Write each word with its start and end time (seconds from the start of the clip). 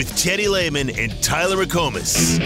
with 0.00 0.16
Teddy 0.16 0.48
Lehman 0.48 0.88
and 0.88 1.22
Tyler 1.22 1.62
McComas. 1.62 2.38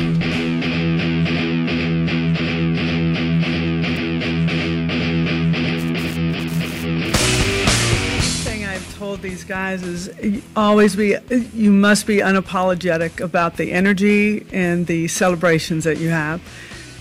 thing 8.43 8.65
I've 8.65 8.99
told 8.99 9.23
these 9.23 9.45
guys 9.45 9.85
is 9.85 10.43
always 10.57 10.97
be 10.97 11.15
you 11.55 11.71
must 11.71 12.09
be 12.09 12.17
unapologetic 12.17 13.21
about 13.21 13.57
the 13.57 13.71
energy 13.71 14.45
and 14.51 14.89
the 14.89 15.07
celebrations 15.07 15.85
that 15.85 15.99
you 15.99 16.09
have 16.09 16.43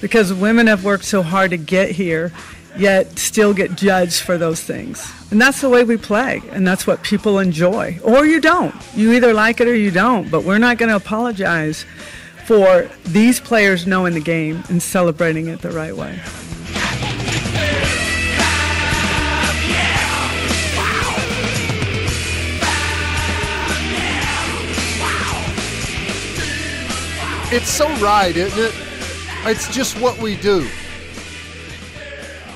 because 0.02 0.32
women 0.32 0.68
have 0.68 0.86
worked 0.86 1.06
so 1.06 1.24
hard 1.24 1.50
to 1.50 1.58
get 1.58 1.90
here 1.90 2.32
yet 2.78 3.18
still 3.18 3.54
get 3.54 3.76
judged 3.76 4.22
for 4.22 4.38
those 4.38 4.62
things. 4.62 5.12
And 5.32 5.42
that's 5.42 5.62
the 5.62 5.70
way 5.70 5.84
we 5.84 5.98
play 5.98 6.42
and 6.52 6.68
that's 6.68 6.88
what 6.88 7.04
people 7.04 7.40
enjoy. 7.40 8.00
Or 8.04 8.26
you 8.26 8.42
don't. 8.42 8.76
You 8.96 9.14
either 9.14 9.34
like 9.34 9.62
it 9.62 9.68
or 9.68 9.76
you 9.76 9.92
don't. 9.92 10.30
But 10.30 10.44
we're 10.44 10.58
not 10.58 10.78
going 10.78 10.90
to 10.90 10.96
apologize 10.96 11.86
for 12.46 12.90
these 13.06 13.40
players 13.40 13.88
knowing 13.88 14.14
the 14.14 14.22
game 14.22 14.64
and 14.70 14.82
celebrating 14.82 15.48
it 15.48 15.62
the 15.62 15.72
right 15.72 15.96
way. 15.96 16.20
It's 27.56 27.70
so 27.70 27.88
right, 27.98 28.36
isn't 28.36 28.60
it? 28.60 28.74
It's 29.46 29.74
just 29.74 30.00
what 30.00 30.18
we 30.18 30.36
do. 30.38 30.68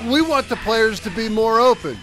We 0.08 0.22
want 0.22 0.48
the 0.48 0.56
players 0.56 1.00
to 1.00 1.10
be 1.10 1.28
more 1.28 1.60
open. 1.60 1.98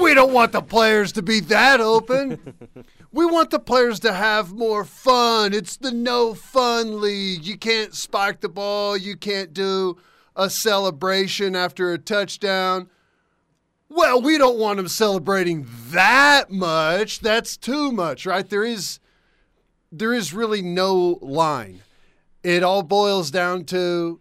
We 0.00 0.12
don't 0.12 0.32
want 0.32 0.52
the 0.52 0.60
players 0.60 1.12
to 1.12 1.22
be 1.22 1.40
that 1.40 1.80
open. 1.80 2.54
we 3.12 3.24
want 3.24 3.50
the 3.50 3.58
players 3.58 4.00
to 4.00 4.12
have 4.12 4.52
more 4.52 4.84
fun. 4.84 5.54
It's 5.54 5.78
the 5.78 5.90
no 5.90 6.34
fun 6.34 7.00
league. 7.00 7.46
You 7.46 7.56
can't 7.56 7.94
spike 7.94 8.40
the 8.40 8.50
ball, 8.50 8.94
you 8.94 9.16
can't 9.16 9.54
do 9.54 9.96
a 10.36 10.50
celebration 10.50 11.56
after 11.56 11.92
a 11.92 11.98
touchdown. 11.98 12.90
Well, 13.88 14.20
we 14.20 14.36
don't 14.36 14.58
want 14.58 14.76
them 14.76 14.88
celebrating 14.88 15.66
that 15.90 16.50
much. 16.50 17.20
That's 17.20 17.56
too 17.56 17.90
much, 17.90 18.26
right? 18.26 18.48
There 18.48 18.64
is 18.64 18.98
there 19.90 20.12
is 20.12 20.34
really 20.34 20.60
no 20.60 21.18
line. 21.22 21.80
It 22.42 22.62
all 22.62 22.82
boils 22.82 23.30
down 23.30 23.64
to 23.66 24.20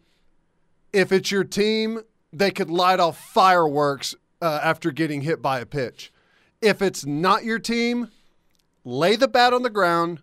if 0.94 1.12
it's 1.12 1.32
your 1.32 1.44
team, 1.44 2.02
they 2.34 2.52
could 2.52 2.70
light 2.70 3.00
off 3.00 3.18
fireworks 3.18 4.16
uh, 4.42 4.60
after 4.64 4.92
getting 4.92 5.22
hit 5.22 5.42
by 5.42 5.60
a 5.60 5.66
pitch. 5.66 6.12
If 6.62 6.82
it's 6.82 7.06
not 7.06 7.44
your 7.44 7.60
team, 7.60 8.10
lay 8.84 9.16
the 9.16 9.28
bat 9.28 9.54
on 9.54 9.64
the 9.64 9.70
ground, 9.70 10.22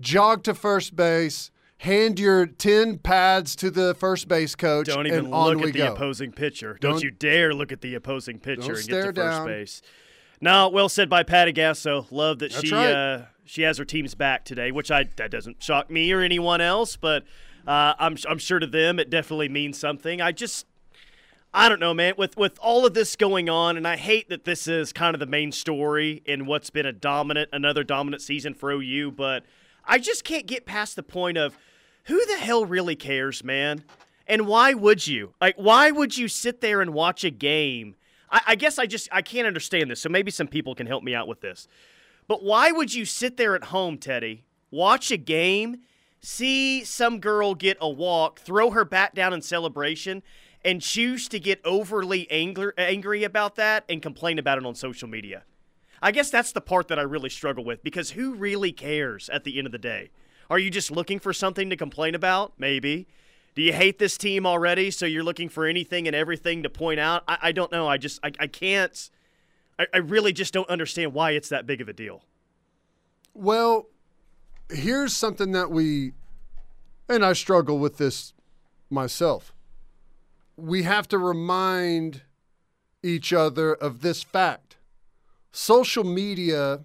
jog 0.00 0.42
to 0.44 0.54
first 0.54 0.96
base, 0.96 1.50
hand 1.78 2.18
your 2.18 2.46
10 2.46 2.98
pads 2.98 3.54
to 3.56 3.70
the 3.70 3.94
first 3.94 4.28
base 4.28 4.54
coach, 4.54 4.86
Don't 4.86 5.06
even 5.06 5.26
and 5.26 5.30
look 5.30 5.60
at 5.68 5.72
the 5.72 5.78
go. 5.78 5.92
opposing 5.92 6.32
pitcher. 6.32 6.76
Don't, 6.80 6.92
Don't- 6.94 7.02
you 7.04 7.10
dare 7.10 7.54
look 7.54 7.72
at 7.72 7.80
the 7.80 7.94
opposing 7.94 8.38
pitcher 8.38 8.60
and 8.60 8.68
get 8.70 8.76
to 8.76 8.82
stare 8.82 9.02
first 9.04 9.16
down. 9.16 9.46
base. 9.46 9.82
No, 10.40 10.68
well 10.68 10.88
said 10.88 11.08
by 11.08 11.22
Patty 11.22 11.52
Gasso. 11.52 12.06
Love 12.10 12.40
that 12.40 12.52
That's 12.52 12.66
she 12.66 12.74
right. 12.74 12.90
uh, 12.92 13.22
she 13.44 13.62
has 13.62 13.78
her 13.78 13.84
team's 13.84 14.14
back 14.14 14.44
today, 14.44 14.72
which 14.72 14.90
I 14.90 15.04
that 15.16 15.30
doesn't 15.30 15.62
shock 15.62 15.90
me 15.90 16.12
or 16.12 16.20
anyone 16.20 16.60
else, 16.60 16.96
but 16.96 17.22
uh, 17.66 17.94
I'm 17.98 18.16
I'm 18.28 18.38
sure 18.38 18.58
to 18.58 18.66
them 18.66 18.98
it 18.98 19.08
definitely 19.08 19.48
means 19.48 19.78
something. 19.78 20.20
I 20.20 20.32
just 20.32 20.66
I 21.56 21.68
don't 21.68 21.78
know, 21.78 21.94
man. 21.94 22.14
With 22.18 22.36
with 22.36 22.58
all 22.58 22.84
of 22.84 22.94
this 22.94 23.14
going 23.14 23.48
on, 23.48 23.76
and 23.76 23.86
I 23.86 23.96
hate 23.96 24.28
that 24.28 24.44
this 24.44 24.66
is 24.66 24.92
kind 24.92 25.14
of 25.14 25.20
the 25.20 25.26
main 25.26 25.52
story 25.52 26.20
in 26.26 26.46
what's 26.46 26.68
been 26.68 26.84
a 26.84 26.92
dominant, 26.92 27.48
another 27.52 27.84
dominant 27.84 28.22
season 28.22 28.54
for 28.54 28.72
OU, 28.72 29.12
but 29.12 29.44
I 29.84 29.98
just 29.98 30.24
can't 30.24 30.46
get 30.46 30.66
past 30.66 30.96
the 30.96 31.04
point 31.04 31.38
of 31.38 31.56
who 32.06 32.26
the 32.26 32.38
hell 32.38 32.66
really 32.66 32.96
cares, 32.96 33.44
man? 33.44 33.84
And 34.26 34.48
why 34.48 34.74
would 34.74 35.06
you? 35.06 35.34
Like, 35.40 35.54
why 35.56 35.92
would 35.92 36.18
you 36.18 36.26
sit 36.26 36.60
there 36.60 36.80
and 36.80 36.92
watch 36.92 37.22
a 37.22 37.30
game? 37.30 37.94
I, 38.32 38.40
I 38.48 38.54
guess 38.56 38.76
I 38.76 38.86
just 38.86 39.08
I 39.12 39.22
can't 39.22 39.46
understand 39.46 39.92
this. 39.92 40.00
So 40.00 40.08
maybe 40.08 40.32
some 40.32 40.48
people 40.48 40.74
can 40.74 40.88
help 40.88 41.04
me 41.04 41.14
out 41.14 41.28
with 41.28 41.40
this. 41.40 41.68
But 42.26 42.42
why 42.42 42.72
would 42.72 42.92
you 42.92 43.04
sit 43.04 43.36
there 43.36 43.54
at 43.54 43.64
home, 43.64 43.98
Teddy, 43.98 44.42
watch 44.72 45.12
a 45.12 45.16
game, 45.16 45.82
see 46.18 46.82
some 46.82 47.20
girl 47.20 47.54
get 47.54 47.76
a 47.80 47.88
walk, 47.88 48.40
throw 48.40 48.70
her 48.70 48.84
bat 48.84 49.14
down 49.14 49.32
in 49.32 49.40
celebration, 49.40 50.24
and 50.64 50.80
choose 50.80 51.28
to 51.28 51.38
get 51.38 51.60
overly 51.64 52.30
angry, 52.30 52.72
angry 52.78 53.24
about 53.24 53.56
that 53.56 53.84
and 53.88 54.00
complain 54.00 54.38
about 54.38 54.58
it 54.58 54.64
on 54.64 54.74
social 54.74 55.08
media? 55.08 55.44
I 56.00 56.10
guess 56.10 56.30
that's 56.30 56.52
the 56.52 56.60
part 56.60 56.88
that 56.88 56.98
I 56.98 57.02
really 57.02 57.30
struggle 57.30 57.64
with 57.64 57.82
because 57.82 58.10
who 58.10 58.34
really 58.34 58.72
cares 58.72 59.28
at 59.30 59.44
the 59.44 59.58
end 59.58 59.66
of 59.66 59.72
the 59.72 59.78
day? 59.78 60.10
Are 60.50 60.58
you 60.58 60.70
just 60.70 60.90
looking 60.90 61.18
for 61.18 61.32
something 61.32 61.70
to 61.70 61.76
complain 61.76 62.14
about? 62.14 62.52
Maybe. 62.58 63.06
Do 63.54 63.62
you 63.62 63.72
hate 63.72 63.98
this 63.98 64.18
team 64.18 64.46
already? 64.46 64.90
So 64.90 65.06
you're 65.06 65.22
looking 65.22 65.48
for 65.48 65.64
anything 65.64 66.06
and 66.06 66.14
everything 66.14 66.62
to 66.64 66.70
point 66.70 67.00
out? 67.00 67.22
I, 67.26 67.38
I 67.42 67.52
don't 67.52 67.72
know. 67.72 67.88
I 67.88 67.96
just, 67.96 68.20
I, 68.22 68.32
I 68.38 68.46
can't, 68.48 69.10
I, 69.78 69.86
I 69.94 69.98
really 69.98 70.32
just 70.32 70.52
don't 70.52 70.68
understand 70.68 71.14
why 71.14 71.30
it's 71.30 71.48
that 71.48 71.66
big 71.66 71.80
of 71.80 71.88
a 71.88 71.92
deal. 71.92 72.24
Well, 73.32 73.86
here's 74.70 75.16
something 75.16 75.52
that 75.52 75.70
we, 75.70 76.12
and 77.08 77.24
I 77.24 77.32
struggle 77.32 77.78
with 77.78 77.96
this 77.96 78.34
myself. 78.90 79.53
We 80.56 80.82
have 80.84 81.08
to 81.08 81.18
remind 81.18 82.22
each 83.02 83.32
other 83.32 83.74
of 83.74 84.00
this 84.00 84.22
fact. 84.22 84.76
Social 85.52 86.04
media 86.04 86.80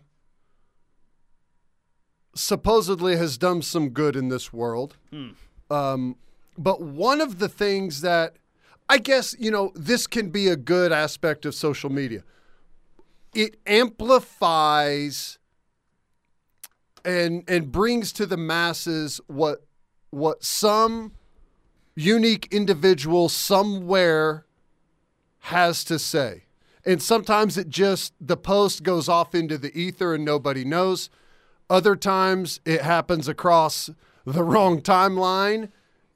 supposedly 2.36 3.16
has 3.18 3.38
done 3.38 3.62
some 3.62 3.90
good 3.90 4.16
in 4.16 4.30
this 4.30 4.52
world. 4.54 4.98
Um, 5.70 6.16
but 6.58 6.82
one 6.82 7.22
of 7.22 7.40
the 7.40 7.50
things 7.50 8.02
that 8.02 8.36
I 8.90 8.98
guess, 8.98 9.36
you 9.38 9.52
know, 9.52 9.72
this 9.76 10.08
can 10.08 10.30
be 10.32 10.48
a 10.48 10.56
good 10.56 10.92
aspect 10.92 11.46
of 11.46 11.54
social 11.54 11.92
media. 11.92 12.24
It 13.36 13.58
amplifies 13.68 15.38
and 17.06 17.44
and 17.48 17.72
brings 17.72 18.12
to 18.14 18.26
the 18.26 18.36
masses 18.36 19.22
what 19.28 19.66
what 20.10 20.44
some 20.44 21.14
unique 22.00 22.48
individual 22.52 23.28
somewhere 23.28 24.46
has 25.40 25.84
to 25.84 26.00
say. 26.00 26.44
And 26.86 27.02
sometimes 27.02 27.58
it 27.58 27.70
just 27.70 28.14
the 28.22 28.38
post 28.38 28.84
goes 28.84 29.10
off 29.10 29.36
into 29.36 29.58
the 29.58 29.78
ether 29.78 30.16
and 30.16 30.24
nobody 30.24 30.64
knows. 30.64 31.10
Other 31.70 31.96
times 31.96 32.62
it 32.66 32.82
happens 32.82 33.28
across 33.28 33.90
the 34.26 34.44
wrong 34.44 34.82
timeline, 34.82 35.70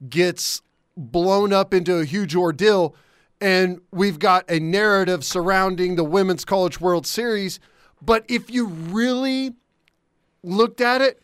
gets 0.10 0.62
blown 0.96 1.52
up 1.52 1.74
into 1.74 1.98
a 1.98 2.06
huge 2.06 2.36
ordeal, 2.36 2.96
and 3.42 3.82
we've 3.92 4.20
got 4.20 4.50
a 4.50 4.60
narrative 4.60 5.26
surrounding 5.26 5.96
the 5.96 6.04
Women's 6.04 6.46
College 6.46 6.80
World 6.80 7.06
Series. 7.06 7.60
But 8.02 8.24
if 8.30 8.50
you 8.50 8.68
really 8.68 9.54
looked 10.44 10.80
at 10.80 11.02
it, 11.02 11.22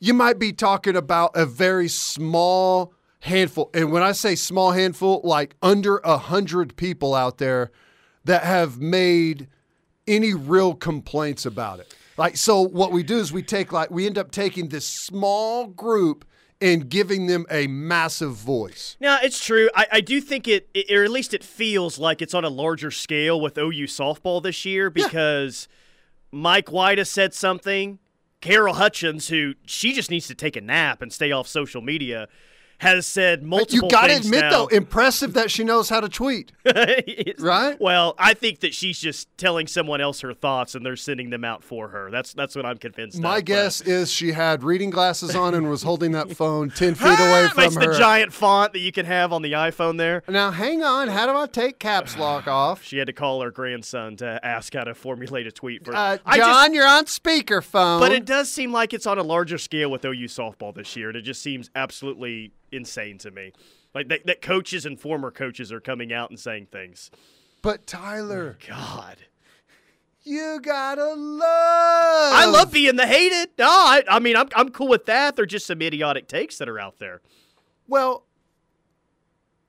you 0.00 0.14
might 0.14 0.38
be 0.38 0.52
talking 0.52 0.96
about 0.96 1.32
a 1.34 1.44
very 1.44 1.88
small 1.88 2.94
handful. 3.22 3.70
And 3.72 3.92
when 3.92 4.02
I 4.02 4.12
say 4.12 4.34
small 4.34 4.72
handful, 4.72 5.20
like 5.24 5.54
under 5.62 5.98
a 5.98 6.18
hundred 6.18 6.76
people 6.76 7.14
out 7.14 7.38
there 7.38 7.70
that 8.24 8.42
have 8.42 8.78
made 8.78 9.48
any 10.06 10.34
real 10.34 10.74
complaints 10.74 11.46
about 11.46 11.80
it. 11.80 11.94
Like, 12.16 12.36
so 12.36 12.60
what 12.60 12.92
we 12.92 13.02
do 13.02 13.18
is 13.18 13.32
we 13.32 13.42
take 13.42 13.72
like 13.72 13.90
we 13.90 14.06
end 14.06 14.18
up 14.18 14.30
taking 14.30 14.68
this 14.68 14.84
small 14.84 15.66
group 15.66 16.24
and 16.60 16.88
giving 16.88 17.26
them 17.26 17.46
a 17.50 17.66
massive 17.68 18.34
voice. 18.34 18.96
Now, 19.00 19.18
it's 19.22 19.44
true. 19.44 19.68
I, 19.74 19.86
I 19.92 20.00
do 20.00 20.20
think 20.20 20.46
it, 20.46 20.68
it, 20.74 20.94
or 20.94 21.02
at 21.04 21.10
least 21.10 21.34
it 21.34 21.42
feels 21.42 21.98
like 21.98 22.22
it's 22.22 22.34
on 22.34 22.44
a 22.44 22.48
larger 22.48 22.90
scale 22.90 23.40
with 23.40 23.56
OU 23.56 23.86
softball 23.86 24.42
this 24.42 24.64
year 24.64 24.90
because 24.90 25.66
Mike 26.30 26.70
White 26.70 26.98
has 26.98 27.08
said 27.08 27.34
something. 27.34 27.98
Carol 28.40 28.74
Hutchins, 28.74 29.28
who 29.28 29.54
she 29.64 29.92
just 29.92 30.10
needs 30.10 30.26
to 30.26 30.34
take 30.34 30.56
a 30.56 30.60
nap 30.60 31.02
and 31.02 31.12
stay 31.12 31.30
off 31.30 31.46
social 31.46 31.80
media, 31.80 32.28
has 32.82 33.06
said 33.06 33.42
multiple 33.42 33.88
You 33.88 33.90
got 33.90 34.08
to 34.08 34.16
admit 34.16 34.40
now. 34.42 34.50
though, 34.50 34.66
impressive 34.66 35.32
that 35.34 35.50
she 35.50 35.64
knows 35.64 35.88
how 35.88 36.00
to 36.00 36.08
tweet. 36.08 36.52
Right? 37.38 37.80
Well, 37.80 38.14
I 38.18 38.34
think 38.34 38.60
that 38.60 38.74
she's 38.74 38.98
just 38.98 39.28
telling 39.36 39.66
someone 39.66 40.00
else 40.00 40.20
her 40.20 40.34
thoughts 40.34 40.74
and 40.74 40.84
they're 40.84 40.96
sending 40.96 41.30
them 41.30 41.44
out 41.44 41.64
for 41.64 41.88
her. 41.88 42.10
That's 42.10 42.32
that's 42.34 42.54
what 42.54 42.66
I'm 42.66 42.78
convinced 42.78 43.20
My 43.20 43.36
of, 43.36 43.40
but- 43.40 43.44
guess 43.46 43.80
is 43.80 44.10
she 44.12 44.32
had 44.32 44.62
reading 44.62 44.90
glasses 44.90 45.34
on 45.34 45.54
and 45.54 45.68
was 45.68 45.82
holding 45.82 46.12
that 46.12 46.30
phone 46.36 46.70
10 46.70 46.94
feet 46.94 47.04
away 47.18 47.48
from 47.48 47.62
Makes 47.64 47.74
her. 47.76 47.92
the 47.92 47.98
giant 47.98 48.32
font 48.32 48.72
that 48.72 48.80
you 48.80 48.92
can 48.92 49.06
have 49.06 49.32
on 49.32 49.42
the 49.42 49.52
iPhone 49.52 49.96
there. 49.98 50.22
now, 50.28 50.50
hang 50.50 50.82
on. 50.82 51.08
How 51.08 51.26
do 51.26 51.36
I 51.36 51.46
take 51.46 51.78
caps 51.78 52.16
lock 52.16 52.46
off? 52.48 52.82
She 52.84 52.98
had 52.98 53.06
to 53.06 53.12
call 53.12 53.40
her 53.42 53.50
grandson 53.50 54.16
to 54.16 54.40
ask 54.44 54.74
how 54.74 54.84
to 54.84 54.94
formulate 54.94 55.46
a 55.46 55.52
tweet 55.52 55.84
for. 55.84 55.94
Uh, 55.94 56.18
John, 56.34 56.36
just, 56.66 56.72
you're 56.74 56.86
on 56.86 57.04
speakerphone. 57.06 58.00
but 58.00 58.12
it 58.12 58.24
does 58.24 58.50
seem 58.50 58.72
like 58.72 58.92
it's 58.92 59.06
on 59.06 59.18
a 59.18 59.22
larger 59.22 59.58
scale 59.58 59.90
with 59.90 60.04
OU 60.04 60.26
softball 60.26 60.74
this 60.74 60.96
year, 60.96 61.08
and 61.08 61.16
it 61.16 61.22
just 61.22 61.42
seems 61.42 61.70
absolutely 61.74 62.52
insane 62.72 63.18
to 63.18 63.30
me. 63.30 63.52
Like 63.94 64.08
that, 64.08 64.26
that 64.26 64.42
coaches 64.42 64.86
and 64.86 64.98
former 64.98 65.30
coaches 65.30 65.70
are 65.70 65.80
coming 65.80 66.12
out 66.12 66.30
and 66.30 66.40
saying 66.40 66.66
things. 66.72 67.10
But 67.60 67.86
Tyler, 67.86 68.58
God, 68.66 69.18
You 70.24 70.60
gotta 70.62 71.14
love. 71.14 72.32
I 72.34 72.46
love 72.46 72.72
being 72.72 72.96
the 72.96 73.06
hated. 73.06 73.50
No, 73.58 73.66
I, 73.68 74.02
I 74.08 74.18
mean, 74.18 74.36
I'm, 74.36 74.48
I'm 74.54 74.70
cool 74.70 74.88
with 74.88 75.06
that. 75.06 75.36
They're 75.36 75.46
just 75.46 75.66
some 75.66 75.82
idiotic 75.82 76.26
takes 76.28 76.58
that 76.58 76.68
are 76.68 76.78
out 76.80 76.98
there. 76.98 77.20
Well, 77.86 78.24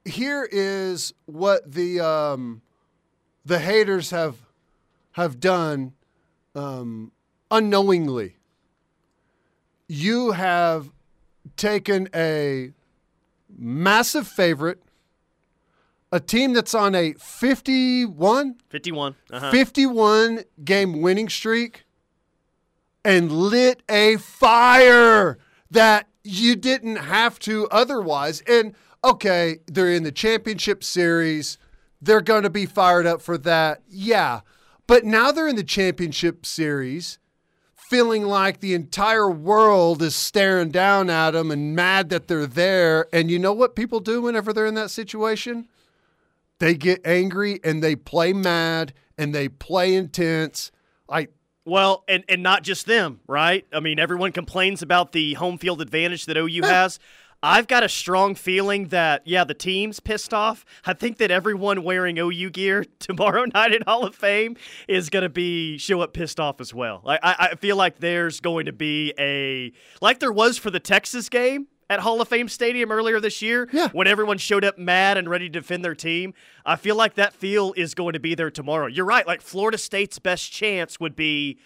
here 0.06 0.48
is 0.52 1.14
what 1.26 1.72
the 1.72 2.00
um, 2.00 2.62
the 3.46 3.60
haters 3.60 4.12
have 4.12 4.38
have 5.14 5.40
done 5.40 5.94
um, 6.56 7.12
unknowingly. 7.52 8.38
You 9.88 10.32
have 10.32 10.92
taken 11.58 12.10
a 12.16 12.72
massive 13.58 14.28
favorite, 14.28 14.82
a 16.12 16.20
team 16.20 16.54
that's 16.54 16.76
on 16.76 16.94
a 16.96 17.14
51, 17.14 18.56
51. 18.70 19.16
Uh-huh. 19.32 19.52
51 19.52 20.44
game 20.64 21.02
winning 21.02 21.30
streak, 21.30 21.86
and 23.04 23.32
lit 23.32 23.82
a 23.90 24.18
fire 24.18 25.38
that 25.72 26.08
you 26.24 26.56
didn't 26.56 26.98
have 26.98 27.40
to 27.40 27.68
otherwise. 27.70 28.42
And 28.48 28.76
okay, 29.04 29.60
they're 29.68 29.92
in 29.92 30.04
the 30.04 30.12
championship 30.12 30.84
series. 30.84 31.58
They're 32.02 32.22
going 32.22 32.44
to 32.44 32.50
be 32.50 32.66
fired 32.66 33.06
up 33.06 33.22
for 33.22 33.38
that. 33.40 33.82
Yeah. 33.90 34.42
But 34.88 35.06
now 35.06 35.32
they're 35.32 35.48
in 35.48 35.56
the 35.56 35.64
championship 35.64 36.46
series, 36.46 37.18
feeling 37.94 38.26
like 38.26 38.60
the 38.60 38.74
entire 38.74 39.30
world 39.30 40.02
is 40.02 40.16
staring 40.16 40.70
down 40.70 41.12
at 41.12 41.30
them 41.30 41.52
and 41.52 41.76
mad 41.76 42.10
that 42.10 42.28
they're 42.28 42.48
there. 42.48 43.06
And 43.14 43.30
you 43.30 43.38
know 43.38 43.54
what 43.54 43.76
people 43.76 44.00
do 44.00 44.20
whenever 44.20 44.52
they're 44.52 44.66
in 44.66 44.74
that 44.74 44.90
situation? 44.90 45.68
They 46.58 46.74
get 46.74 47.06
angry 47.06 47.60
and 47.64 47.84
they 47.84 47.96
play 47.96 48.34
mad 48.34 48.94
and 49.16 49.36
they 49.36 49.48
play 49.48 49.94
intense. 49.94 50.72
Like, 51.08 51.36
Well, 51.66 52.04
and, 52.08 52.24
and 52.28 52.42
not 52.42 52.64
just 52.64 52.88
them, 52.88 53.20
right? 53.28 53.64
I 53.72 53.80
mean, 53.80 54.00
everyone 54.00 54.32
complains 54.32 54.82
about 54.82 55.12
the 55.12 55.36
home 55.36 55.60
field 55.60 55.80
advantage 55.80 56.26
that 56.26 56.36
OU 56.36 56.64
has. 56.64 56.98
I've 57.46 57.68
got 57.68 57.84
a 57.84 57.90
strong 57.90 58.36
feeling 58.36 58.88
that, 58.88 59.22
yeah, 59.26 59.44
the 59.44 59.54
team's 59.54 60.00
pissed 60.00 60.34
off. 60.34 60.64
I 60.86 60.94
think 60.94 61.18
that 61.18 61.30
everyone 61.30 61.84
wearing 61.84 62.18
OU 62.18 62.50
gear 62.52 62.86
tomorrow 63.00 63.44
night 63.54 63.74
at 63.74 63.84
Hall 63.84 64.06
of 64.06 64.16
Fame 64.16 64.56
is 64.88 65.10
going 65.10 65.24
to 65.24 65.30
be 65.30 65.78
show 65.78 66.00
up 66.02 66.14
pissed 66.14 66.40
off 66.40 66.62
as 66.62 66.74
well. 66.74 67.02
Like, 67.04 67.20
I, 67.22 67.50
I 67.52 67.56
feel 67.56 67.76
like 67.76 68.00
there's 68.00 68.40
going 68.40 68.68
to 68.68 68.72
be 68.72 69.14
a, 69.20 69.74
like 70.02 70.20
there 70.20 70.32
was 70.32 70.58
for 70.58 70.72
the 70.72 70.80
Texas 70.80 71.28
game 71.28 71.68
at 71.90 72.00
Hall 72.00 72.22
of 72.22 72.30
Fame 72.30 72.48
Stadium 72.48 72.92
earlier 72.94 73.20
this 73.20 73.42
year 73.42 73.70
Yeah. 73.74 73.90
when 73.90 74.08
everyone 74.08 74.38
showed 74.38 74.64
up 74.64 74.78
mad 74.78 75.18
and 75.18 75.30
ready 75.30 75.50
to 75.50 75.60
defend 75.60 75.84
their 75.84 75.96
team. 75.96 76.34
I 76.66 76.78
feel 76.78 76.96
like 76.96 77.16
that 77.16 77.34
feel 77.34 77.74
is 77.76 77.94
going 77.94 78.14
to 78.14 78.22
be 78.22 78.36
there 78.36 78.50
tomorrow. 78.50 78.88
You're 78.88 79.06
right. 79.06 79.28
Like 79.28 79.42
Florida 79.42 79.78
State's 79.78 80.18
best 80.18 80.50
chance 80.52 80.98
would 81.02 81.16
be 81.16 81.60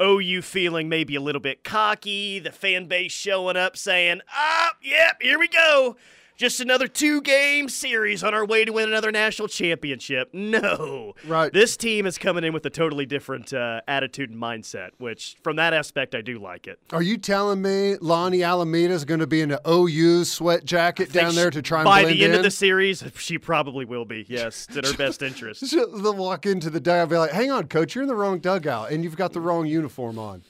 OU 0.00 0.42
feeling 0.42 0.88
maybe 0.88 1.14
a 1.14 1.20
little 1.20 1.40
bit 1.40 1.64
cocky, 1.64 2.38
the 2.38 2.52
fan 2.52 2.86
base 2.86 3.12
showing 3.12 3.56
up 3.56 3.76
saying, 3.76 4.20
ah, 4.32 4.72
yep, 4.82 5.16
here 5.20 5.38
we 5.38 5.48
go. 5.48 5.96
Just 6.36 6.60
another 6.60 6.88
two 6.88 7.20
game 7.20 7.68
series 7.68 8.24
on 8.24 8.34
our 8.34 8.44
way 8.44 8.64
to 8.64 8.72
win 8.72 8.88
another 8.88 9.12
national 9.12 9.48
championship. 9.48 10.30
No. 10.32 11.14
Right. 11.26 11.52
This 11.52 11.76
team 11.76 12.04
is 12.06 12.18
coming 12.18 12.42
in 12.42 12.52
with 12.52 12.64
a 12.66 12.70
totally 12.70 13.06
different 13.06 13.52
uh, 13.52 13.80
attitude 13.86 14.30
and 14.30 14.40
mindset, 14.40 14.90
which 14.98 15.36
from 15.44 15.56
that 15.56 15.72
aspect, 15.72 16.14
I 16.14 16.20
do 16.20 16.38
like 16.40 16.66
it. 16.66 16.80
Are 16.92 17.02
you 17.02 17.16
telling 17.16 17.62
me 17.62 17.96
Lonni 18.00 18.44
Alameda 18.46 18.92
is 18.94 19.04
going 19.04 19.20
to 19.20 19.26
be 19.26 19.40
in 19.42 19.52
an 19.52 19.58
OU 19.68 20.24
sweat 20.24 20.64
jacket 20.64 21.12
down 21.12 21.34
there 21.34 21.50
to 21.50 21.62
try 21.62 21.80
and 21.80 21.84
By 21.84 22.04
the 22.04 22.24
end 22.24 22.32
in? 22.32 22.38
of 22.38 22.42
the 22.42 22.50
series, 22.50 23.04
she 23.16 23.38
probably 23.38 23.84
will 23.84 24.04
be. 24.04 24.26
Yes, 24.28 24.66
it's 24.68 24.76
in 24.78 24.84
her 24.84 24.96
best 24.96 25.22
interest. 25.22 25.70
They'll 25.70 26.14
walk 26.14 26.46
into 26.46 26.70
the 26.70 26.80
dugout 26.80 27.02
and 27.02 27.10
be 27.10 27.16
like, 27.18 27.30
"Hang 27.30 27.50
on, 27.50 27.68
coach, 27.68 27.94
you're 27.94 28.02
in 28.02 28.08
the 28.08 28.16
wrong 28.16 28.40
dugout 28.40 28.90
and 28.90 29.04
you've 29.04 29.16
got 29.16 29.32
the 29.32 29.40
wrong 29.40 29.66
uniform 29.66 30.18
on." 30.18 30.42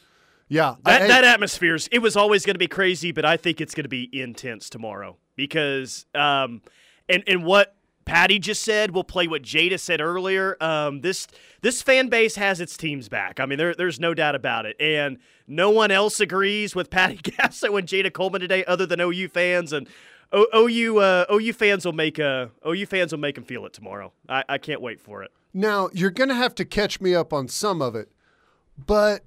Yeah, 0.49 0.75
That, 0.85 1.03
I- 1.03 1.07
that 1.09 1.25
atmosphere's 1.25 1.89
it 1.93 1.99
was 2.01 2.17
always 2.17 2.45
going 2.47 2.55
to 2.55 2.59
be 2.59 2.69
crazy, 2.69 3.11
but 3.13 3.25
I 3.25 3.37
think 3.37 3.61
it's 3.61 3.75
going 3.75 3.85
to 3.85 3.89
be 3.89 4.09
intense 4.13 4.69
tomorrow 4.71 5.17
because 5.37 6.07
um, 6.15 6.63
and 7.09 7.23
and 7.27 7.45
what 7.45 7.77
Patty 8.05 8.39
just 8.39 8.63
said 8.63 8.91
will 8.93 9.05
play 9.05 9.29
what 9.29 9.43
Jayda 9.43 9.79
said 9.79 10.01
earlier. 10.01 10.57
Um, 10.61 11.01
this 11.03 11.27
this 11.61 11.83
fan 11.83 12.09
base 12.09 12.35
has 12.37 12.61
its 12.61 12.77
teams 12.77 13.09
back. 13.09 13.39
I 13.39 13.47
mean, 13.47 13.59
there, 13.59 13.75
there's 13.75 14.01
no 14.01 14.13
doubt 14.15 14.35
about 14.35 14.67
it, 14.67 14.77
and 14.81 15.19
no 15.47 15.71
one 15.71 15.91
else 15.91 16.19
agrees 16.21 16.75
with 16.75 16.91
Patty 16.91 17.17
Gasso 17.23 17.79
and 17.79 17.87
Jayda 17.87 18.13
Coleman 18.13 18.41
today, 18.41 18.65
other 18.65 18.87
than 18.87 19.01
OU 19.01 19.29
fans 19.29 19.73
and. 19.73 19.89
O- 20.35 20.47
OU 20.67 20.97
uh, 20.97 21.27
OU 21.31 21.53
fans 21.53 21.85
will 21.85 21.93
make 21.93 22.19
uh, 22.19 22.47
OU 22.67 22.87
fans 22.87 23.13
will 23.13 23.19
make 23.19 23.35
them 23.35 23.45
feel 23.45 23.67
it 23.67 23.75
tomorrow. 23.75 24.15
I, 24.31 24.43
I 24.49 24.57
can't 24.57 24.81
wait 24.81 24.99
for 24.99 25.23
it. 25.23 25.31
now 25.53 25.91
you're 25.93 26.11
to 26.31 26.35
have 26.35 26.55
to 26.55 26.65
catch 26.65 27.03
me 27.03 27.15
up 27.15 27.35
on 27.35 27.49
some 27.49 27.83
of 27.83 27.95
it, 27.95 28.11
but 28.79 29.25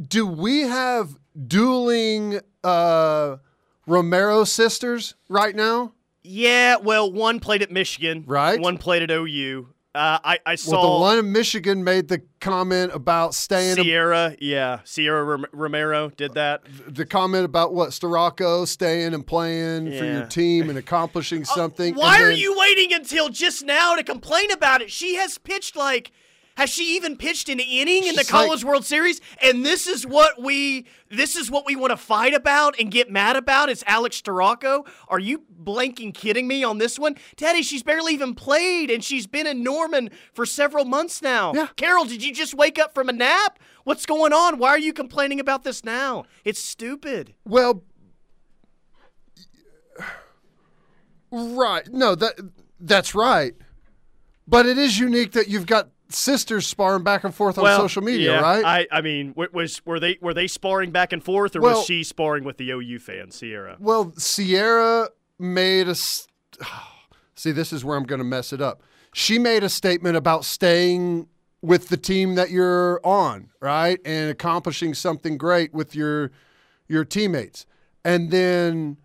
do 0.00 0.28
we 0.28 0.60
have 0.60 1.16
dueling 1.48 2.38
uh, 2.62 3.38
Romero 3.86 4.44
sisters 4.44 5.14
right 5.28 5.54
now? 5.54 5.92
Yeah, 6.22 6.76
well, 6.76 7.10
one 7.12 7.40
played 7.40 7.62
at 7.62 7.70
Michigan, 7.70 8.24
Right. 8.26 8.60
One 8.60 8.78
played 8.78 9.02
at 9.02 9.10
OU. 9.10 9.68
Uh, 9.94 10.18
I 10.24 10.38
I 10.46 10.54
saw 10.54 10.80
Well, 10.80 10.94
the 10.94 11.00
one 11.02 11.18
in 11.18 11.32
Michigan 11.32 11.84
made 11.84 12.08
the 12.08 12.22
comment 12.40 12.92
about 12.94 13.34
staying. 13.34 13.74
Sierra, 13.74 14.34
yeah, 14.40 14.78
Sierra 14.84 15.22
Rom- 15.22 15.46
Romero 15.52 16.08
did 16.10 16.32
that. 16.32 16.62
the 16.88 17.04
comment 17.04 17.44
about 17.44 17.74
what 17.74 17.90
Storako 17.90 18.66
staying 18.66 19.12
and 19.12 19.26
playing 19.26 19.86
for 19.98 20.04
your 20.06 20.24
team 20.24 20.70
and 20.70 20.78
accomplishing 20.78 21.44
something. 21.58 21.94
Why 21.94 22.16
and 22.16 22.24
are 22.24 22.30
you 22.30 22.56
waiting 22.58 22.94
until 22.94 23.28
just 23.28 23.64
now 23.66 23.94
to 23.94 24.02
complain 24.02 24.50
about 24.50 24.80
it? 24.80 24.90
She 24.90 25.16
has 25.16 25.36
pitched 25.38 25.76
like. 25.76 26.10
Has 26.56 26.68
she 26.70 26.96
even 26.96 27.16
pitched 27.16 27.48
an 27.48 27.60
inning 27.60 28.04
in 28.04 28.14
the 28.14 28.22
She's 28.22 28.32
like- 28.32 28.44
College 28.44 28.64
World 28.64 28.84
Series? 28.84 29.20
And 29.42 29.64
this 29.64 29.86
is 29.86 30.06
what 30.06 30.40
we 30.40 30.86
this 31.10 31.36
is 31.36 31.50
what 31.50 31.64
we 31.66 31.76
want 31.76 31.90
to 31.90 31.96
fight 31.96 32.34
about 32.34 32.78
and 32.78 32.90
get 32.90 33.10
mad 33.10 33.36
about. 33.36 33.68
It's 33.68 33.82
Alex 33.86 34.20
Storako. 34.20 34.86
Are 35.08 35.18
you 35.20 35.42
blanking 35.62 36.12
kidding 36.14 36.46
me 36.48 36.62
on 36.64 36.78
this 36.78 36.98
one? 36.98 37.16
Teddy, 37.36 37.62
she's 37.62 37.82
barely 37.82 38.14
even 38.14 38.34
played 38.34 38.90
and 38.90 39.02
she's 39.04 39.26
been 39.26 39.46
in 39.46 39.62
Norman 39.62 40.10
for 40.32 40.44
several 40.46 40.84
months 40.84 41.22
now. 41.22 41.52
Yeah. 41.54 41.68
Carol, 41.76 42.04
did 42.04 42.22
you 42.22 42.32
just 42.34 42.54
wake 42.54 42.78
up 42.78 42.94
from 42.94 43.08
a 43.08 43.12
nap? 43.12 43.58
What's 43.84 44.06
going 44.06 44.32
on? 44.32 44.58
Why 44.58 44.68
are 44.70 44.78
you 44.78 44.92
complaining 44.92 45.40
about 45.40 45.64
this 45.64 45.84
now? 45.84 46.24
It's 46.44 46.60
stupid. 46.60 47.34
Well, 47.46 47.82
right. 51.30 51.86
No, 51.92 52.14
that 52.14 52.34
that's 52.80 53.14
right. 53.14 53.54
But 54.46 54.66
it 54.66 54.76
is 54.76 54.98
unique 54.98 55.32
that 55.32 55.48
you've 55.48 55.66
got 55.66 55.88
sisters 56.14 56.66
sparring 56.66 57.02
back 57.04 57.24
and 57.24 57.34
forth 57.34 57.58
on 57.58 57.64
social 57.76 58.02
media, 58.02 58.34
yeah, 58.34 58.40
right? 58.40 58.64
I, 58.64 58.98
I 58.98 59.00
mean, 59.00 59.34
was 59.36 59.84
were 59.84 59.98
they 60.00 60.18
were 60.20 60.34
they 60.34 60.46
sparring 60.46 60.90
back 60.90 61.12
and 61.12 61.22
forth, 61.22 61.54
or 61.56 61.60
Well- 61.60 61.76
was 61.78 61.86
she 61.86 62.02
sparring 62.04 62.44
with 62.44 62.56
the 62.58 62.70
OU 62.70 62.98
fan, 62.98 63.30
Sierra? 63.30 63.76
well, 63.80 64.12
Sierra 64.16 65.08
made 65.38 65.88
a. 65.88 65.94
See, 67.34 67.50
this 67.52 67.72
is 67.72 67.84
where 67.84 67.96
I'm 67.96 68.04
going 68.04 68.20
to 68.20 68.24
mess 68.24 68.52
it 68.52 68.60
up. 68.60 68.82
She 69.14 69.38
made 69.38 69.64
a 69.64 69.68
statement 69.68 70.16
about 70.16 70.44
staying 70.44 71.26
with 71.60 71.88
the 71.88 71.96
team 71.96 72.34
that 72.36 72.50
you're 72.50 73.00
on, 73.04 73.50
right, 73.60 73.98
and 74.04 74.30
accomplishing 74.30 74.94
something 74.94 75.36
great 75.38 75.72
with 75.74 75.94
your 75.94 76.30
your 76.88 77.04
teammates. 77.04 77.66
And 78.04 78.30
then 78.30 78.96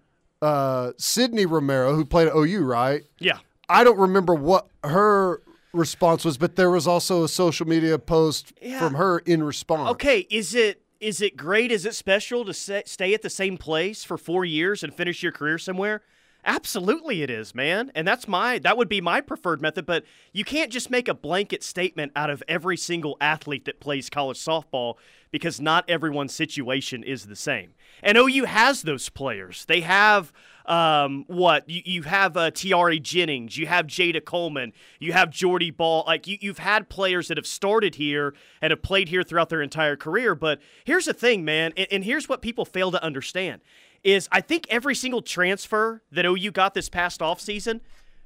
uh, 0.41 0.91
Sydney 0.97 1.45
Romero, 1.45 1.93
who 1.95 2.05
played 2.05 2.27
at 2.27 2.35
OU, 2.35 2.63
right? 2.63 3.03
Yeah, 3.19 3.39
I 3.69 3.83
don't 3.83 3.97
remember 3.99 4.33
what 4.33 4.67
her 4.83 5.41
response 5.77 6.25
was, 6.25 6.37
but 6.37 6.55
there 6.55 6.69
was 6.69 6.87
also 6.87 7.23
a 7.23 7.27
social 7.29 7.67
media 7.67 7.97
post 7.99 8.53
Yeah. 8.61 8.79
from 8.79 8.95
her 8.95 9.19
in 9.19 9.43
response. 9.43 9.91
Okay, 9.91 10.27
is 10.29 10.53
it 10.55 10.81
is 10.99 11.21
it 11.21 11.37
great? 11.37 11.71
Is 11.71 11.85
it 11.85 11.93
special 11.93 12.43
to 12.45 12.53
stay 12.53 13.13
at 13.13 13.21
the 13.21 13.29
same 13.29 13.55
place 13.57 14.03
for 14.03 14.17
four 14.17 14.43
years 14.43 14.83
and 14.83 14.91
finish 14.93 15.21
your 15.21 15.31
career 15.31 15.59
somewhere? 15.59 16.01
Absolutely, 16.43 17.21
it 17.23 17.29
is, 17.29 17.53
man, 17.53 17.91
and 17.93 18.07
that's 18.07 18.27
my 18.27 18.57
that 18.59 18.77
would 18.77 18.87
be 18.87 19.01
my 19.01 19.19
preferred 19.21 19.61
method. 19.61 19.85
But 19.85 20.05
you 20.31 20.43
can't 20.45 20.71
just 20.71 20.89
make 20.89 21.07
a 21.07 21.13
blanket 21.13 21.61
statement 21.61 22.13
out 22.15 22.29
of 22.29 22.41
every 22.47 22.77
single 22.77 23.17
athlete 23.19 23.65
that 23.65 23.79
plays 23.79 24.09
college 24.09 24.37
softball 24.39 24.95
because 25.29 25.59
not 25.59 25.83
everyone's 25.89 26.33
situation 26.33 27.03
is 27.03 27.25
the 27.25 27.35
same. 27.35 27.73
And 28.01 28.17
OU 28.17 28.45
has 28.45 28.83
those 28.83 29.09
players. 29.09 29.65
They 29.65 29.81
have 29.81 30.31
um, 30.67 31.23
what 31.27 31.69
you, 31.69 31.81
you 31.85 32.01
have 32.03 32.35
uh, 32.35 32.51
Tiare 32.51 33.01
Jennings, 33.01 33.57
you 33.57 33.67
have 33.67 33.87
Jayda 33.87 34.23
Coleman, 34.23 34.73
you 34.99 35.13
have 35.13 35.29
Jordy 35.29 35.71
Bahl. 35.71 36.03
Like 36.05 36.27
you, 36.27 36.37
you've 36.41 36.59
had 36.59 36.89
players 36.89 37.29
that 37.29 37.37
have 37.37 37.47
started 37.47 37.95
here 37.95 38.33
and 38.61 38.71
have 38.71 38.81
played 38.81 39.09
here 39.09 39.23
throughout 39.23 39.49
their 39.49 39.61
entire 39.61 39.95
career. 39.95 40.35
But 40.35 40.59
here's 40.83 41.05
the 41.05 41.13
thing, 41.13 41.45
man, 41.45 41.73
and, 41.77 41.87
and 41.91 42.03
here's 42.03 42.27
what 42.27 42.41
people 42.41 42.65
fail 42.65 42.91
to 42.91 43.01
understand: 43.01 43.61
is 44.03 44.27
I 44.31 44.41
think 44.41 44.67
every 44.69 44.95
single 44.95 45.21
transfer 45.21 46.03
that 46.11 46.25
OU 46.25 46.51
got 46.51 46.73
this 46.73 46.89
past 46.89 47.21
offseason, 47.21 47.79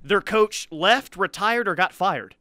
their 0.04 0.22
coach 0.22 0.68
left, 0.72 1.16
retired, 1.16 1.68
or 1.68 1.76
got 1.76 1.94
fired. 1.94 2.36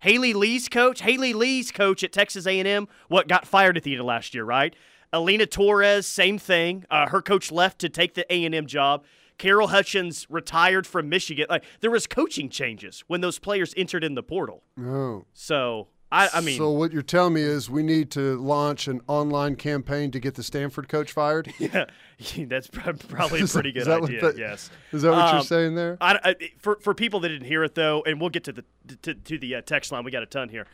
Haley 0.00 0.32
Lee's 0.32 0.68
coach, 0.68 1.02
Haley 1.02 1.32
Lee's 1.32 1.72
coach 1.72 2.04
at 2.04 2.12
Texas 2.12 2.46
A&M, 2.46 2.86
what 3.08 3.26
got 3.26 3.46
fired 3.46 3.76
at 3.76 3.82
the 3.82 3.92
end 3.92 4.00
of 4.00 4.06
last 4.06 4.32
year, 4.32 4.44
right? 4.44 4.74
Alynah 5.12 5.50
Torres, 5.50 6.06
same 6.06 6.38
thing. 6.38 6.84
Uh, 6.90 7.08
her 7.08 7.22
coach 7.22 7.50
left 7.50 7.80
to 7.80 7.88
take 7.88 8.14
the 8.14 8.30
A&M 8.32 8.66
job. 8.66 9.04
Carol 9.38 9.68
Hutchins 9.68 10.26
retired 10.28 10.86
from 10.86 11.08
Michigan. 11.08 11.46
Like 11.48 11.64
there 11.80 11.90
was 11.90 12.06
coaching 12.06 12.48
changes 12.48 13.04
when 13.06 13.20
those 13.20 13.38
players 13.38 13.72
entered 13.76 14.04
in 14.04 14.14
the 14.14 14.22
portal. 14.22 14.62
Oh. 14.78 15.24
So 15.32 15.88
I, 16.10 16.28
I 16.34 16.40
mean, 16.40 16.56
so 16.56 16.70
what 16.70 16.90
you're 16.92 17.02
telling 17.02 17.34
me 17.34 17.42
is 17.42 17.68
we 17.68 17.82
need 17.82 18.10
to 18.12 18.36
launch 18.40 18.88
an 18.88 19.02
online 19.08 19.56
campaign 19.56 20.10
to 20.12 20.18
get 20.20 20.36
the 20.36 20.42
Stanford 20.42 20.88
coach 20.88 21.12
fired. 21.12 21.52
yeah, 21.58 21.84
that's 22.46 22.66
probably 22.68 23.42
a 23.42 23.46
pretty 23.46 23.72
good 23.72 23.80
Is 23.82 23.86
that 23.86 24.00
what 24.00 24.10
idea. 24.10 24.20
that- 24.22 24.38
yes. 24.38 24.70
Is 24.92 25.02
that 25.02 25.10
what 25.10 25.18
Um, 25.20 25.34
you're 25.36 25.44
saying 25.44 25.74
there? 25.74 25.98
I, 26.00 26.18
I, 26.24 26.34
for 26.58 26.78
for 26.80 26.94
people 26.94 27.20
that 27.20 27.28
didn't 27.28 27.46
hear 27.46 27.62
it 27.62 27.74
though, 27.74 28.02
and 28.06 28.20
we'll 28.20 28.30
get 28.30 28.44
to 28.44 28.52
the 28.52 28.64
to, 29.02 29.14
to 29.14 29.38
the 29.38 29.56
uh, 29.56 29.60
text 29.60 29.92
line. 29.92 30.02
We 30.04 30.10
got 30.10 30.22
a 30.22 30.26
ton 30.26 30.48
here. 30.48 30.66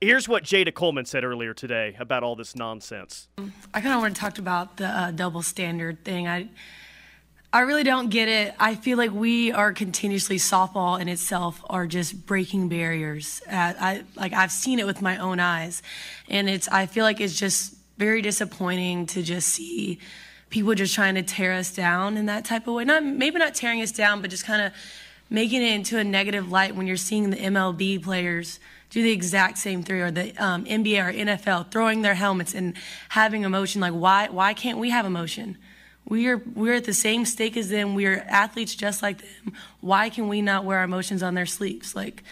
Here's 0.00 0.26
what 0.26 0.44
Jayda 0.44 0.72
Coleman 0.74 1.04
said 1.04 1.24
earlier 1.24 1.52
today 1.52 1.94
about 2.00 2.22
all 2.22 2.34
this 2.34 2.56
nonsense. 2.56 3.28
I 3.74 3.82
kind 3.82 3.94
of 3.94 4.00
want 4.00 4.16
to 4.16 4.20
talk 4.20 4.38
about 4.38 4.78
the 4.78 4.86
uh, 4.86 5.10
double 5.10 5.42
standard 5.42 6.04
thing. 6.06 6.26
I, 6.26 6.48
I 7.52 7.60
really 7.60 7.82
don't 7.82 8.10
get 8.10 8.28
it. 8.28 8.54
I 8.60 8.76
feel 8.76 8.96
like 8.96 9.10
we 9.10 9.50
are 9.50 9.72
continuously 9.72 10.36
softball 10.36 11.00
in 11.00 11.08
itself 11.08 11.60
are 11.68 11.88
just 11.88 12.24
breaking 12.24 12.68
barriers. 12.68 13.42
Uh, 13.50 13.74
I 13.76 14.04
like 14.14 14.32
I've 14.32 14.52
seen 14.52 14.78
it 14.78 14.86
with 14.86 15.02
my 15.02 15.16
own 15.16 15.40
eyes, 15.40 15.82
and 16.28 16.48
it's. 16.48 16.68
I 16.68 16.86
feel 16.86 17.02
like 17.02 17.20
it's 17.20 17.36
just 17.36 17.74
very 17.98 18.22
disappointing 18.22 19.06
to 19.06 19.22
just 19.22 19.48
see 19.48 19.98
people 20.48 20.76
just 20.76 20.94
trying 20.94 21.16
to 21.16 21.24
tear 21.24 21.52
us 21.54 21.74
down 21.74 22.16
in 22.16 22.26
that 22.26 22.44
type 22.44 22.68
of 22.68 22.74
way. 22.74 22.84
Not 22.84 23.04
maybe 23.04 23.40
not 23.40 23.56
tearing 23.56 23.82
us 23.82 23.90
down, 23.90 24.20
but 24.20 24.30
just 24.30 24.44
kind 24.44 24.62
of 24.62 24.72
making 25.28 25.60
it 25.60 25.72
into 25.74 25.98
a 25.98 26.04
negative 26.04 26.52
light 26.52 26.76
when 26.76 26.86
you're 26.86 26.96
seeing 26.96 27.30
the 27.30 27.36
MLB 27.36 28.00
players 28.00 28.60
do 28.90 29.02
the 29.02 29.10
exact 29.10 29.58
same 29.58 29.82
thing, 29.82 30.00
or 30.00 30.12
the 30.12 30.32
um, 30.36 30.64
NBA 30.66 31.04
or 31.04 31.12
NFL 31.12 31.72
throwing 31.72 32.02
their 32.02 32.14
helmets 32.14 32.54
and 32.54 32.74
having 33.08 33.42
emotion. 33.42 33.80
Like, 33.80 33.92
why 33.92 34.28
why 34.28 34.54
can't 34.54 34.78
we 34.78 34.90
have 34.90 35.04
emotion? 35.04 35.58
We're 36.10 36.38
we're 36.38 36.74
at 36.74 36.84
the 36.84 36.92
same 36.92 37.24
stake 37.24 37.56
as 37.56 37.70
them. 37.70 37.94
We're 37.94 38.18
athletes 38.28 38.74
just 38.74 39.00
like 39.00 39.18
them. 39.18 39.54
Why 39.80 40.10
can 40.10 40.28
we 40.28 40.42
not 40.42 40.64
wear 40.64 40.78
our 40.78 40.84
emotions 40.84 41.22
on 41.22 41.34
their 41.34 41.46
sleeves? 41.46 41.94
Like, 41.94 42.24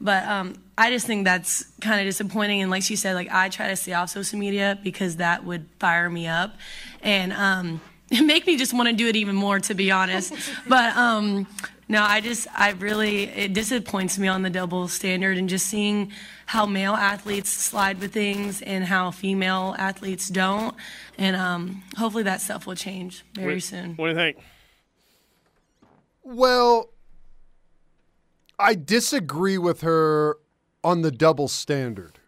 but 0.00 0.24
um, 0.24 0.54
I 0.78 0.90
just 0.90 1.04
think 1.04 1.24
that's 1.24 1.64
kind 1.80 2.00
of 2.00 2.06
disappointing. 2.06 2.62
And 2.62 2.70
like 2.70 2.84
she 2.84 2.94
said, 2.94 3.14
like 3.14 3.28
I 3.30 3.48
try 3.48 3.68
to 3.68 3.76
stay 3.76 3.92
off 3.92 4.10
social 4.10 4.38
media 4.38 4.78
because 4.84 5.16
that 5.16 5.44
would 5.44 5.66
fire 5.80 6.08
me 6.08 6.28
up, 6.28 6.54
and 7.02 7.32
um, 7.32 7.80
make 8.22 8.46
me 8.46 8.56
just 8.56 8.72
want 8.72 8.88
to 8.88 8.94
do 8.94 9.08
it 9.08 9.16
even 9.16 9.34
more, 9.34 9.58
to 9.58 9.74
be 9.74 9.90
honest. 9.90 10.32
but 10.68 10.96
um, 10.96 11.48
no, 11.88 12.02
I 12.02 12.20
just 12.20 12.46
I 12.54 12.70
really 12.72 13.24
it 13.24 13.52
disappoints 13.54 14.18
me 14.18 14.28
on 14.28 14.42
the 14.42 14.50
double 14.50 14.88
standard 14.88 15.38
and 15.38 15.48
just 15.48 15.66
seeing 15.66 16.12
how 16.46 16.66
male 16.66 16.94
athletes 16.94 17.50
slide 17.50 17.98
with 18.00 18.12
things 18.12 18.60
and 18.62 18.84
how 18.84 19.10
female 19.10 19.74
athletes 19.78 20.28
don't. 20.28 20.74
And 21.16 21.34
um, 21.36 21.82
hopefully 21.96 22.24
that 22.24 22.40
stuff 22.40 22.66
will 22.66 22.74
change 22.74 23.24
very 23.34 23.54
What- 23.54 23.62
soon. 23.62 23.96
What 23.96 24.06
do 24.06 24.10
you 24.10 24.16
think? 24.16 24.38
Well, 26.22 26.90
I 28.58 28.74
disagree 28.74 29.56
with 29.56 29.80
her 29.80 30.36
on 30.84 31.00
the 31.02 31.10
double 31.10 31.48
standard. 31.48 32.18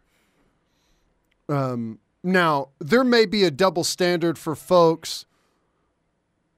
Um, 1.49 1.99
now, 2.23 2.69
there 2.79 3.05
may 3.05 3.27
be 3.27 3.45
a 3.45 3.51
double 3.51 3.85
standard 3.85 4.39
for 4.39 4.55
folks 4.55 5.27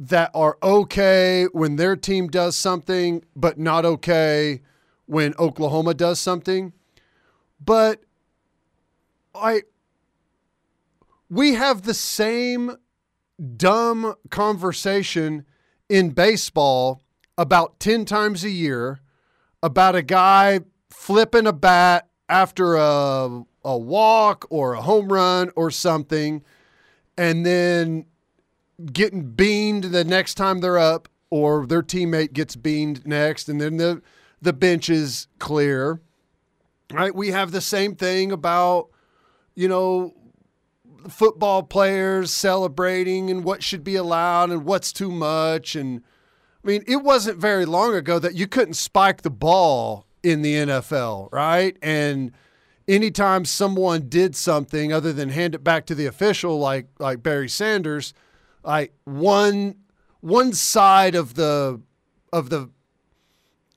that 0.03 0.33
are 0.35 0.59
okay 0.65 1.47
when 1.53 1.77
their 1.77 1.95
team 1.95 2.27
does 2.27 2.57
something, 2.57 3.23
but 3.37 3.57
not 3.57 3.85
okay 3.85 4.61
when 5.07 5.33
Oklahoma 5.39 5.95
does 5.95 6.19
something. 6.19 6.73
But 7.65 8.03
I 9.33 9.63
we 11.31 11.55
have 11.55 11.83
the 11.83 11.95
same 11.95 12.77
dumb 13.57 14.17
conversation 14.29 15.47
in 15.89 16.11
baseball 16.11 17.01
about 17.39 17.79
10 17.79 18.05
times 18.05 18.43
a 18.43 18.51
year 18.51 19.01
about 19.63 19.95
a 19.95 20.03
guy 20.03 20.61
flipping 20.91 21.47
a 21.47 21.53
bat 21.53 22.09
after 22.29 22.75
a, 22.75 23.45
a 23.65 23.79
walk 23.79 24.47
or 24.51 24.75
a 24.75 24.83
home 24.83 25.13
run 25.13 25.51
or 25.55 25.71
something 25.71 26.43
and 27.17 27.47
then 27.47 28.07
getting 28.93 29.31
beaned 29.31 29.85
the 29.85 30.05
next 30.05 30.35
time 30.35 30.61
they're 30.61 30.79
up 30.79 31.09
or 31.31 31.67
their 31.67 31.83
teammate 31.83 32.33
gets 32.33 32.57
beaned 32.57 33.07
next 33.07 33.49
and 33.49 33.61
then 33.61 33.77
the 33.77 34.03
the 34.41 34.53
bench 34.53 34.91
is 34.91 35.29
clear. 35.39 36.01
Right? 36.93 37.15
We 37.15 37.29
have 37.29 37.53
the 37.53 37.61
same 37.61 37.95
thing 37.95 38.33
about 38.33 38.89
you 39.55 39.69
know 39.69 40.15
football 41.09 41.63
players 41.63 42.33
celebrating 42.33 43.31
and 43.31 43.45
what 43.45 43.63
should 43.63 43.83
be 43.83 43.97
allowed 43.97 44.51
and 44.51 44.65
what's 44.65 44.93
too 44.93 45.11
much. 45.11 45.75
And 45.75 46.03
I 46.65 46.69
mean 46.69 46.85
it 46.87 47.03
wasn't 47.03 47.39
very 47.39 47.65
long 47.65 47.95
ago 47.95 48.19
that 48.19 48.35
you 48.35 48.47
couldn't 48.47 48.75
spike 48.75 49.23
the 49.23 49.31
ball 49.31 50.07
in 50.23 50.43
the 50.43 50.55
NFL, 50.55 51.33
right? 51.33 51.77
And 51.83 52.33
anytime 52.87 53.45
someone 53.45 54.09
did 54.09 54.37
something 54.37 54.93
other 54.93 55.13
than 55.13 55.31
hand 55.31 55.55
it 55.55 55.65
back 55.65 55.87
to 55.87 55.95
the 55.95 56.07
official 56.07 56.59
like 56.59 56.89
like 56.99 57.23
Barry 57.23 57.49
Sanders, 57.49 58.13
like 58.63 58.93
one 59.05 59.77
one 60.21 60.53
side 60.53 61.15
of 61.15 61.35
the 61.35 61.81
of 62.33 62.51
the 62.51 62.71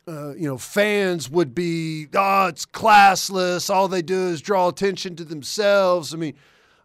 uh, 0.07 0.35
you 0.35 0.47
know, 0.47 0.57
fans 0.57 1.29
would 1.29 1.55
be, 1.55 2.07
oh, 2.13 2.47
it's 2.47 2.65
classless. 2.65 3.73
All 3.73 3.87
they 3.87 4.01
do 4.01 4.27
is 4.27 4.41
draw 4.41 4.67
attention 4.67 5.15
to 5.15 5.23
themselves. 5.23 6.13
I 6.13 6.17
mean, 6.17 6.35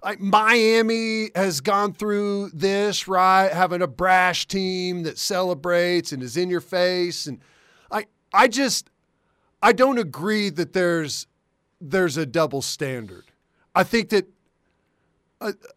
like 0.03 0.21
Miami 0.21 1.31
has 1.35 1.61
gone 1.61 1.93
through 1.93 2.51
this, 2.55 3.07
right? 3.07 3.53
Having 3.53 3.83
a 3.83 3.87
brash 3.87 4.47
team 4.47 5.03
that 5.03 5.19
celebrates 5.19 6.13
and 6.13 6.23
is 6.23 6.37
in 6.37 6.49
your 6.49 6.63
face, 6.63 7.27
and 7.27 7.41
I, 7.91 8.07
I 8.33 8.49
just, 8.49 8.91
I 9.63 9.73
don't 9.73 9.99
agree 9.99 10.49
that 10.51 10.73
there's, 10.73 11.27
there's 11.81 12.17
a 12.17 12.25
double 12.25 12.63
standard. 12.63 13.25
I 13.75 13.85
think 13.85 14.09
that, 14.11 14.27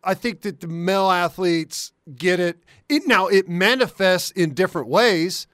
I, 0.04 0.14
think 0.14 0.42
that 0.42 0.60
the 0.60 0.68
male 0.68 1.10
athletes 1.10 1.94
get 2.16 2.40
it. 2.40 2.64
It 2.90 3.08
now 3.08 3.28
it 3.28 3.48
manifests 3.48 4.32
in 4.32 4.54
different 4.54 4.90
ways 4.90 5.48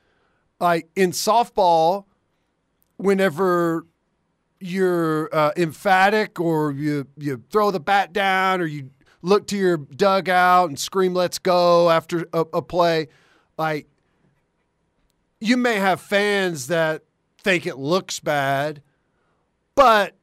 like 0.59 0.89
in 0.95 1.11
softball, 1.11 2.05
whenever 2.97 3.85
you're 4.59 5.33
uh, 5.33 5.51
emphatic 5.55 6.39
or 6.39 6.71
you 6.71 7.07
you 7.17 7.41
throw 7.49 7.71
the 7.71 7.79
bat 7.79 8.11
down 8.11 8.59
or 8.59 8.65
you 8.65 8.89
look 9.21 9.47
to 9.47 9.57
your 9.57 9.77
dugout 9.77 10.69
and 10.69 10.77
scream 10.77 11.13
"Let's 11.13 11.39
go" 11.39 11.89
after 11.89 12.25
a, 12.33 12.41
a 12.53 12.61
play, 12.61 13.07
like 13.57 13.87
you 15.39 15.55
may 15.55 15.75
have 15.75 16.01
fans 16.01 16.67
that 16.67 17.03
think 17.37 17.65
it 17.65 17.77
looks 17.77 18.19
bad, 18.19 18.81
but 19.75 20.15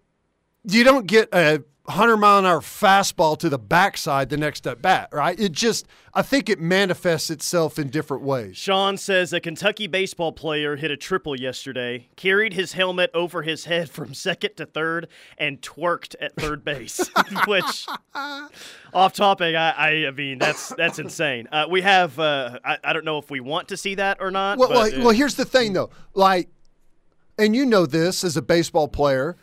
you 0.65 0.85
don't 0.85 1.07
get 1.07 1.31
a 1.33 1.63
100 1.87 2.17
mile 2.17 2.41
an 2.41 2.47
hour 2.47 2.61
fastball 2.61 3.39
to 3.39 3.49
the 3.49 3.59
backside 3.59 4.29
the 4.29 4.37
next 4.37 4.67
at 4.67 4.83
bat, 4.83 5.09
right? 5.13 5.39
It 5.39 5.53
just, 5.53 5.87
I 6.13 6.23
think 6.23 6.49
it 6.49 6.61
manifests 6.61 7.31
itself 7.31 7.79
in 7.79 7.91
different 7.91 8.25
ways. 8.25 8.57
Sean 8.57 8.97
says 8.97 9.33
a 9.33 9.41
Kentucky 9.41 9.87
baseball 9.87 10.33
player 10.33 10.77
hit 10.77 10.91
a 10.91 10.97
triple 10.97 11.39
yesterday, 11.39 12.09
carried 12.17 12.55
his 12.55 12.73
helmet 12.73 13.11
over 13.15 13.43
his 13.43 13.67
head 13.67 13.89
from 13.89 14.15
second 14.15 14.57
to 14.57 14.67
third, 14.67 15.07
and 15.39 15.63
twerked 15.63 16.17
at 16.21 16.35
third 16.35 16.65
base. 16.65 17.09
Which, 17.47 17.87
off 18.93 19.13
topic, 19.13 19.55
I, 19.55 20.07
I, 20.07 20.11
mean 20.11 20.39
that's 20.39 20.71
that's 20.71 20.99
insane. 20.99 21.49
Uh, 21.53 21.67
we 21.71 21.83
have, 21.83 22.19
uh, 22.19 22.59
I, 22.65 22.79
I 22.83 22.93
don't 22.93 23.05
know 23.05 23.19
if 23.19 23.31
we 23.31 23.39
want 23.41 23.69
to 23.69 23.77
see 23.77 23.95
that 23.95 24.19
or 24.21 24.33
not. 24.33 24.59
Well, 24.59 24.69
but, 24.69 24.75
well, 24.75 25.01
uh, 25.01 25.05
well, 25.05 25.15
here's 25.15 25.37
the 25.37 25.45
thing, 25.45 25.73
though. 25.73 25.91
Like, 26.15 26.49
and 27.39 27.55
you 27.55 27.65
know 27.65 27.87
this 27.87 28.25
as 28.25 28.37
a 28.37 28.43
baseball 28.43 28.89
player, 28.89 29.37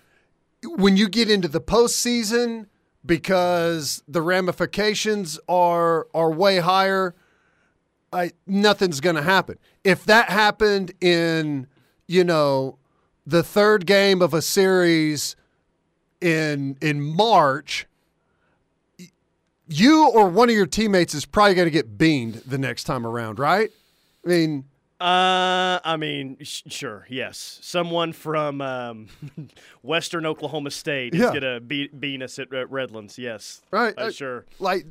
when 0.64 0.98
you 0.98 1.08
get 1.10 1.30
into 1.30 1.48
the 1.48 1.62
postseason, 1.62 2.68
because 3.06 4.04
the 4.08 4.22
ramifications 4.22 5.40
are 5.48 6.08
are 6.14 6.32
way 6.32 6.60
higher, 6.60 7.16
I, 8.12 8.32
nothing's 8.46 9.00
going 9.00 9.16
to 9.16 9.22
happen. 9.22 9.58
If 9.84 10.06
that 10.06 10.30
happened 10.30 10.94
in, 11.02 11.68
you 12.08 12.24
know, 12.24 12.78
the 13.26 13.44
third 13.44 13.86
game 13.86 14.22
of 14.22 14.34
a 14.34 14.42
series 14.42 15.36
in 16.22 16.78
in 16.82 17.02
March, 17.02 17.88
you 19.68 20.10
or 20.10 20.30
one 20.30 20.50
of 20.50 20.56
your 20.56 20.66
teammates 20.66 21.14
is 21.14 21.26
probably 21.26 21.56
going 21.56 21.68
to 21.68 21.72
get 21.72 21.98
beamed 21.98 22.36
the 22.46 22.58
next 22.58 22.84
time 22.86 23.06
around, 23.06 23.40
right? 23.40 23.70
I 24.26 24.30
mean, 24.30 24.66
Uh, 25.04 25.80
I 25.84 25.98
mean, 25.98 26.38
sh- 26.42 26.62
sure, 26.68 27.06
yes. 27.10 27.60
Someone 27.62 28.14
from 28.14 28.62
um, 28.62 29.08
Western 29.82 30.26
Oklahoma 30.26 30.72
State 30.72 31.14
is 31.14 31.20
Yeah. 31.20 31.34
gonna 31.34 31.60
be 31.60 31.90
beat 31.90 32.22
us 32.22 32.40
at 32.40 32.54
uh, 32.54 32.66
Redlands. 32.68 33.18
Yes, 33.18 33.62
Right. 33.70 33.94
Uh, 33.98 34.04
Uh, 34.04 34.12
sure. 34.12 34.46
like 34.60 34.86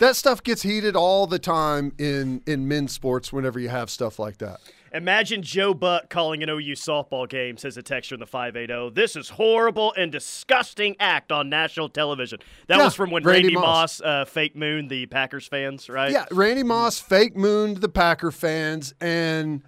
that 0.00 0.16
stuff 0.16 0.42
gets 0.42 0.62
heated 0.62 0.96
all 0.96 1.26
the 1.26 1.38
time 1.38 1.92
in 1.98 2.42
in 2.46 2.66
men's 2.68 2.92
sports 2.92 3.32
whenever 3.32 3.58
you 3.60 3.68
have 3.68 3.88
stuff 3.88 4.18
like 4.18 4.38
that. 4.38 4.58
Imagine 4.92 5.40
Joe 5.42 5.72
Buck 5.72 6.10
calling 6.10 6.42
an 6.42 6.48
OU 6.50 6.72
softball 6.74 7.28
game, 7.28 7.56
says 7.56 7.76
a 7.76 7.82
texture 7.82 8.16
in 8.16 8.18
the 8.20 8.26
580. 8.26 8.92
This 8.92 9.14
is 9.14 9.28
horrible 9.28 9.94
and 9.96 10.10
disgusting 10.10 10.96
act 10.98 11.30
on 11.30 11.48
national 11.48 11.88
television. 11.90 12.40
That 12.66 12.78
Yeah, 12.78 12.86
was 12.86 12.96
from 12.96 13.12
when 13.12 13.22
Randy 13.22 13.42
Randy, 13.50 13.54
Moss. 13.54 14.00
Moss, 14.00 14.00
uh, 14.00 14.24
fake 14.24 14.56
moon 14.56 14.88
the 14.88 15.06
Packers 15.06 15.46
fans, 15.46 15.88
right? 15.88 16.10
Yeah, 16.10 16.24
Randy 16.32 16.64
Moss 16.64 16.98
fake 16.98 17.36
mooned 17.36 17.76
the 17.76 17.88
Packer 17.88 18.32
fans 18.32 18.92
and 19.00 19.62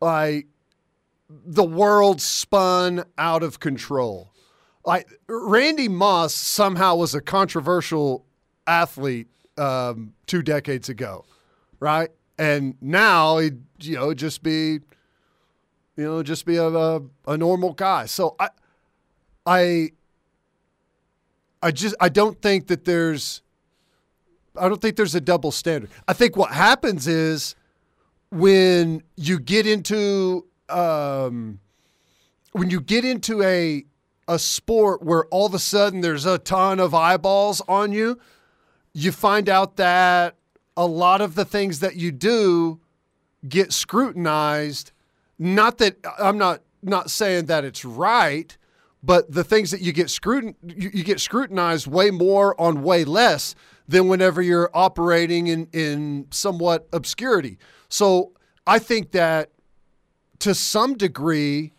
like 0.00 0.46
the 1.28 1.64
world 1.64 2.20
spun 2.20 3.02
out 3.18 3.42
of 3.42 3.58
control. 3.58 4.32
like 4.86 5.08
Randy 5.28 5.88
Moss 5.88 6.34
somehow 6.34 6.94
was 6.96 7.16
a 7.16 7.20
controversial 7.20 8.26
athlete 8.66 9.26
um, 9.58 10.14
two 10.26 10.42
decades 10.42 10.88
ago, 10.88 11.24
right? 11.80 12.10
And 12.38 12.76
now 12.80 13.38
he, 13.38 13.52
you 13.80 13.96
know, 13.96 14.14
just 14.14 14.42
be, 14.42 14.80
you 15.96 16.04
know, 16.04 16.22
just 16.22 16.46
be 16.46 16.56
a, 16.56 16.68
a, 16.68 17.02
a 17.26 17.36
normal 17.36 17.72
guy. 17.72 18.06
So 18.06 18.34
I, 18.38 18.48
I, 19.46 19.90
I 21.62 21.70
just 21.70 21.94
I 22.00 22.08
don't 22.08 22.40
think 22.40 22.66
that 22.68 22.84
there's, 22.84 23.42
I 24.56 24.68
don't 24.68 24.80
think 24.80 24.96
there's 24.96 25.14
a 25.14 25.20
double 25.20 25.52
standard. 25.52 25.90
I 26.08 26.12
think 26.12 26.36
what 26.36 26.52
happens 26.52 27.06
is 27.06 27.54
when 28.30 29.02
you 29.16 29.38
get 29.38 29.66
into 29.66 30.46
um, 30.68 31.60
when 32.52 32.70
you 32.70 32.80
get 32.80 33.04
into 33.04 33.42
a 33.42 33.84
a 34.28 34.38
sport 34.38 35.02
where 35.02 35.26
all 35.26 35.46
of 35.46 35.54
a 35.54 35.58
sudden 35.58 36.00
there's 36.00 36.24
a 36.26 36.38
ton 36.38 36.80
of 36.80 36.94
eyeballs 36.94 37.60
on 37.68 37.92
you, 37.92 38.18
you 38.94 39.12
find 39.12 39.48
out 39.48 39.76
that 39.76 40.36
a 40.76 40.86
lot 40.86 41.20
of 41.20 41.34
the 41.34 41.44
things 41.44 41.80
that 41.80 41.96
you 41.96 42.10
do 42.12 42.80
get 43.48 43.72
scrutinized. 43.72 44.92
Not 45.38 45.78
that 45.78 45.96
I'm 46.18 46.38
not 46.38 46.62
not 46.82 47.10
saying 47.10 47.46
that 47.46 47.64
it's 47.64 47.84
right, 47.84 48.56
but 49.02 49.30
the 49.30 49.44
things 49.44 49.70
that 49.70 49.80
you 49.80 49.92
get 49.92 50.10
scrutin 50.10 50.54
you, 50.62 51.04
get 51.04 51.20
scrutinized 51.20 51.86
way 51.86 52.10
more 52.10 52.58
on 52.60 52.82
way 52.82 53.04
less 53.04 53.54
than 53.88 54.08
whenever 54.08 54.40
you're 54.40 54.70
operating 54.74 55.48
in 55.48 55.68
in 55.72 56.26
somewhat 56.30 56.88
obscurity. 56.92 57.58
So 57.88 58.32
I 58.66 58.78
think 58.78 59.12
that 59.12 59.50
to 60.40 60.54
some 60.54 60.96
degree, 60.96 61.72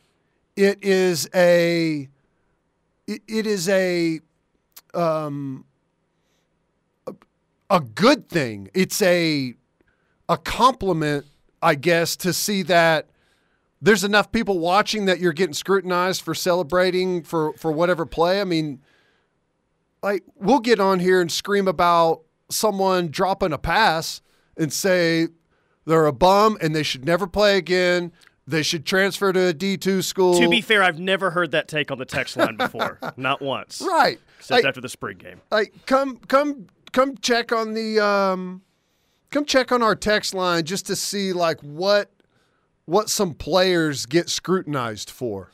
it 0.55 0.84
is 0.84 1.29
a 1.34 2.10
it, 3.08 3.22
is 3.27 3.70
a 3.70 4.20
um 4.93 5.65
a 7.74 7.80
good 7.82 8.30
thing. 8.30 8.70
It's 8.74 9.01
a 9.01 9.56
a 10.30 10.38
compliment, 10.38 11.25
I 11.62 11.75
guess, 11.75 12.15
to 12.18 12.32
see 12.32 12.62
that 12.63 13.08
there's 13.82 14.06
enough 14.06 14.32
people 14.32 14.60
watching 14.60 15.06
that 15.08 15.20
you're 15.20 15.34
getting 15.34 15.53
scrutinized 15.53 16.22
for 16.22 16.34
celebrating 16.34 17.24
for 17.24 17.51
for 17.58 17.72
whatever 17.72 18.06
play. 18.06 18.39
I 18.39 18.46
mean, 18.46 18.80
like 20.01 20.24
we'll 20.36 20.60
get 20.60 20.80
on 20.80 21.00
here 21.00 21.20
and 21.22 21.32
scream 21.32 21.68
about 21.68 22.22
someone 22.50 23.08
dropping 23.10 23.51
a 23.53 23.58
pass 23.58 24.22
and 24.58 24.72
say 24.72 25.27
they're 25.86 26.06
a 26.06 26.13
bum 26.13 26.58
and 26.62 26.75
they 26.75 26.84
should 26.84 27.06
never 27.06 27.27
play 27.27 27.58
again. 27.58 28.12
They 28.46 28.62
should 28.62 28.86
transfer 28.86 29.32
to 29.32 29.48
a 29.50 29.53
D2 29.53 30.03
school. 30.03 30.38
To 30.39 30.50
be 30.50 30.60
fair, 30.60 30.84
I've 30.84 31.00
never 31.00 31.32
heard 31.32 31.51
that 31.51 31.70
take 31.70 31.92
on 31.92 31.98
the 31.98 32.06
text 32.06 32.36
line 32.36 32.58
before. 32.58 33.00
Not 33.18 33.42
once. 33.42 33.82
right. 33.82 34.20
Except 34.38 34.51
Like- 34.63 34.65
after 34.65 34.82
the 34.82 34.89
spring 34.89 35.18
game. 35.18 35.39
like 35.50 35.74
come 35.86 36.18
come 36.18 36.68
come 36.94 37.18
check 37.18 37.52
on 37.52 37.74
the 37.74 38.00
um 38.00 38.62
come 39.32 39.44
check 39.46 39.72
on 39.72 39.84
our 39.84 39.96
text 39.96 40.34
line 40.34 40.64
just 40.64 40.86
to 40.88 40.96
see 40.96 41.34
like 41.34 41.60
what 41.62 42.12
what 42.86 43.10
some 43.10 43.34
players 43.34 44.06
get 44.06 44.30
scrutinized 44.30 45.10
for 45.10 45.52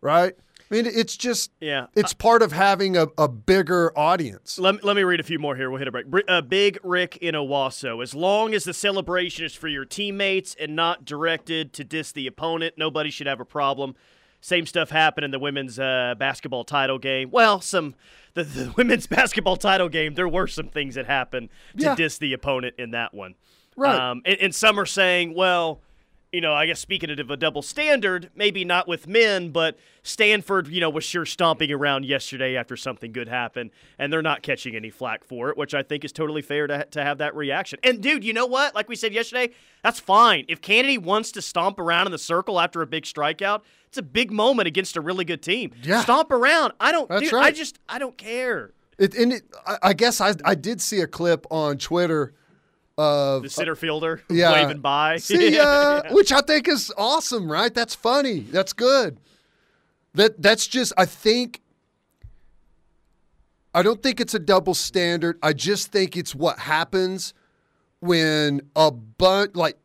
right 0.00 0.34
i 0.70 0.74
mean 0.74 0.86
it's 0.86 1.16
just 1.16 1.50
Yeah. 1.60 1.86
it's 1.94 2.12
part 2.14 2.42
of 2.42 2.52
having 2.52 2.96
a, 2.96 3.06
a 3.18 3.28
bigger 3.28 3.92
audience 3.98 4.58
Let, 4.58 4.82
let 4.82 4.96
me 4.96 5.02
read 5.02 5.20
a 5.20 5.24
few 5.24 5.38
more 5.38 5.54
here. 5.56 5.68
We'll 5.70 5.78
hit 5.80 5.88
a 5.88 5.92
break. 5.92 6.06
Br- 6.06 6.20
Uh, 6.28 6.40
Big 6.42 6.78
Rick 6.84 7.16
in 7.18 7.34
Owasso. 7.34 8.02
As 8.02 8.14
long 8.14 8.54
as 8.54 8.64
the 8.64 8.72
celebration 8.74 9.44
is 9.44 9.54
for 9.54 9.68
your 9.68 9.84
teammates 9.84 10.54
and 10.60 10.74
not 10.76 11.04
directed 11.04 11.72
to 11.74 11.84
diss 11.84 12.12
the 12.12 12.26
opponent, 12.28 12.74
nobody 12.78 13.10
should 13.10 13.26
have 13.26 13.40
a 13.40 13.44
problem. 13.44 13.94
Same 14.40 14.64
stuff 14.66 14.90
happened 14.90 15.24
in 15.24 15.30
the 15.30 15.38
women's 15.38 15.78
uh, 15.78 16.14
basketball 16.18 16.64
title 16.64 16.98
game. 16.98 17.30
Well, 17.30 17.60
some 17.60 17.94
the, 18.34 18.44
the 18.44 18.72
women's 18.76 19.06
basketball 19.06 19.56
title 19.56 19.88
game. 19.88 20.14
There 20.14 20.28
were 20.28 20.46
some 20.46 20.68
things 20.68 20.94
that 20.94 21.06
happened 21.06 21.48
to 21.76 21.84
Yeah. 21.84 21.94
diss 21.94 22.16
the 22.18 22.32
opponent 22.32 22.74
in 22.78 22.92
that 22.92 23.12
one. 23.12 23.34
Right. 23.76 23.94
Um, 23.98 24.22
and, 24.24 24.38
and 24.40 24.54
some 24.54 24.78
are 24.80 24.86
saying, 24.86 25.34
well, 25.34 25.80
you 26.32 26.40
know, 26.40 26.52
I 26.54 26.66
guess 26.66 26.78
speaking 26.78 27.10
of 27.10 27.30
a 27.30 27.36
double 27.36 27.62
standard, 27.62 28.30
maybe 28.34 28.64
not 28.64 28.86
with 28.86 29.08
men, 29.08 29.50
but 29.50 29.76
Stanford, 30.02 30.68
you 30.68 30.80
know, 30.80 30.88
was 30.88 31.02
sure 31.02 31.26
stomping 31.26 31.72
around 31.72 32.04
yesterday 32.04 32.56
after 32.56 32.76
something 32.76 33.12
good 33.12 33.28
happened, 33.28 33.70
and 33.98 34.12
they're 34.12 34.22
not 34.22 34.42
catching 34.42 34.76
any 34.76 34.90
flack 34.90 35.24
for 35.24 35.50
it, 35.50 35.56
which 35.56 35.74
I 35.74 35.82
think 35.82 36.04
is 36.04 36.12
totally 36.12 36.42
fair 36.42 36.66
to, 36.68 36.84
to 36.92 37.02
have 37.02 37.18
that 37.18 37.34
reaction. 37.34 37.80
And 37.82 38.00
dude, 38.00 38.22
you 38.22 38.32
know 38.32 38.46
what? 38.46 38.74
Like 38.74 38.88
we 38.88 38.94
said 38.96 39.12
yesterday, 39.12 39.50
that's 39.82 39.98
fine. 39.98 40.44
If 40.48 40.60
Canady 40.60 40.98
wants 40.98 41.32
to 41.32 41.42
stomp 41.42 41.80
around 41.80 42.06
in 42.06 42.12
the 42.12 42.18
circle 42.18 42.60
after 42.60 42.80
a 42.80 42.86
big 42.86 43.04
strikeout, 43.04 43.62
it's 43.88 43.98
a 43.98 44.02
big 44.02 44.30
moment 44.30 44.68
against 44.68 44.96
a 44.96 45.00
really 45.00 45.24
good 45.24 45.42
team. 45.42 45.72
Yeah. 45.82 46.02
Stomp 46.02 46.30
around. 46.30 46.74
I 46.78 46.92
don't. 46.92 47.08
That's 47.08 47.22
dude, 47.22 47.34
I 47.34 47.50
just 47.50 47.80
I 47.88 47.98
don't 47.98 48.16
care. 48.16 48.70
it, 48.98 49.16
and 49.16 49.32
it, 49.32 49.42
I, 49.66 49.78
I 49.82 49.92
guess 49.94 50.20
I, 50.20 50.34
I 50.44 50.54
did 50.54 50.80
see 50.80 51.00
a 51.00 51.08
clip 51.08 51.44
on 51.50 51.76
twitter 51.78 52.34
of 53.00 53.42
The 53.42 53.48
uh, 53.48 53.50
center 53.50 53.74
fielder 53.74 54.22
yeah. 54.30 54.52
waving 54.52 54.80
by. 54.80 55.16
See 55.18 55.58
uh, 55.58 56.02
ya, 56.04 56.14
which 56.14 56.32
I 56.32 56.40
think 56.40 56.68
is 56.68 56.92
awesome, 56.96 57.50
right? 57.50 57.72
That's 57.72 57.94
funny. 57.94 58.40
That's 58.40 58.72
good. 58.72 59.18
That 60.14 60.42
that's 60.42 60.66
just 60.66 60.92
I 60.98 61.06
think 61.06 61.62
I 63.74 63.82
don't 63.82 64.02
think 64.02 64.20
it's 64.20 64.34
a 64.34 64.38
double 64.38 64.74
standard. 64.74 65.38
I 65.42 65.52
just 65.52 65.92
think 65.92 66.16
it's 66.16 66.34
what 66.34 66.58
happens 66.58 67.32
when 68.00 68.62
a 68.74 68.90
bunch 68.90 69.54
like 69.54 69.78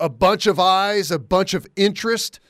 a 0.00 0.08
bunch 0.08 0.46
of 0.46 0.58
eyes, 0.58 1.10
a 1.10 1.18
bunch 1.18 1.54
of 1.54 1.66
interest 1.76 2.40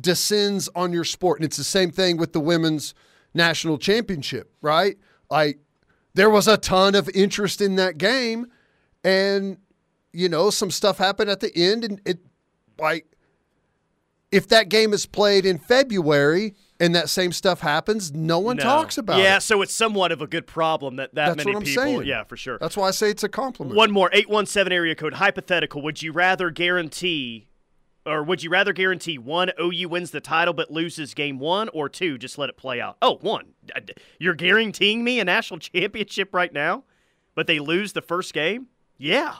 descends 0.00 0.68
on 0.74 0.92
your 0.92 1.04
sport. 1.04 1.38
And 1.38 1.44
it's 1.44 1.56
the 1.56 1.64
same 1.64 1.90
thing 1.90 2.16
with 2.16 2.32
the 2.32 2.40
women's 2.40 2.92
national 3.32 3.78
championship, 3.78 4.52
right? 4.60 4.98
Like 5.30 5.58
there 6.14 6.28
was 6.28 6.48
a 6.48 6.56
ton 6.56 6.94
of 6.94 7.08
interest 7.14 7.60
in 7.60 7.76
that 7.76 7.96
game 7.96 8.48
and 9.04 9.58
you 10.12 10.28
know, 10.28 10.50
some 10.50 10.70
stuff 10.70 10.98
happened 10.98 11.30
at 11.30 11.40
the 11.40 11.50
end 11.56 11.84
and 11.84 12.00
it 12.04 12.18
like 12.78 13.06
if 14.30 14.48
that 14.48 14.68
game 14.68 14.92
is 14.92 15.04
played 15.06 15.44
in 15.44 15.58
February 15.58 16.54
and 16.80 16.94
that 16.94 17.08
same 17.10 17.32
stuff 17.32 17.60
happens, 17.60 18.12
no 18.12 18.38
one 18.38 18.56
No. 18.56 18.62
talks 18.62 18.96
about 18.98 19.18
yeah, 19.18 19.36
it. 19.36 19.40
so 19.42 19.62
it's 19.62 19.74
somewhat 19.74 20.10
of 20.12 20.20
a 20.22 20.26
good 20.26 20.46
problem 20.46 20.96
that 20.96 21.14
that 21.14 21.26
That's 21.28 21.36
many 21.38 21.50
what 21.54 21.60
I'm 21.60 21.64
people. 21.64 21.82
saying. 21.82 22.04
Yeah, 22.06 22.24
for 22.24 22.36
sure. 22.36 22.58
That's 22.58 22.76
why 22.76 22.88
I 22.88 22.90
say 22.92 23.10
it's 23.10 23.22
a 23.22 23.28
compliment. 23.28 23.76
One 23.76 23.90
more 23.90 24.10
817 24.12 24.72
area 24.72 24.94
code 24.94 25.14
hypothetical. 25.14 25.82
Would 25.82 26.02
you 26.02 26.12
rather 26.12 26.50
guarantee 26.50 27.48
or 28.04 28.24
would 28.24 28.42
you 28.42 28.50
rather 28.50 28.72
guarantee 28.72 29.16
one 29.16 29.50
OU 29.60 29.88
wins 29.88 30.10
the 30.10 30.20
title 30.20 30.52
but 30.54 30.70
loses 30.72 31.14
game 31.14 31.38
1 31.38 31.68
or 31.68 31.88
two 31.88 32.18
just 32.18 32.36
let 32.36 32.48
it 32.48 32.56
play 32.56 32.80
out? 32.80 32.96
Oh, 33.00 33.18
one. 33.20 33.54
Uh, 33.76 33.80
you're 34.18 34.34
guaranteeing 34.34 35.04
me 35.04 35.20
a 35.20 35.24
national 35.24 35.60
championship 35.60 36.34
right 36.34 36.52
now 36.52 36.84
but 37.34 37.46
they 37.46 37.58
lose 37.60 37.92
the 37.94 38.02
first 38.02 38.34
game? 38.34 38.66
Yeah. 39.02 39.34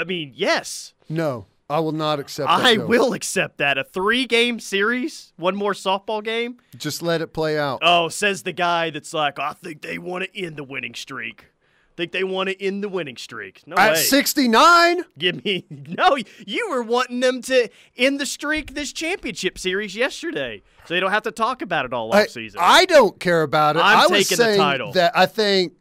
I 0.00 0.04
mean, 0.04 0.32
yes. 0.34 0.94
No, 1.06 1.46
I 1.68 1.80
will 1.80 1.92
not 1.92 2.18
accept 2.18 2.48
that. 2.48 2.64
I 2.64 2.76
Joe. 2.76 2.86
will 2.86 3.12
accept 3.12 3.58
that. 3.58 3.76
A 3.76 3.84
3-game 3.84 4.58
series, 4.58 5.34
one 5.36 5.54
more 5.54 5.74
softball 5.74 6.24
game? 6.24 6.56
Just 6.74 7.02
let 7.02 7.20
it 7.20 7.34
play 7.34 7.58
out. 7.58 7.80
Oh, 7.82 8.08
says 8.08 8.44
the 8.44 8.54
guy 8.54 8.88
that's 8.88 9.12
like, 9.12 9.38
I 9.38 9.52
think 9.52 9.82
they 9.82 9.98
want 9.98 10.24
to 10.24 10.38
end 10.42 10.56
the 10.56 10.64
winning 10.64 10.94
streak. 10.94 11.48
Think 11.94 12.12
they 12.12 12.24
want 12.24 12.48
to 12.48 12.62
end 12.62 12.82
the 12.82 12.88
winning 12.88 13.18
streak. 13.18 13.64
No 13.66 13.76
At 13.76 13.98
69? 13.98 15.04
Give 15.18 15.44
me 15.44 15.66
no. 15.70 16.16
You 16.46 16.70
were 16.70 16.82
wanting 16.82 17.20
them 17.20 17.42
to 17.42 17.68
end 17.98 18.18
the 18.18 18.26
streak 18.26 18.72
this 18.72 18.92
championship 18.94 19.58
series 19.58 19.94
yesterday, 19.94 20.62
so 20.86 20.94
they 20.94 21.00
don't 21.00 21.10
have 21.10 21.24
to 21.24 21.32
talk 21.32 21.60
about 21.60 21.84
it 21.84 21.92
all 21.92 22.14
I, 22.14 22.22
off 22.22 22.28
season. 22.28 22.60
I 22.62 22.86
don't 22.86 23.20
care 23.20 23.42
about 23.42 23.76
it. 23.76 23.80
I'm 23.80 23.98
I 23.98 24.06
was 24.06 24.28
taking 24.28 24.38
the 24.38 24.44
saying 24.44 24.58
title. 24.58 24.92
that 24.92 25.12
I 25.14 25.26
think 25.26 25.74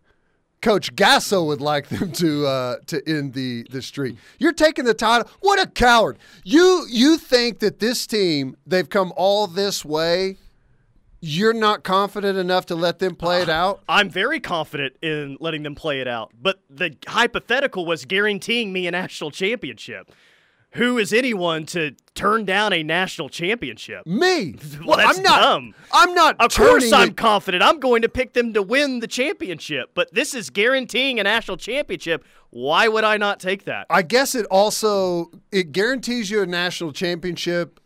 Coach 0.62 0.96
Gasso 0.96 1.46
would 1.46 1.62
like 1.62 1.88
them 1.90 2.12
to 2.14 2.46
uh, 2.48 2.76
to 2.88 3.08
end 3.08 3.34
the 3.34 3.66
the 3.70 3.82
streak. 3.82 4.18
You're 4.40 4.54
taking 4.54 4.86
the 4.86 4.94
title. 4.94 5.30
What 5.40 5.62
a 5.62 5.68
coward! 5.70 6.18
You 6.44 6.86
you 6.90 7.18
think 7.18 7.60
that 7.60 7.80
this 7.80 8.08
team 8.08 8.58
they've 8.66 8.90
come 8.90 9.14
all 9.16 9.48
this 9.48 9.86
way? 9.86 10.38
You're 11.20 11.54
not 11.54 11.84
confident 11.84 12.38
enough 12.38 12.68
to 12.68 12.76
let 12.76 13.00
them 13.00 13.16
play 13.16 13.42
it 13.42 13.50
out. 13.50 13.82
I'm 13.90 14.08
very 14.08 14.40
confident 14.40 14.98
in 15.02 15.38
letting 15.40 15.64
them 15.64 15.74
play 15.74 16.00
it 16.00 16.08
out, 16.08 16.32
but 16.40 16.60
the 16.70 16.96
hypothetical 17.08 17.88
was 17.88 18.06
guaranteeing 18.06 18.72
me 18.72 18.86
a 18.86 18.92
national 18.92 19.32
championship. 19.32 20.12
Who 20.78 20.98
is 20.98 21.12
anyone 21.14 21.66
to 21.68 21.92
turn 22.16 22.46
down 22.46 22.72
a 22.74 22.84
national 22.84 23.30
championship? 23.30 24.06
Me? 24.06 24.56
Well, 24.86 24.98
that's 25.06 25.18
I'm 25.18 25.24
not. 25.24 25.40
dumb. 25.42 25.76
I'm 25.92 26.14
not. 26.14 26.36
Of 26.40 26.56
course, 26.56 26.92
I'm 26.94 27.10
it- 27.10 27.18
confident. 27.18 27.64
I'm 27.64 27.80
going 27.80 28.02
to 28.04 28.10
pick 28.10 28.34
them 28.34 28.54
to 28.54 28.62
win 28.64 29.00
the 29.00 29.08
championship, 29.08 29.92
but 29.94 30.14
this 30.14 30.34
is 30.36 30.50
guaranteeing 30.50 31.20
a 31.20 31.24
national 31.24 31.58
championship. 31.58 32.24
Why 32.50 32.88
would 32.88 33.04
I 33.04 33.18
not 33.18 33.40
take 33.40 33.66
that? 33.66 33.88
I 33.90 34.02
guess 34.04 34.34
it 34.36 34.46
also 34.52 35.32
it 35.52 35.72
guarantees 35.72 36.30
you 36.32 36.42
a 36.42 36.46
national 36.46 36.92
championship, 36.94 37.80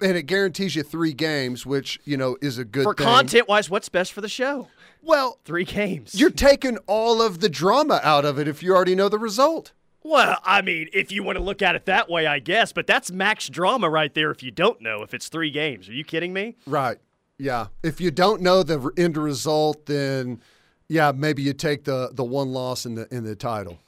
and 0.00 0.16
it 0.16 0.22
guarantees 0.24 0.76
you 0.76 0.82
three 0.82 1.12
games, 1.12 1.66
which 1.66 2.00
you 2.04 2.16
know 2.16 2.36
is 2.40 2.56
a 2.58 2.64
good 2.64 2.84
For 2.84 2.94
thing. 2.94 3.04
content 3.06 3.48
wise, 3.48 3.68
what's 3.68 3.88
best 3.88 4.12
for 4.12 4.20
the 4.20 4.28
show? 4.28 4.68
Well, 5.04 5.40
Three 5.44 5.64
games. 5.64 6.14
you're 6.14 6.30
taking 6.30 6.78
all 6.86 7.20
of 7.20 7.40
the 7.40 7.48
drama 7.48 8.00
out 8.04 8.24
of 8.24 8.38
it 8.38 8.46
if 8.46 8.62
you 8.62 8.72
already 8.74 8.94
know 8.94 9.08
the 9.08 9.18
result. 9.18 9.72
Well, 10.04 10.38
I 10.44 10.62
mean, 10.62 10.88
if 10.92 11.12
you 11.12 11.22
want 11.22 11.38
to 11.38 11.44
look 11.44 11.62
at 11.62 11.74
it 11.76 11.86
that 11.86 12.10
way, 12.10 12.26
I 12.26 12.38
guess, 12.40 12.72
but 12.72 12.86
that's 12.86 13.10
max 13.12 13.48
drama 13.48 13.88
right 13.88 14.12
there 14.12 14.30
if 14.30 14.42
you 14.42 14.50
don't 14.50 14.80
know 14.80 15.02
if 15.02 15.14
it's 15.14 15.28
three 15.28 15.50
games. 15.50 15.88
Are 15.88 15.92
you 15.92 16.04
kidding 16.04 16.32
me? 16.32 16.56
Right. 16.66 16.98
Yeah. 17.38 17.68
If 17.82 18.00
you 18.00 18.10
don't 18.10 18.42
know 18.42 18.62
the 18.62 18.90
end 18.96 19.16
result, 19.16 19.86
then 19.86 20.40
yeah, 20.88 21.12
maybe 21.14 21.42
you 21.42 21.52
take 21.52 21.84
the 21.84 22.10
the 22.12 22.24
one 22.24 22.52
loss 22.52 22.84
in 22.84 22.94
the 22.96 23.06
in 23.14 23.24
the 23.24 23.36
title. 23.36 23.78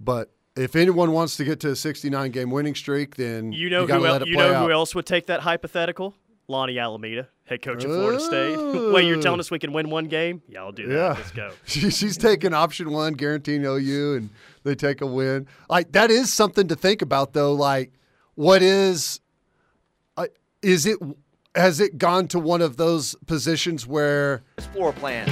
But 0.00 0.30
if 0.56 0.76
anyone 0.76 1.12
wants 1.12 1.36
to 1.38 1.44
get 1.44 1.60
to 1.60 1.70
a 1.70 1.76
69 1.76 2.30
game 2.30 2.50
winning 2.50 2.74
streak, 2.74 3.16
then 3.16 3.52
You 3.52 3.70
know 3.70 3.86
gotta 3.86 4.00
who 4.00 4.06
let 4.06 4.20
el- 4.22 4.28
you 4.28 4.36
know 4.36 4.54
out. 4.54 4.64
who 4.66 4.70
else 4.72 4.94
would 4.94 5.06
take 5.06 5.26
that 5.26 5.40
hypothetical? 5.40 6.14
Lonni 6.48 6.78
Alameda, 6.80 7.26
head 7.46 7.62
coach 7.62 7.84
of 7.84 7.90
Florida 7.90 8.20
State. 8.20 8.56
Wait, 8.92 9.06
you're 9.06 9.20
telling 9.22 9.40
us 9.40 9.50
we 9.50 9.58
can 9.58 9.72
win 9.72 9.88
one 9.88 10.04
game? 10.08 10.42
Yeah, 10.46 10.60
I'll 10.60 10.72
do 10.72 10.86
that. 10.88 10.94
Yeah. 10.94 11.12
Let's 11.14 11.30
go. 11.30 11.50
She, 11.64 11.88
she's 11.90 12.18
taking 12.18 12.52
option 12.52 12.90
one, 12.92 13.14
guaranteeing 13.14 13.64
OU, 13.64 14.14
and 14.16 14.28
they 14.64 14.74
take 14.74 15.00
a 15.00 15.06
win. 15.06 15.46
Like 15.70 15.92
that 15.92 16.10
is 16.10 16.32
something 16.32 16.68
to 16.68 16.76
think 16.76 17.02
about, 17.02 17.32
though. 17.32 17.52
Like, 17.52 17.92
what 18.34 18.62
is, 18.62 19.20
uh, 20.16 20.26
is 20.62 20.86
it? 20.86 20.98
Has 21.54 21.78
it 21.78 21.98
gone 21.98 22.26
to 22.28 22.40
one 22.40 22.62
of 22.62 22.76
those 22.76 23.14
positions 23.26 23.86
where 23.86 24.42
floor 24.72 24.92
plan. 24.92 25.28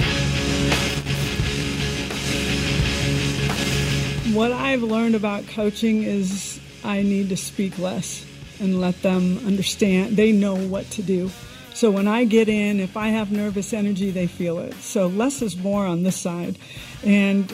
What 4.33 4.53
I've 4.53 4.81
learned 4.81 5.15
about 5.15 5.45
coaching 5.47 6.03
is 6.03 6.61
I 6.83 7.01
need 7.01 7.27
to 7.29 7.37
speak 7.37 7.77
less 7.77 8.25
and 8.59 8.79
let 8.79 9.01
them 9.01 9.37
understand. 9.45 10.15
They 10.15 10.31
know 10.31 10.55
what 10.55 10.89
to 10.91 11.03
do. 11.03 11.29
So 11.73 11.91
when 11.91 12.07
I 12.07 12.23
get 12.23 12.47
in, 12.47 12.79
if 12.79 12.95
I 12.95 13.09
have 13.09 13.31
nervous 13.31 13.73
energy, 13.73 14.11
they 14.11 14.27
feel 14.27 14.59
it. 14.59 14.73
So 14.75 15.07
less 15.07 15.41
is 15.41 15.57
more 15.57 15.85
on 15.85 16.03
this 16.03 16.15
side. 16.15 16.57
And 17.03 17.53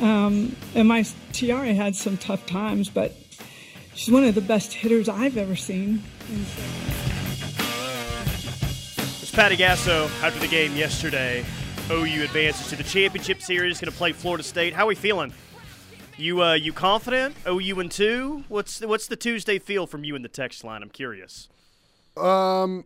um, 0.00 0.54
and 0.74 0.88
my 0.88 1.02
Tiare 1.32 1.74
had 1.74 1.96
some 1.96 2.16
tough 2.16 2.46
times, 2.46 2.88
but 2.88 3.14
she's 3.94 4.12
one 4.12 4.24
of 4.24 4.34
the 4.34 4.40
best 4.40 4.72
hitters 4.72 5.08
I've 5.08 5.36
ever 5.36 5.56
seen. 5.56 6.02
And 6.28 6.46
It's 9.22 9.30
Patty 9.30 9.56
Gasso 9.56 10.06
after 10.22 10.38
the 10.40 10.48
game 10.48 10.76
yesterday. 10.76 11.44
OU 11.90 12.22
advances 12.24 12.68
to 12.68 12.76
the 12.76 12.82
championship 12.84 13.40
series. 13.40 13.80
Going 13.80 13.90
to 13.90 13.96
play 13.96 14.12
Florida 14.12 14.42
State. 14.44 14.74
How 14.74 14.84
are 14.84 14.88
we 14.88 14.94
feeling? 14.94 15.32
You 16.18 16.42
uh, 16.42 16.54
you 16.54 16.72
confident? 16.72 17.34
OU 17.46 17.80
and 17.80 17.90
two. 17.90 18.44
What's 18.48 18.80
the, 18.80 18.88
what's 18.88 19.06
the 19.06 19.16
Tuesday 19.16 19.58
feel 19.58 19.86
from 19.86 20.04
you 20.04 20.14
in 20.16 20.22
the 20.22 20.28
text 20.28 20.64
line? 20.64 20.82
I'm 20.82 20.90
curious. 20.90 21.48
um, 22.16 22.84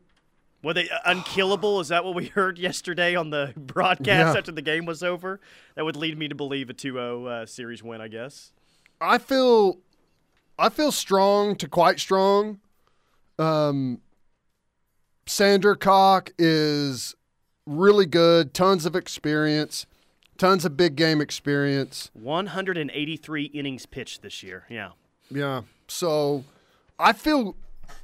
Were 0.62 0.72
they 0.74 0.88
uh, 0.88 0.98
unkillable? 1.06 1.80
Is 1.80 1.88
that 1.88 2.04
what 2.04 2.14
we 2.14 2.26
heard 2.34 2.58
yesterday 2.58 3.14
on 3.16 3.30
the 3.30 3.52
broadcast 3.56 4.34
Yeah. 4.34 4.38
after 4.38 4.52
the 4.52 4.62
game 4.62 4.84
was 4.84 5.02
over? 5.02 5.40
That 5.74 5.84
would 5.84 5.96
lead 5.96 6.16
me 6.18 6.28
to 6.28 6.34
believe 6.34 6.70
a 6.70 6.74
2-0 6.74 7.26
uh, 7.26 7.46
series 7.46 7.82
win, 7.82 8.00
I 8.00 8.08
guess. 8.08 8.52
I 9.00 9.18
feel, 9.18 9.78
I 10.58 10.68
feel 10.68 10.92
strong 10.92 11.56
to 11.56 11.68
quite 11.68 11.98
strong. 11.98 12.60
Um, 13.38 14.00
Sandercock 15.26 16.30
is 16.38 17.14
really 17.66 18.06
good. 18.06 18.54
Tons 18.54 18.86
of 18.86 18.94
experience. 18.96 19.86
Tons 20.38 20.64
of 20.64 20.76
big 20.76 20.96
game 20.96 21.20
experience. 21.20 22.10
183 22.14 23.44
innings 23.44 23.86
pitched 23.86 24.22
this 24.22 24.42
year. 24.42 24.64
Yeah. 24.68 24.90
Yeah. 25.30 25.62
So 25.88 26.44
I 26.98 27.12
feel 27.12 27.54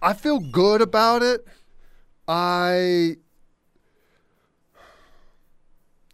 I 0.01 0.13
feel 0.13 0.39
good 0.39 0.81
about 0.81 1.23
it. 1.23 1.47
I 2.29 3.17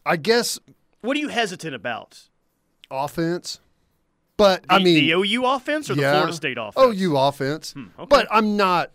I 0.06 0.16
guess 0.16 0.58
What 1.00 1.16
are 1.16 1.20
you 1.20 1.28
hesitant 1.28 1.74
about? 1.74 2.28
offense. 2.90 3.60
But 4.36 4.64
I 4.68 4.78
mean 4.78 4.94
the 5.06 5.12
OU 5.12 5.44
offense 5.46 5.90
or 5.90 5.94
the. 5.94 6.02
Florida 6.02 6.32
State 6.32 6.58
offense? 6.58 7.00
OU 7.00 7.16
offense. 7.16 7.72
Hmm, 7.72 7.84
okay. 7.98 8.06
But 8.08 8.26
I'm 8.30 8.56
not 8.56 8.90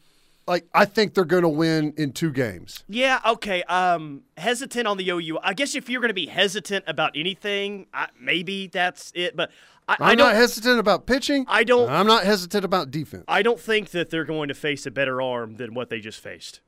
like 0.47 0.67
I 0.73 0.85
think 0.85 1.13
they're 1.13 1.25
going 1.25 1.43
to 1.43 1.49
win 1.49 1.93
in 1.97 2.11
two 2.11 2.31
games. 2.31 2.83
Yeah, 2.87 3.19
okay. 3.25 3.63
Um, 3.63 4.23
hesitant 4.37 4.87
on 4.87 4.97
the 4.97 5.09
OU. 5.09 5.39
I 5.43 5.53
guess 5.53 5.75
if 5.75 5.89
you're 5.89 6.01
going 6.01 6.09
to 6.09 6.13
be 6.15 6.25
hesitant 6.27 6.85
about 6.87 7.11
anything, 7.15 7.87
I, 7.93 8.07
maybe 8.19 8.67
that's 8.67 9.11
it. 9.15 9.35
But 9.35 9.51
I, 9.87 9.93
I'm 9.99 10.03
I 10.03 10.15
don't. 10.15 10.27
not 10.29 10.35
hesitant 10.35 10.79
about 10.79 11.05
pitching. 11.05 11.45
I 11.47 11.63
don't- 11.63 11.89
I'm 11.89 12.07
not 12.07 12.23
hesitant 12.23 12.65
about 12.65 12.89
defense. 12.91 13.25
I 13.27 13.41
don't 13.43 13.59
think 13.59 13.91
that 13.91 14.09
they're 14.09 14.25
going 14.25 14.47
to 14.49 14.53
face 14.55 14.85
a 14.85 14.91
better 14.91 15.21
arm 15.21 15.55
than 15.57 15.73
what 15.73 15.89
they 15.89 15.99
just 15.99 16.19
faced. 16.19 16.61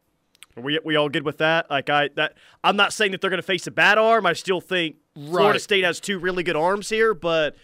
Are 0.57 0.63
we 0.63 0.79
we 0.83 0.95
all 0.95 1.09
good 1.09 1.23
with 1.23 1.37
that? 1.37 1.69
Like 1.69 1.89
I 1.89 2.09
that 2.15 2.33
I'm 2.63 2.75
not 2.75 2.93
saying 2.93 3.11
that 3.11 3.21
they're 3.21 3.29
going 3.29 3.41
to 3.41 3.43
face 3.45 3.67
a 3.67 3.71
bad 3.71 3.97
arm. 3.97 4.25
I 4.25 4.33
still 4.33 4.61
think 4.61 4.97
Florida 5.15 5.59
State 5.59 5.83
has 5.83 5.99
two 5.99 6.19
really 6.19 6.43
good 6.43 6.55
arms 6.55 6.89
here, 6.89 7.13
but 7.13 7.55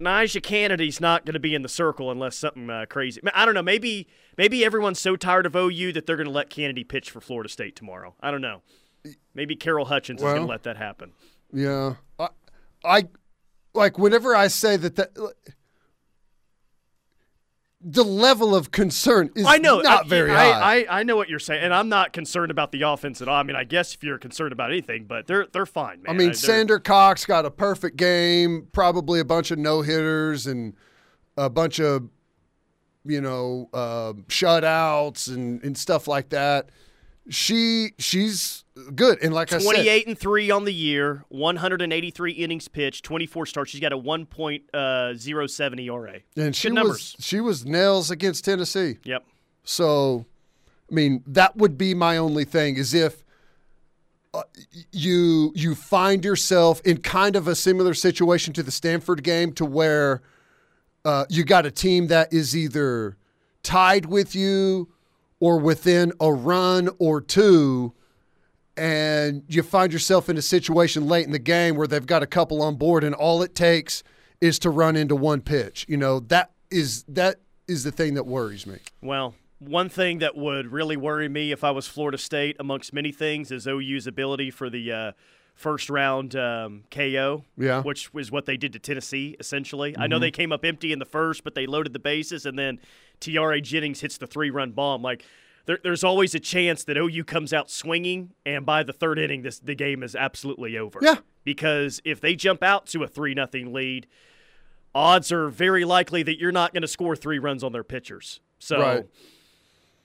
NiJaree 0.00 0.42
Canady's 0.42 1.00
not 1.00 1.26
going 1.26 1.34
to 1.34 1.40
be 1.40 1.54
in 1.54 1.62
the 1.62 1.68
circle 1.68 2.10
unless 2.10 2.36
something 2.36 2.70
uh, 2.70 2.86
crazy. 2.88 3.20
I 3.34 3.44
don't 3.44 3.54
know. 3.54 3.62
Maybe 3.62 4.08
maybe 4.38 4.64
everyone's 4.64 4.98
so 4.98 5.16
tired 5.16 5.46
of 5.46 5.54
OU 5.54 5.92
that 5.92 6.06
they're 6.06 6.16
going 6.16 6.26
to 6.26 6.32
let 6.32 6.50
Kennedy 6.50 6.84
pitch 6.84 7.10
for 7.10 7.20
Florida 7.20 7.48
State 7.48 7.76
tomorrow. 7.76 8.14
I 8.20 8.30
don't 8.30 8.40
know. 8.40 8.62
Maybe 9.34 9.56
Carol 9.56 9.86
Hutchins 9.86 10.20
is 10.20 10.24
going 10.24 10.42
to 10.42 10.46
let 10.46 10.62
that 10.64 10.76
happen. 10.76 11.12
Yeah. 11.52 11.94
I, 12.18 12.28
I 12.84 13.08
like 13.74 13.98
whenever 13.98 14.34
I 14.34 14.48
say 14.48 14.76
that 14.76 14.96
that 14.96 15.16
the 17.82 18.04
level 18.04 18.54
of 18.54 18.70
concern 18.70 19.30
is 19.34 19.46
I 19.46 19.56
know. 19.56 19.80
not 19.80 20.04
I, 20.04 20.08
very 20.08 20.30
I, 20.32 20.52
high. 20.52 20.80
I, 20.80 21.00
I 21.00 21.02
know 21.02 21.16
what 21.16 21.30
you're 21.30 21.38
saying, 21.38 21.62
and 21.62 21.72
I'm 21.72 21.88
not 21.88 22.12
concerned 22.12 22.50
about 22.50 22.72
the 22.72 22.82
offense 22.82 23.22
at 23.22 23.28
all. 23.28 23.36
I 23.36 23.42
mean, 23.42 23.56
I 23.56 23.64
guess 23.64 23.94
if 23.94 24.04
you're 24.04 24.18
concerned 24.18 24.52
about 24.52 24.70
anything, 24.70 25.04
but 25.04 25.26
they're 25.26 25.46
they're 25.50 25.64
fine, 25.66 26.02
man. 26.02 26.14
I 26.14 26.18
mean, 26.18 26.28
they're- 26.28 26.34
Sander 26.34 26.78
Cox 26.78 27.24
got 27.24 27.46
a 27.46 27.50
perfect 27.50 27.96
game, 27.96 28.68
probably 28.72 29.18
a 29.20 29.24
bunch 29.24 29.50
of 29.50 29.58
no 29.58 29.80
hitters 29.80 30.46
and 30.46 30.74
a 31.38 31.48
bunch 31.48 31.80
of, 31.80 32.08
you 33.06 33.20
know, 33.20 33.70
uh, 33.72 34.12
shutouts 34.28 35.28
and, 35.34 35.62
and 35.64 35.76
stuff 35.78 36.06
like 36.06 36.28
that. 36.30 36.68
She 37.28 37.92
she's 37.98 38.64
good, 38.94 39.18
and 39.22 39.32
like 39.32 39.52
I 39.52 39.58
said, 39.58 39.64
28 39.64 40.06
and 40.08 40.18
3 40.18 40.50
on 40.50 40.64
the 40.64 40.72
year, 40.72 41.24
183 41.28 42.32
innings 42.32 42.66
pitched, 42.66 43.04
24 43.04 43.46
starts. 43.46 43.70
She's 43.70 43.80
got 43.80 43.92
a 43.92 43.98
1.07 43.98 45.80
ERA. 45.80 46.20
and 46.36 46.56
she 46.56 46.68
Good 46.68 46.74
was 46.74 46.82
numbers. 46.82 47.16
she 47.20 47.40
was 47.40 47.64
nails 47.66 48.10
against 48.10 48.44
Tennessee. 48.44 48.98
Yep. 49.04 49.24
So, 49.64 50.24
I 50.90 50.94
mean, 50.94 51.22
that 51.26 51.56
would 51.56 51.76
be 51.78 51.94
my 51.94 52.16
only 52.16 52.44
thing 52.44 52.76
is 52.76 52.94
if 52.94 53.22
uh, 54.32 54.42
you 54.90 55.52
you 55.54 55.74
find 55.74 56.24
yourself 56.24 56.80
in 56.84 56.98
kind 56.98 57.36
of 57.36 57.46
a 57.46 57.54
similar 57.54 57.94
situation 57.94 58.52
to 58.54 58.62
the 58.62 58.70
Stanford 58.70 59.22
game, 59.22 59.52
to 59.52 59.64
where 59.64 60.22
uh, 61.04 61.26
you 61.28 61.44
got 61.44 61.66
a 61.66 61.70
team 61.70 62.06
that 62.08 62.32
is 62.32 62.56
either 62.56 63.16
tied 63.62 64.06
with 64.06 64.34
you 64.34 64.88
or 65.40 65.58
within 65.58 66.12
a 66.20 66.32
run 66.32 66.88
or 66.98 67.20
two. 67.20 67.92
And 68.76 69.42
you 69.48 69.62
find 69.62 69.92
yourself 69.92 70.28
in 70.28 70.36
a 70.38 70.42
situation 70.42 71.06
late 71.06 71.26
in 71.26 71.32
the 71.32 71.38
game 71.38 71.74
where 71.76 71.86
they've 71.86 72.06
got 72.06 72.22
a 72.22 72.26
couple 72.26 72.62
on 72.62 72.76
board, 72.76 73.02
and 73.04 73.14
all 73.14 73.42
it 73.42 73.54
takes 73.54 74.02
is 74.40 74.58
to 74.60 74.70
run 74.70 74.96
into 74.96 75.14
one 75.16 75.40
pitch. 75.42 75.84
You 75.88 75.96
know 75.96 76.20
that 76.20 76.52
is 76.70 77.02
that 77.08 77.40
is 77.68 77.84
the 77.84 77.90
thing 77.92 78.14
that 78.14 78.26
worries 78.26 78.66
me. 78.66 78.78
Well, 79.02 79.34
one 79.58 79.88
thing 79.90 80.18
that 80.20 80.34
would 80.36 80.68
really 80.72 80.96
worry 80.96 81.28
me 81.28 81.52
if 81.52 81.62
I 81.62 81.72
was 81.72 81.86
Florida 81.86 82.16
State, 82.16 82.56
amongst 82.58 82.92
many 82.94 83.12
things, 83.12 83.50
is 83.50 83.66
OU's 83.66 84.06
ability 84.06 84.50
for 84.50 84.70
the 84.70 84.90
uh, 84.92 85.12
first 85.54 85.90
round 85.90 86.34
um, 86.34 86.84
KO, 86.90 87.44
Yeah. 87.58 87.82
which 87.82 88.14
was 88.14 88.32
what 88.32 88.46
they 88.46 88.56
did 88.56 88.72
to 88.72 88.78
Tennessee, 88.78 89.36
essentially. 89.38 89.94
I 89.98 90.06
know 90.06 90.18
they 90.18 90.30
came 90.30 90.52
up 90.52 90.64
empty 90.64 90.90
in 90.90 90.98
the 91.00 91.04
first, 91.04 91.44
but 91.44 91.54
they 91.54 91.66
loaded 91.66 91.92
the 91.92 91.98
bases, 91.98 92.46
and 92.46 92.58
then 92.58 92.78
Tiare 93.20 93.60
Jennings 93.62 94.00
hits 94.00 94.18
the 94.18 94.26
three 94.26 94.50
run 94.50 94.72
bomb. 94.72 95.02
Like, 95.02 95.24
there, 95.66 95.78
there's 95.82 96.02
always 96.04 96.34
a 96.34 96.40
chance 96.40 96.84
that 96.84 96.96
OU 96.96 97.24
comes 97.24 97.52
out 97.52 97.70
swinging, 97.70 98.30
and 98.46 98.64
by 98.66 98.82
the 98.82 98.92
third 98.92 99.18
inning, 99.18 99.42
this 99.42 99.58
the 99.58 99.74
game 99.74 100.02
is 100.02 100.16
absolutely 100.16 100.76
over. 100.78 100.98
Yeah. 101.02 101.16
Because 101.44 102.00
if 102.04 102.20
they 102.20 102.34
jump 102.34 102.62
out 102.62 102.86
to 102.88 103.02
a 103.02 103.08
3 103.08 103.34
nothing 103.34 103.72
lead, 103.72 104.06
odds 104.94 105.32
are 105.32 105.48
very 105.48 105.84
likely 105.84 106.22
that 106.22 106.38
you're 106.38 106.52
not 106.52 106.72
going 106.72 106.82
to 106.82 106.88
score 106.88 107.16
three 107.16 107.38
runs 107.38 107.62
on 107.62 107.72
their 107.72 107.84
pitchers. 107.84 108.40
So, 108.58 108.80
Right. 108.80 109.06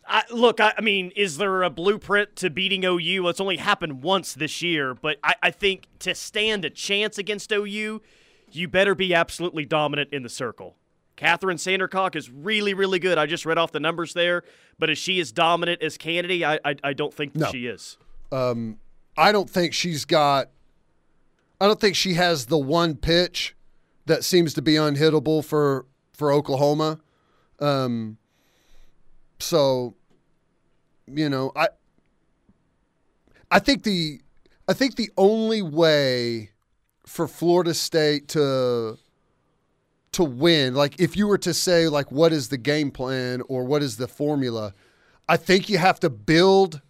I, 0.07 0.23
look, 0.31 0.59
I, 0.59 0.73
I 0.77 0.81
mean, 0.81 1.11
is 1.15 1.37
there 1.37 1.63
a 1.63 1.69
blueprint 1.69 2.35
to 2.37 2.49
beating 2.51 2.85
OU? 2.85 3.27
It's 3.27 3.41
only 3.41 3.57
happened 3.57 4.03
once 4.03 4.33
this 4.33 4.61
year, 4.61 4.93
but 4.93 5.17
I, 5.23 5.33
I 5.41 5.51
think 5.51 5.87
to 5.99 6.13
stand 6.13 6.63
a 6.63 6.69
chance 6.69 7.17
against 7.17 7.51
OU, 7.51 8.01
you 8.51 8.67
better 8.67 8.93
be 8.93 9.15
absolutely 9.15 9.65
dominant 9.65 10.13
in 10.13 10.21
the 10.21 10.29
circle. 10.29 10.75
Kathryn 11.17 11.55
Sandercock 11.57 12.15
is 12.15 12.29
really, 12.29 12.73
really 12.73 12.99
good. 12.99 13.17
I 13.17 13.25
just 13.25 13.45
read 13.45 13.57
off 13.57 13.71
the 13.71 13.79
numbers 13.79 14.13
there, 14.13 14.43
but 14.77 14.89
is 14.89 14.97
she 14.97 15.19
as 15.21 15.31
dominant 15.31 15.81
as 15.81 15.97
Canady? 15.97 16.43
I, 16.43 16.59
I, 16.65 16.75
I 16.83 16.93
don't 16.93 17.13
think 17.13 17.35
No. 17.35 17.49
she 17.51 17.67
is. 17.67 17.97
I 19.17 19.31
don't 19.31 19.49
think 19.49 19.73
she's 19.73 20.03
got. 20.03 20.49
I 21.61 21.67
don't 21.67 21.79
think 21.79 21.95
she 21.95 22.15
has 22.15 22.47
the 22.47 22.57
one 22.57 22.95
pitch 22.95 23.55
that 24.07 24.25
seems 24.25 24.53
to 24.55 24.61
be 24.61 24.73
unhittable 24.73 25.43
for 25.43 25.85
for 26.13 26.33
Oklahoma. 26.33 26.99
Um, 27.59 28.17
so, 29.39 29.95
you 31.07 31.29
know, 31.29 31.53
I 31.55 31.69
I 33.49 33.59
think 33.59 33.83
the 33.83 34.19
I 34.67 34.73
think 34.73 34.95
the 34.95 35.11
only 35.17 35.61
way 35.61 36.51
for 37.05 37.25
Florida 37.27 37.73
State 37.73 38.27
to 38.29 38.97
to 40.15 40.23
win, 40.23 40.73
like 40.75 40.99
if 40.99 41.15
you 41.15 41.27
were 41.27 41.37
to 41.39 41.53
say 41.53 41.87
like 41.87 42.11
what 42.11 42.33
is 42.33 42.49
the 42.49 42.57
game 42.57 42.91
plan 42.91 43.41
or 43.47 43.63
what 43.63 43.81
is 43.83 43.97
the 43.97 44.07
formula, 44.07 44.73
I 45.29 45.37
think 45.37 45.69
you 45.69 45.77
have 45.77 45.99
to 46.01 46.09
build 46.09 46.81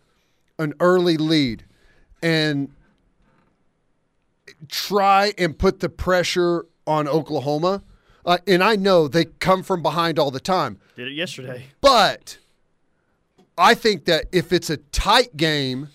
an 0.57 0.73
early 0.79 1.17
lead 1.17 1.65
and 2.21 2.69
try 4.69 5.33
and 5.37 5.57
put 5.57 5.79
the 5.79 5.89
pressure 5.89 6.65
on 6.87 7.07
Oklahoma. 7.07 7.83
Uh, 8.25 8.37
and 8.47 8.63
I 8.63 8.75
know 8.75 9.07
they 9.07 9.25
come 9.25 9.61
from 9.63 9.81
behind 9.83 10.17
all 10.17 10.31
the 10.31 10.39
time, 10.39 10.79
Did 10.95 11.07
it 11.09 11.13
yesterday. 11.13 11.65
but 11.81 12.37
I 13.57 13.75
think 13.75 14.05
that 14.05 14.25
if 14.31 14.51
it's 14.51 14.69
a 14.69 14.77
tight 14.77 15.37
game, 15.37 15.89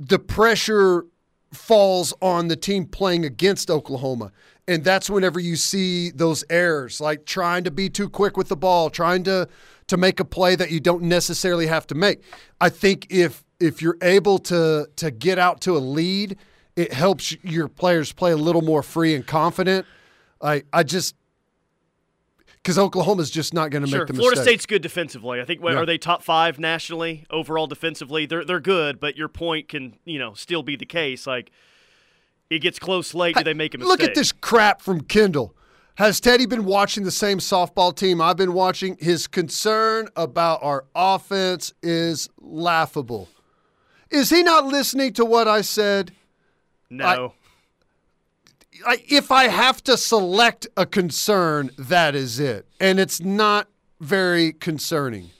the 0.00 0.18
pressure 0.18 1.04
falls 1.52 2.12
on 2.20 2.48
the 2.48 2.56
team 2.56 2.86
playing 2.86 3.24
against 3.24 3.70
Oklahoma. 3.70 4.32
And 4.68 4.82
that's 4.82 5.08
whenever 5.08 5.38
you 5.38 5.54
see 5.54 6.10
those 6.10 6.42
errors, 6.50 7.00
like 7.00 7.24
trying 7.24 7.62
to 7.64 7.70
be 7.70 7.88
too 7.88 8.08
quick 8.08 8.36
with 8.36 8.48
the 8.48 8.56
ball, 8.56 8.90
trying 8.90 9.22
to 9.24 9.48
to 9.86 9.96
make 9.96 10.18
a 10.18 10.24
play 10.24 10.56
that 10.56 10.72
you 10.72 10.80
don't 10.80 11.02
necessarily 11.02 11.68
have 11.68 11.86
to 11.86 11.94
make. 11.94 12.22
I 12.60 12.68
think 12.68 13.06
if 13.08 13.44
if 13.60 13.80
you're 13.80 13.96
able 14.02 14.38
to 14.40 14.88
to 14.96 15.10
get 15.12 15.38
out 15.38 15.60
to 15.62 15.76
a 15.76 15.78
lead, 15.78 16.36
it 16.74 16.92
helps 16.92 17.36
your 17.44 17.68
players 17.68 18.12
play 18.12 18.32
a 18.32 18.36
little 18.36 18.62
more 18.62 18.82
free 18.82 19.14
and 19.14 19.24
confident. 19.24 19.86
I 20.42 20.64
I 20.72 20.82
just 20.82 21.14
because 22.62 22.78
Oklahoma's 22.78 23.30
just 23.30 23.54
not 23.54 23.70
going 23.70 23.84
to 23.84 23.88
Sure, 23.88 24.00
make 24.00 24.08
the 24.08 24.14
Florida 24.14 24.40
mistake. 24.40 24.54
State's 24.54 24.66
good 24.66 24.82
defensively. 24.82 25.40
I 25.40 25.44
think 25.44 25.60
Yeah. 25.62 25.76
are 25.76 25.86
they 25.86 25.98
top 25.98 26.24
five 26.24 26.58
nationally 26.58 27.24
overall 27.30 27.68
defensively? 27.68 28.26
They're 28.26 28.44
they're 28.44 28.58
good, 28.60 28.98
but 28.98 29.16
your 29.16 29.28
point 29.28 29.68
can 29.68 29.94
you 30.04 30.18
know 30.18 30.34
still 30.34 30.64
be 30.64 30.74
the 30.74 30.86
case. 30.86 31.24
Like 31.26 31.52
it 32.50 32.60
gets 32.60 32.78
close 32.78 33.14
late. 33.14 33.36
Do 33.36 33.44
they 33.44 33.54
make 33.54 33.74
a 33.74 33.78
mistake? 33.78 33.88
Look 33.88 34.02
at 34.02 34.14
this 34.14 34.32
crap 34.32 34.80
from 34.80 35.02
Kendall. 35.02 35.54
Has 35.96 36.20
Teddy 36.20 36.44
been 36.44 36.66
watching 36.66 37.04
the 37.04 37.10
same 37.10 37.38
softball 37.38 37.96
team 37.96 38.20
I've 38.20 38.36
been 38.36 38.52
watching? 38.52 38.98
His 39.00 39.26
concern 39.26 40.08
about 40.14 40.62
our 40.62 40.84
offense 40.94 41.72
is 41.82 42.28
laughable. 42.38 43.28
Is 44.10 44.30
he 44.30 44.42
not 44.42 44.66
listening 44.66 45.14
to 45.14 45.24
what 45.24 45.48
I 45.48 45.62
said? 45.62 46.12
No, 46.90 47.32
I, 48.84 49.02
if 49.08 49.30
I 49.30 49.48
have 49.48 49.82
to 49.84 49.96
select 49.96 50.66
a 50.76 50.86
concern, 50.86 51.70
that 51.78 52.14
is 52.14 52.38
it. 52.38 52.66
And 52.80 52.98
it's 52.98 53.20
not 53.20 53.68
very 54.00 54.52
concerning. 54.52 55.30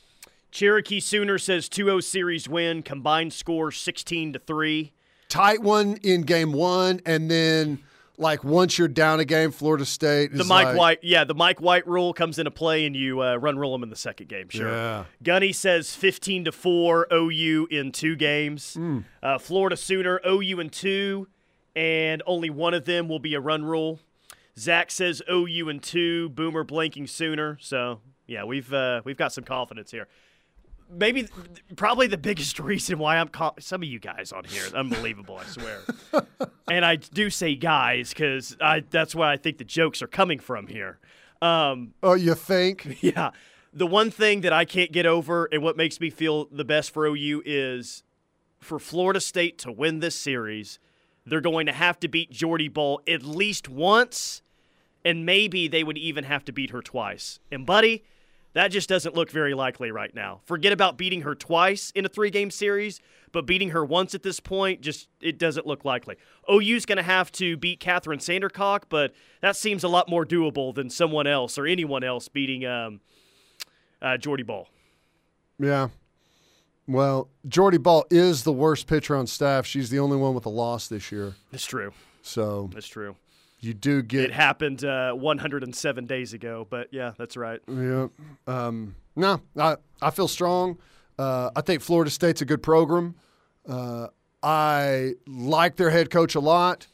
Cherokee 0.50 1.00
Sooner 1.00 1.38
says 1.38 1.68
2-0 1.68 2.02
series 2.02 2.48
win. 2.48 2.82
Combined 2.82 3.32
score 3.32 3.70
16 3.70 4.32
to 4.32 4.38
three. 4.38 4.92
Tight 5.36 5.62
one 5.62 5.96
in 6.02 6.22
game 6.22 6.52
one, 6.52 7.00
and 7.04 7.30
then 7.30 7.80
like 8.18 8.44
once 8.44 8.78
you're 8.78 8.88
down 8.88 9.20
a 9.20 9.24
game, 9.24 9.50
Florida 9.50 9.84
State 9.84 10.32
is 10.32 10.38
The 10.38 10.44
Mike 10.44 10.68
like, 10.68 10.76
White, 10.76 10.98
yeah, 11.02 11.24
the 11.24 11.34
Mike 11.34 11.60
White 11.60 11.86
rule 11.86 12.12
comes 12.12 12.38
into 12.38 12.50
play, 12.50 12.86
and 12.86 12.96
you 12.96 13.22
uh, 13.22 13.36
run 13.36 13.58
rule 13.58 13.72
them 13.72 13.82
in 13.82 13.90
the 13.90 13.96
second 13.96 14.28
game. 14.28 14.48
Sure. 14.48 14.68
Yeah. 14.68 15.04
Gunny 15.22 15.52
says 15.52 15.94
15 15.94 16.46
to 16.46 16.52
four 16.52 17.06
OU 17.12 17.68
in 17.70 17.92
two 17.92 18.16
games. 18.16 18.74
Hmm. 18.74 19.00
Uh, 19.22 19.38
Florida 19.38 19.76
Sooner 19.76 20.20
OU 20.26 20.60
in 20.60 20.70
two, 20.70 21.28
and 21.74 22.22
only 22.26 22.50
one 22.50 22.74
of 22.74 22.84
them 22.84 23.08
will 23.08 23.18
be 23.18 23.34
a 23.34 23.40
run 23.40 23.64
rule. 23.64 24.00
Zach 24.58 24.90
says 24.90 25.20
OU 25.30 25.68
in 25.68 25.80
two. 25.80 26.30
Boomer 26.30 26.64
blanking 26.64 27.08
Sooner. 27.08 27.58
So 27.60 28.00
yeah, 28.26 28.44
we've 28.44 28.72
uh, 28.72 29.02
we've 29.04 29.16
got 29.18 29.32
some 29.32 29.44
confidence 29.44 29.90
here. 29.90 30.08
Maybe, 30.90 31.26
probably 31.76 32.06
the 32.06 32.18
biggest 32.18 32.58
reason 32.60 32.98
why 32.98 33.16
I'm 33.18 33.28
co- 33.28 33.54
some 33.58 33.82
of 33.82 33.88
you 33.88 33.98
guys 33.98 34.32
on 34.32 34.44
here, 34.44 34.64
unbelievable, 34.74 35.38
I 35.38 35.44
swear. 35.44 35.80
and 36.70 36.84
I 36.84 36.96
do 36.96 37.30
say 37.30 37.54
guys 37.54 38.10
because 38.10 38.56
I 38.60 38.80
that's 38.88 39.14
where 39.14 39.28
I 39.28 39.36
think 39.36 39.58
the 39.58 39.64
jokes 39.64 40.02
are 40.02 40.06
coming 40.06 40.38
from 40.38 40.66
here. 40.68 40.98
Um, 41.42 41.94
Oh, 42.02 42.14
you 42.14 42.34
think? 42.34 42.98
yeah. 43.02 43.30
The 43.72 43.86
one 43.86 44.10
thing 44.10 44.40
that 44.40 44.52
I 44.52 44.64
can't 44.64 44.90
get 44.92 45.04
over 45.06 45.46
and 45.52 45.62
what 45.62 45.76
makes 45.76 46.00
me 46.00 46.08
feel 46.08 46.46
the 46.50 46.64
best 46.64 46.90
for 46.92 47.06
OU 47.06 47.42
is 47.44 48.02
for 48.58 48.78
Florida 48.78 49.20
State 49.20 49.58
to 49.58 49.72
win 49.72 50.00
this 50.00 50.14
series, 50.16 50.78
they're 51.26 51.42
going 51.42 51.66
to 51.66 51.72
have 51.72 52.00
to 52.00 52.08
beat 52.08 52.30
Jordy 52.30 52.68
Bahl 52.68 53.02
at 53.06 53.22
least 53.22 53.68
once, 53.68 54.40
and 55.04 55.26
maybe 55.26 55.68
they 55.68 55.84
would 55.84 55.98
even 55.98 56.24
have 56.24 56.44
to 56.46 56.52
beat 56.52 56.70
her 56.70 56.80
twice. 56.80 57.38
And, 57.52 57.66
buddy, 57.66 58.04
that 58.56 58.68
just 58.68 58.88
doesn't 58.88 59.14
look 59.14 59.30
very 59.30 59.52
likely 59.52 59.90
right 59.90 60.14
now. 60.14 60.40
Forget 60.46 60.72
about 60.72 60.96
beating 60.96 61.20
her 61.20 61.34
twice 61.34 61.90
in 61.90 62.06
a 62.06 62.08
three 62.08 62.30
game 62.30 62.50
series, 62.50 63.02
but 63.30 63.44
beating 63.44 63.68
her 63.68 63.84
once 63.84 64.14
at 64.14 64.22
this 64.22 64.40
point, 64.40 64.80
just 64.80 65.08
it 65.20 65.36
doesn't 65.36 65.66
look 65.66 65.84
likely. 65.84 66.16
OU's 66.50 66.86
going 66.86 66.96
to 66.96 67.02
have 67.02 67.30
to 67.32 67.58
beat 67.58 67.80
Kathryn 67.80 68.16
Sandercock, 68.16 68.84
but 68.88 69.12
that 69.42 69.56
seems 69.56 69.84
a 69.84 69.88
lot 69.88 70.08
more 70.08 70.24
doable 70.24 70.74
than 70.74 70.88
someone 70.88 71.26
else 71.26 71.58
or 71.58 71.66
anyone 71.66 72.02
else 72.02 72.28
beating 72.28 72.64
um, 72.64 73.00
uh, 74.00 74.16
Jordy 74.16 74.42
Bahl. 74.42 74.70
Yeah. 75.58 75.88
Well, 76.88 77.28
Jordy 77.46 77.76
Bahl 77.76 78.06
is 78.10 78.44
the 78.44 78.52
worst 78.52 78.86
pitcher 78.86 79.16
on 79.16 79.26
staff. 79.26 79.66
She's 79.66 79.90
the 79.90 79.98
only 79.98 80.16
one 80.16 80.32
with 80.32 80.46
a 80.46 80.50
loss 80.50 80.88
this 80.88 81.12
year. 81.12 81.34
That's 81.52 81.66
true. 81.66 81.92
So 82.22 82.70
That's 82.72 82.88
true. 82.88 83.16
You 83.66 83.74
do 83.74 84.02
get. 84.02 84.24
It 84.24 84.32
happened 84.32 84.84
uh, 84.84 85.12
107 85.12 86.06
days 86.06 86.32
ago, 86.32 86.66
but 86.68 86.88
yeah, 86.92 87.12
that's 87.18 87.36
right. 87.36 87.60
yeah. 87.68 88.06
Um, 88.46 88.94
no, 89.14 89.40
I 89.58 89.76
I 90.00 90.10
feel 90.10 90.28
strong. 90.28 90.78
Uh, 91.18 91.50
I 91.56 91.60
think 91.62 91.82
Florida 91.82 92.10
State's 92.10 92.42
a 92.42 92.44
good 92.44 92.62
program. 92.62 93.14
Uh, 93.68 94.08
I 94.42 95.14
like 95.26 95.76
their 95.76 95.90
head 95.90 96.10
coach 96.10 96.34
a 96.34 96.40
lot. 96.40 96.86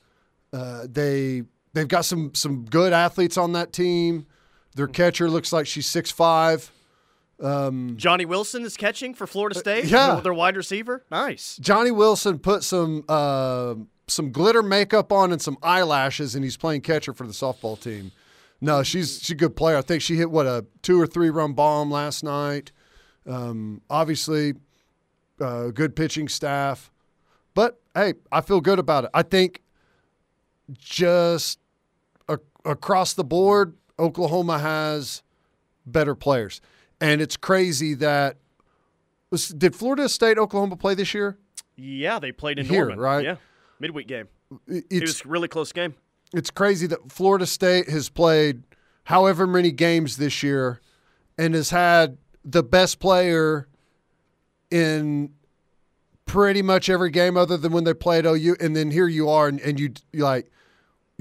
Uh, 0.52 0.86
they 0.88 1.42
they've 1.72 1.88
got 1.88 2.04
some 2.04 2.34
some 2.34 2.64
good 2.64 2.92
athletes 2.92 3.36
on 3.36 3.52
that 3.52 3.72
team. 3.72 4.26
Their 4.74 4.86
catcher 4.86 5.28
looks 5.28 5.52
like 5.52 5.66
she's 5.66 5.86
six 5.86 6.10
five. 6.10 6.70
Johnny 7.96 8.24
Wilson 8.24 8.62
is 8.62 8.76
catching 8.76 9.14
for 9.14 9.26
Florida 9.26 9.58
State. 9.58 9.86
yeah. 9.86 10.20
their 10.22 10.32
wide 10.32 10.56
receiver. 10.56 11.04
Nice. 11.10 11.56
Johnny 11.60 11.90
Wilson 11.90 12.38
put 12.38 12.62
some 12.62 13.04
uh, 13.08 13.74
some 14.12 14.30
glitter 14.30 14.62
makeup 14.62 15.12
on 15.12 15.32
and 15.32 15.40
some 15.40 15.56
eyelashes, 15.62 16.34
and 16.34 16.44
he's 16.44 16.56
playing 16.56 16.82
catcher 16.82 17.12
for 17.12 17.26
the 17.26 17.32
softball 17.32 17.80
team. 17.80 18.12
No, 18.60 18.82
she's 18.82 19.18
she's 19.20 19.30
a 19.30 19.34
good 19.34 19.56
player. 19.56 19.76
I 19.76 19.82
think 19.82 20.02
she 20.02 20.16
hit 20.16 20.30
what 20.30 20.46
a 20.46 20.64
two 20.82 21.00
or 21.00 21.06
three 21.06 21.30
run 21.30 21.52
bomb 21.52 21.90
last 21.90 22.22
night. 22.22 22.70
Um, 23.26 23.80
obviously, 23.90 24.54
uh, 25.40 25.68
good 25.68 25.96
pitching 25.96 26.28
staff, 26.28 26.90
but 27.54 27.80
hey, 27.94 28.14
I 28.30 28.40
feel 28.40 28.60
good 28.60 28.78
about 28.78 29.04
it. 29.04 29.10
I 29.14 29.22
think 29.22 29.62
just 30.78 31.58
a- 32.28 32.38
across 32.64 33.14
the 33.14 33.24
board, 33.24 33.74
Oklahoma 33.98 34.58
has 34.58 35.22
better 35.86 36.14
players, 36.14 36.60
and 37.00 37.20
it's 37.20 37.36
crazy 37.36 37.94
that 37.94 38.36
was, 39.30 39.48
did 39.48 39.74
Florida 39.74 40.08
State 40.08 40.38
Oklahoma 40.38 40.76
play 40.76 40.94
this 40.94 41.14
year? 41.14 41.38
Yeah, 41.76 42.18
they 42.18 42.32
played 42.32 42.58
in 42.58 42.66
Here, 42.66 42.80
Norman. 42.80 43.00
right? 43.00 43.24
Yeah, 43.24 43.36
midweek 43.82 44.06
game. 44.08 44.28
It- 44.66 44.84
It 44.90 45.02
It's 45.02 45.02
was 45.02 45.22
a 45.24 45.28
really 45.28 45.48
close 45.48 45.72
game. 45.72 45.94
it's 46.32 46.50
crazy 46.50 46.86
that 46.86 47.12
Florida 47.12 47.44
State 47.46 47.88
has 47.90 48.08
played 48.08 48.62
however 49.04 49.46
many 49.46 49.70
games 49.72 50.16
this 50.16 50.42
year 50.42 50.80
and 51.36 51.54
has 51.54 51.70
had 51.70 52.16
the 52.44 52.62
best 52.62 52.98
player 53.00 53.66
in 54.70 55.30
pretty 56.26 56.62
much 56.62 56.88
every 56.88 57.10
game 57.10 57.36
other 57.36 57.56
than 57.56 57.72
when 57.72 57.84
they 57.84 57.92
played 57.94 58.24
OU. 58.24 58.56
And 58.60 58.74
then 58.76 58.90
here 58.90 59.08
you 59.08 59.28
are, 59.28 59.48
and, 59.48 59.60
and 59.60 59.78
you 59.78 59.92
like 60.14 60.50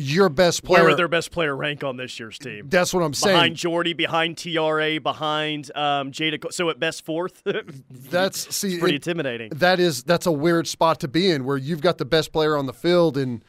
your 0.01 0.29
best 0.29 0.63
Where 0.63 0.79
player. 0.79 0.89
would 0.89 0.97
their 0.97 1.07
best 1.07 1.31
player 1.31 1.55
rank 1.55 1.83
on 1.83 1.97
this 1.97 2.19
year's 2.19 2.37
team? 2.37 2.67
that's 2.69 2.93
what 2.93 3.01
I'm 3.03 3.13
saying. 3.13 3.35
Behind 3.35 3.55
Jordy, 3.55 3.93
behind 3.93 4.35
Tiare, 4.37 5.01
behind 5.01 5.71
um, 5.75 6.11
Jayda. 6.11 6.51
So 6.51 6.69
at 6.69 6.79
best 6.79 7.05
fourth. 7.05 7.41
that's 7.89 8.53
see 8.55 8.79
pretty 8.79 8.95
it- 8.95 9.07
intimidating. 9.07 9.49
that 9.51 9.79
is 9.79 10.03
that's 10.03 10.25
a 10.25 10.31
weird 10.31 10.67
spot 10.67 10.99
to 11.01 11.07
be 11.07 11.29
in 11.29 11.45
where 11.45 11.57
you've 11.57 11.81
got 11.81 11.97
the 11.97 12.05
best 12.05 12.31
player 12.33 12.57
on 12.57 12.65
the 12.65 12.73
field 12.73 13.17
in 13.17 13.43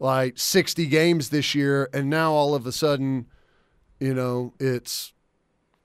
like 0.00 0.38
60 0.38 0.86
games 0.86 1.30
this 1.30 1.54
year 1.54 1.88
and 1.92 2.08
now 2.08 2.32
all 2.32 2.54
of 2.54 2.66
a 2.66 2.72
sudden 2.72 3.26
you 3.98 4.14
know 4.14 4.54
it's 4.60 5.12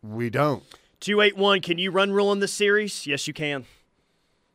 we 0.04 0.30
don't 0.30 0.64
Two 1.00 1.20
eight 1.20 1.36
one. 1.36 1.60
Can 1.62 1.80
you 1.80 1.92
run 1.92 2.12
rule 2.14 2.32
in 2.32 2.40
this 2.40 2.54
series? 2.54 3.06
Yes, 3.08 3.28
you 3.28 3.34
can. 3.34 3.66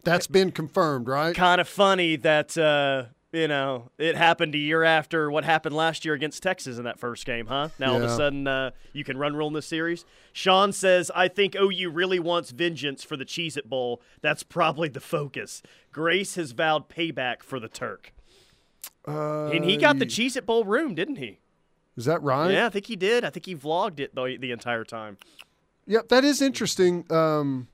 that's 0.04 0.26
been 0.26 0.50
confirmed 0.52 1.08
right 1.08 1.34
Kind 1.34 1.60
of 1.60 1.68
funny 1.68 2.16
that 2.16 2.56
uh, 2.56 3.06
you 3.32 3.46
know 3.48 3.90
it 3.98 4.16
happened 4.16 4.54
a 4.54 4.58
year 4.58 4.82
after 4.82 5.30
what 5.30 5.44
happened 5.44 5.74
last 5.76 6.04
year 6.04 6.14
against 6.14 6.42
Texas 6.42 6.78
in 6.78 6.84
that 6.84 6.98
first 6.98 7.24
game, 7.26 7.46
huh? 7.46 7.68
Now 7.78 7.92
all 7.92 7.96
of 8.02 8.02
a 8.10 8.16
sudden 8.16 8.46
uh, 8.46 8.70
you 8.92 9.04
can 9.04 9.18
run 9.18 9.36
rule 9.36 9.48
in 9.48 9.54
this 9.54 9.66
series. 9.66 10.04
Sean 10.32 10.72
says, 10.72 11.10
"I 11.14 11.28
think 11.28 11.54
OU 11.54 11.90
really 11.90 12.18
wants 12.18 12.50
vengeance 12.50 13.04
for 13.04 13.16
the 13.16 13.24
Cheez 13.24 13.56
It 13.56 13.68
Bowl. 13.68 14.00
That's 14.22 14.42
probably 14.42 14.88
the 14.88 15.00
focus. 15.00 15.62
Grace 15.92 16.36
has 16.36 16.52
vowed 16.52 16.88
payback 16.88 17.42
for 17.42 17.60
the 17.60 17.68
Turk." 17.68 18.12
uh, 19.06 19.46
And 19.46 19.64
he 19.64 19.76
got 19.76 19.98
the 19.98 20.06
Cheez 20.06 20.36
It 20.36 20.46
Bowl 20.46 20.64
room, 20.64 20.94
didn't 20.94 21.16
he? 21.16 21.40
is 21.96 22.04
that 22.04 22.22
right 22.22 22.52
Yeah, 22.52 22.66
I 22.66 22.68
think 22.70 22.86
he 22.86 22.94
did. 22.96 23.24
I 23.24 23.30
think 23.30 23.44
he 23.46 23.56
vlogged 23.56 23.98
it 23.98 24.14
the, 24.14 24.36
the 24.40 24.52
entire 24.52 24.84
time. 24.84 25.18
Yep, 25.86 26.08
that 26.08 26.24
is 26.24 26.40
interesting. 26.40 27.04
Um, 27.10 27.66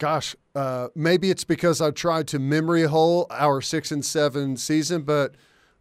gosh, 0.00 0.34
uh, 0.56 0.88
maybe 0.96 1.30
it's 1.30 1.44
because 1.44 1.80
I 1.80 1.92
tried 1.92 2.26
to 2.28 2.40
memory 2.40 2.84
hole 2.84 3.28
our 3.30 3.60
six 3.60 3.92
and 3.92 4.04
seven 4.04 4.56
season, 4.56 5.02
but 5.02 5.36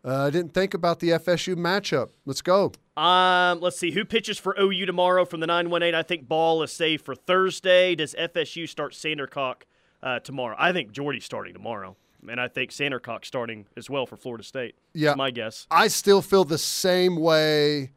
uh, 0.05 0.25
I 0.25 0.29
didn't 0.29 0.53
think 0.53 0.75
about 0.75 0.99
the 0.99 1.09
FSU 1.09 1.55
matchup. 1.55 2.09
Let's 2.25 2.43
go. 2.43 2.73
Um, 2.95 3.61
let's 3.61 3.79
see 3.79 3.91
who 3.91 4.05
pitches 4.05 4.37
for 4.37 4.55
OU 4.59 4.85
tomorrow 4.85 5.25
from 5.25 5.39
the 5.39 5.47
918. 5.47 5.95
I 5.95 6.03
think 6.03 6.27
Bahl 6.27 6.61
is 6.61 6.71
saved 6.71 7.03
for 7.03 7.15
Thursday. 7.15 7.95
Does 7.95 8.13
FSU 8.13 8.67
start 8.67 8.93
Sandercock 8.93 9.63
uh, 10.03 10.19
tomorrow. 10.19 10.55
I 10.59 10.73
think 10.73 10.91
Jordy's 10.91 11.25
starting 11.25 11.53
tomorrow, 11.53 11.95
and 12.29 12.39
I 12.39 12.49
think 12.49 12.71
Sandercock 12.71 13.25
starting 13.25 13.67
as 13.77 13.89
well 13.89 14.05
for 14.05 14.17
Florida 14.17 14.43
State. 14.43 14.75
Yeah. 14.93 15.15
My 15.15 15.31
guess. 15.31 15.65
I 15.71 15.87
still 15.87 16.21
feel 16.21 16.43
the 16.43 16.57
same 16.57 17.15
way 17.15 17.91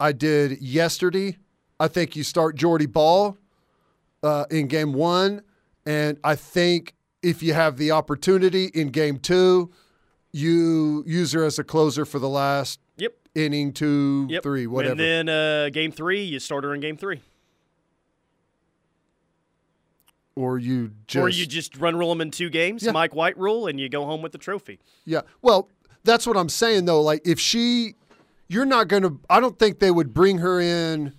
I 0.00 0.10
did 0.12 0.60
yesterday. 0.60 1.38
I 1.78 1.88
think 1.88 2.16
you 2.16 2.24
start 2.24 2.56
Jordy 2.56 2.86
Bahl 2.86 3.38
uh, 4.22 4.44
in 4.50 4.66
game 4.68 4.92
one, 4.92 5.42
and 5.84 6.18
I 6.24 6.34
think 6.36 6.94
if 7.22 7.42
you 7.42 7.54
have 7.54 7.76
the 7.76 7.90
opportunity 7.90 8.66
in 8.74 8.88
game 8.88 9.18
two, 9.18 9.70
you 10.32 11.02
use 11.06 11.32
her 11.32 11.44
as 11.44 11.58
a 11.58 11.64
closer 11.64 12.04
for 12.04 12.18
the 12.18 12.28
last 12.28 12.78
Yep. 12.98 13.14
inning, 13.34 13.72
two, 13.72 14.26
Yep. 14.30 14.42
three, 14.42 14.66
whatever. 14.66 14.92
And 14.92 15.00
then 15.00 15.28
uh, 15.28 15.68
game 15.70 15.92
three, 15.92 16.22
you 16.22 16.38
start 16.40 16.64
her 16.64 16.74
in 16.74 16.80
game 16.80 16.96
three, 16.96 17.20
or 20.34 20.58
you 20.58 20.92
just 21.06 21.22
or 21.22 21.28
you 21.28 21.46
just 21.46 21.76
run 21.78 21.96
rule 21.96 22.10
them 22.10 22.20
in 22.20 22.30
two 22.30 22.50
games, 22.50 22.82
Yeah. 22.82 22.92
Mike 22.92 23.14
White 23.14 23.38
rule, 23.38 23.66
and 23.66 23.80
you 23.80 23.88
go 23.88 24.04
home 24.04 24.22
with 24.22 24.32
the 24.32 24.38
trophy. 24.38 24.78
Yeah. 25.04 25.22
Well, 25.42 25.70
that's 26.04 26.26
what 26.26 26.36
I'm 26.36 26.48
saying 26.48 26.84
though. 26.84 27.00
Like 27.02 27.26
if 27.26 27.40
she 27.40 27.94
you're 28.48 28.66
not 28.66 28.88
going 28.88 29.02
to 29.02 29.18
I 29.30 29.40
don't 29.40 29.58
think 29.58 29.78
they 29.80 29.90
would 29.90 30.12
bring 30.14 30.38
her 30.38 30.60
in 30.60 31.14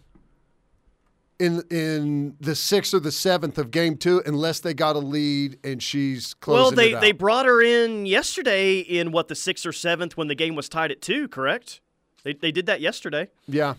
in 1.39 1.61
in 1.69 2.35
the 2.39 2.51
6th 2.53 2.93
or 2.93 2.99
the 2.99 3.09
7th 3.09 3.57
of 3.57 3.69
game 3.71 3.95
2 3.95 4.23
unless 4.25 4.59
they 4.59 4.73
got 4.73 4.95
a 4.95 4.99
lead 4.99 5.57
and 5.63 5.81
she's 5.83 6.33
closing 6.33 6.61
well, 6.63 6.71
they 6.71 6.91
it 6.91 6.95
out. 6.95 7.01
they 7.01 7.11
brought 7.11 7.45
her 7.45 7.61
in 7.61 8.05
yesterday 8.07 8.79
in 8.79 9.11
what 9.11 9.27
the 9.27 9.35
sixth 9.35 9.65
or 9.65 9.71
seventh 9.71 10.17
when 10.17 10.27
the 10.27 10.35
game 10.35 10.55
was 10.55 10.67
tied 10.67 10.91
at 10.91 11.01
two. 11.01 11.27
Correct? 11.27 11.79
They 12.23 12.33
they 12.33 12.51
did 12.51 12.65
that 12.65 12.81
yesterday, 12.81 13.29
Yeah. 13.47 13.75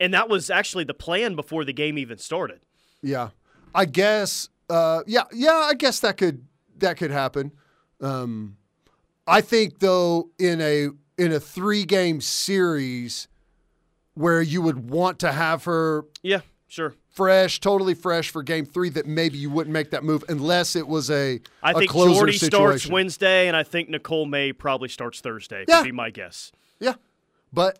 and 0.00 0.14
that 0.14 0.28
was 0.28 0.48
actually 0.50 0.84
the 0.84 0.94
plan 0.94 1.36
before 1.36 1.64
the 1.64 1.72
game 1.74 1.98
even 1.98 2.16
started. 2.18 2.60
Yeah. 3.02 3.30
I 3.74 3.84
guess 3.84 4.48
uh 4.70 5.02
yeah, 5.06 5.24
yeah, 5.32 5.52
I 5.70 5.74
guess 5.74 6.00
that 6.00 6.16
could 6.16 6.46
that 6.78 6.96
could 6.96 7.10
happen. 7.10 7.52
Um 8.00 8.56
I 9.26 9.40
think 9.42 9.80
though 9.80 10.30
in 10.38 10.60
a 10.62 10.88
in 11.18 11.30
a 11.32 11.38
3 11.40 11.84
game 11.84 12.20
series 12.22 13.28
where 14.14 14.40
you 14.42 14.62
would 14.62 14.88
want 14.90 15.18
to 15.20 15.30
have 15.32 15.64
her 15.64 16.06
Yeah, 16.22 16.40
sure. 16.68 16.94
Fresh, 17.12 17.60
totally 17.60 17.94
fresh 17.94 18.30
for 18.30 18.42
game 18.42 18.64
three 18.64 18.88
that 18.90 19.06
maybe 19.06 19.38
you 19.38 19.50
wouldn't 19.50 19.72
make 19.72 19.90
that 19.90 20.02
move 20.04 20.24
unless 20.28 20.74
it 20.76 20.86
was 20.88 21.10
a 21.10 21.40
I 21.62 21.72
a 21.72 21.74
think 21.74 21.92
Jordy 21.92 22.32
situation. 22.32 22.40
starts 22.50 22.86
Wednesday, 22.88 23.48
and 23.48 23.56
I 23.56 23.62
think 23.62 23.88
Nicole 23.88 24.26
May 24.26 24.52
probably 24.52 24.88
starts 24.88 25.20
Thursday. 25.20 25.64
Yeah. 25.68 25.80
Would 25.80 25.84
be 25.84 25.92
my 25.92 26.10
guess. 26.10 26.52
Yeah, 26.80 26.94
but 27.52 27.78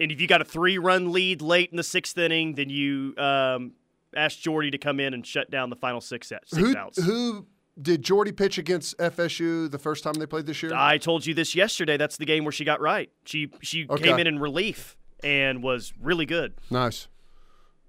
And 0.00 0.12
if 0.12 0.20
you 0.20 0.26
got 0.28 0.40
a 0.40 0.44
three-run 0.44 1.12
lead 1.12 1.40
late 1.42 1.70
in 1.70 1.76
the 1.76 1.82
sixth 1.82 2.16
inning, 2.18 2.54
then 2.54 2.68
you 2.70 3.14
um, 3.16 3.72
ask 4.14 4.38
Jordy 4.38 4.70
to 4.70 4.78
come 4.78 5.00
in 5.00 5.14
and 5.14 5.26
shut 5.26 5.50
down 5.50 5.70
the 5.70 5.76
final 5.76 6.00
six, 6.00 6.28
six 6.28 6.50
who 6.56 6.76
outs. 6.76 7.02
who 7.02 7.46
did 7.80 8.02
Jordy 8.02 8.30
pitch 8.30 8.58
against 8.58 8.96
FSU 8.98 9.68
the 9.68 9.78
first 9.78 10.04
time 10.04 10.14
they 10.14 10.26
played 10.26 10.46
this 10.46 10.62
year? 10.62 10.72
I 10.74 10.98
told 10.98 11.26
you 11.26 11.34
this 11.34 11.54
yesterday. 11.56 11.96
That's 11.96 12.16
the 12.16 12.24
game 12.26 12.44
where 12.44 12.52
she 12.52 12.64
got 12.64 12.80
right. 12.80 13.10
She 13.24 13.50
she 13.62 13.86
Okay. 13.90 14.04
came 14.04 14.18
in 14.18 14.26
in 14.28 14.38
relief 14.38 14.96
and 15.24 15.62
was 15.62 15.92
really 16.00 16.26
good. 16.26 16.52
nice. 16.70 17.08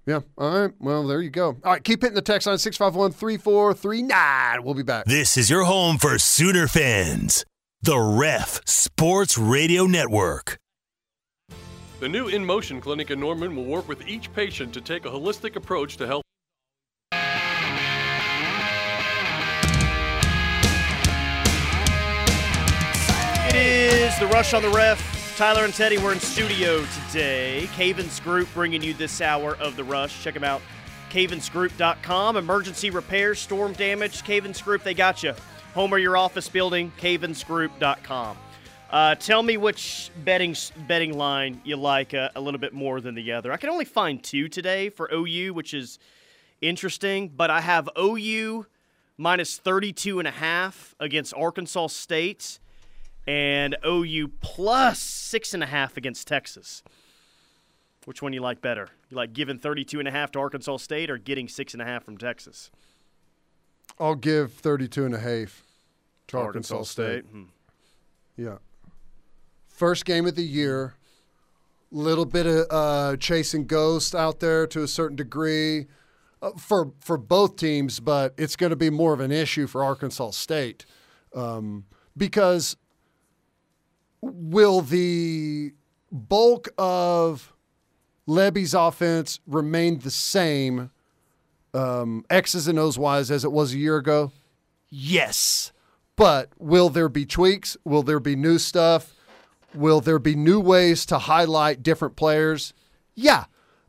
Yeah. 0.06 0.20
All 0.38 0.60
right. 0.60 0.72
Well, 0.78 1.06
there 1.06 1.20
you 1.20 1.30
go. 1.30 1.56
All 1.64 1.72
right. 1.72 1.82
Keep 1.82 2.02
hitting 2.02 2.14
the 2.14 2.22
text 2.22 2.46
line 2.46 2.58
651 2.58 3.12
3439. 3.12 4.62
We'll 4.62 4.74
be 4.74 4.82
back. 4.82 5.04
This 5.06 5.36
is 5.36 5.50
your 5.50 5.64
home 5.64 5.98
for 5.98 6.18
Sooner 6.18 6.68
fans. 6.68 7.44
The 7.82 7.98
Ref 7.98 8.60
Sports 8.66 9.36
Radio 9.36 9.86
Network. 9.86 10.58
The 11.98 12.08
new 12.08 12.28
In 12.28 12.44
Motion 12.44 12.80
clinic 12.80 13.10
in 13.10 13.18
Norman 13.18 13.56
will 13.56 13.64
work 13.64 13.88
with 13.88 14.06
each 14.06 14.32
patient 14.32 14.72
to 14.74 14.80
take 14.80 15.06
a 15.06 15.08
holistic 15.08 15.56
approach 15.56 15.96
to 15.96 16.06
health. 16.06 16.22
It 23.48 23.56
is 23.56 24.18
the 24.18 24.26
Rush 24.26 24.52
on 24.52 24.62
the 24.62 24.68
Ref. 24.68 25.15
Tyler 25.36 25.64
and 25.64 25.74
Teddy, 25.74 25.98
we're 25.98 26.14
in 26.14 26.18
studio 26.18 26.82
today. 27.08 27.68
Cavens 27.74 28.20
Group 28.20 28.48
bringing 28.54 28.82
you 28.82 28.94
this 28.94 29.20
hour 29.20 29.54
of 29.56 29.76
the 29.76 29.84
Rush. 29.84 30.24
Check 30.24 30.32
them 30.32 30.44
out. 30.44 30.62
Cavensgroup.com. 31.10 32.38
Emergency 32.38 32.88
repairs, 32.88 33.38
storm 33.38 33.74
damage. 33.74 34.24
Cavens 34.24 34.62
Group, 34.62 34.82
they 34.82 34.94
got 34.94 35.22
you. 35.22 35.34
Home 35.74 35.92
or 35.92 35.98
your 35.98 36.16
office 36.16 36.48
building, 36.48 36.90
cavensgroup.com. 36.98 38.38
Uh, 38.88 39.14
tell 39.16 39.42
me 39.42 39.58
which 39.58 40.10
betting 40.24 40.56
betting 40.88 41.18
line 41.18 41.60
you 41.64 41.76
like 41.76 42.14
uh, 42.14 42.30
a 42.34 42.40
little 42.40 42.58
bit 42.58 42.72
more 42.72 43.02
than 43.02 43.14
the 43.14 43.32
other. 43.32 43.52
I 43.52 43.58
can 43.58 43.68
only 43.68 43.84
find 43.84 44.22
two 44.22 44.48
today 44.48 44.88
for 44.88 45.06
OU, 45.12 45.52
which 45.52 45.74
is 45.74 45.98
interesting, 46.62 47.28
but 47.28 47.50
I 47.50 47.60
have 47.60 47.90
OU 47.98 48.64
minus 49.18 49.58
32 49.58 50.18
and 50.18 50.26
a 50.26 50.30
half 50.30 50.94
against 50.98 51.34
Arkansas 51.34 51.88
State 51.88 52.58
and 53.26 53.76
OU 53.84 54.28
plus 54.40 55.00
six 55.00 55.54
and 55.54 55.62
a 55.62 55.66
half 55.66 55.96
against 55.96 56.28
Texas. 56.28 56.82
Which 58.04 58.22
one 58.22 58.32
you 58.32 58.40
like 58.40 58.60
better? 58.60 58.88
You 59.10 59.16
like 59.16 59.32
giving 59.32 59.58
32 59.58 59.98
and 59.98 60.06
a 60.06 60.12
half 60.12 60.30
to 60.32 60.38
Arkansas 60.38 60.76
State 60.76 61.10
or 61.10 61.18
getting 61.18 61.48
six 61.48 61.72
and 61.72 61.82
a 61.82 61.84
half 61.84 62.04
from 62.04 62.16
Texas? 62.16 62.70
I'll 63.98 64.14
give 64.14 64.52
32 64.52 65.06
and 65.06 65.14
a 65.14 65.18
half 65.18 65.64
to 66.28 66.38
Arkansas, 66.38 66.82
State. 66.82 67.24
Hmm. 67.24 67.44
Yeah. 68.36 68.58
First 69.68 70.04
game 70.04 70.26
of 70.26 70.36
the 70.36 70.44
year. 70.44 70.94
Little 71.90 72.24
bit 72.26 72.46
of 72.46 72.66
uh, 72.70 73.16
chasing 73.16 73.66
ghosts 73.66 74.14
out 74.14 74.40
there 74.40 74.66
to 74.66 74.82
a 74.82 74.88
certain 74.88 75.16
degree 75.16 75.86
uh, 76.42 76.50
for 76.58 76.92
for 76.98 77.16
both 77.16 77.56
teams, 77.56 78.00
but 78.00 78.34
it's 78.36 78.56
going 78.56 78.70
to 78.70 78.76
be 78.76 78.90
more 78.90 79.12
of 79.12 79.20
an 79.20 79.30
issue 79.30 79.68
for 79.68 79.84
Arkansas 79.84 80.30
State 80.30 80.84
um, 81.34 81.84
because 82.16 82.76
will 84.20 84.80
the 84.80 85.72
bulk 86.10 86.68
of 86.78 87.52
Lebby's 88.26 88.74
offense 88.74 89.40
remain 89.46 90.00
the 90.00 90.10
same 90.10 90.90
um, 91.74 92.24
X's 92.30 92.68
and 92.68 92.78
O's 92.78 92.98
wise 92.98 93.30
as 93.30 93.44
it 93.44 93.52
was 93.52 93.72
a 93.72 93.78
year 93.78 93.96
ago? 93.96 94.32
Yes. 94.88 95.72
But 96.16 96.50
will 96.58 96.88
there 96.88 97.08
be 97.08 97.26
tweaks? 97.26 97.76
Will 97.84 98.02
there 98.02 98.20
be 98.20 98.36
new 98.36 98.58
stuff? 98.58 99.14
Will 99.74 100.00
there 100.00 100.18
be 100.18 100.34
new 100.34 100.58
ways 100.58 101.04
to 101.06 101.18
highlight 101.18 101.82
different 101.82 102.16
players? 102.16 102.72
Yeah. 103.14 103.44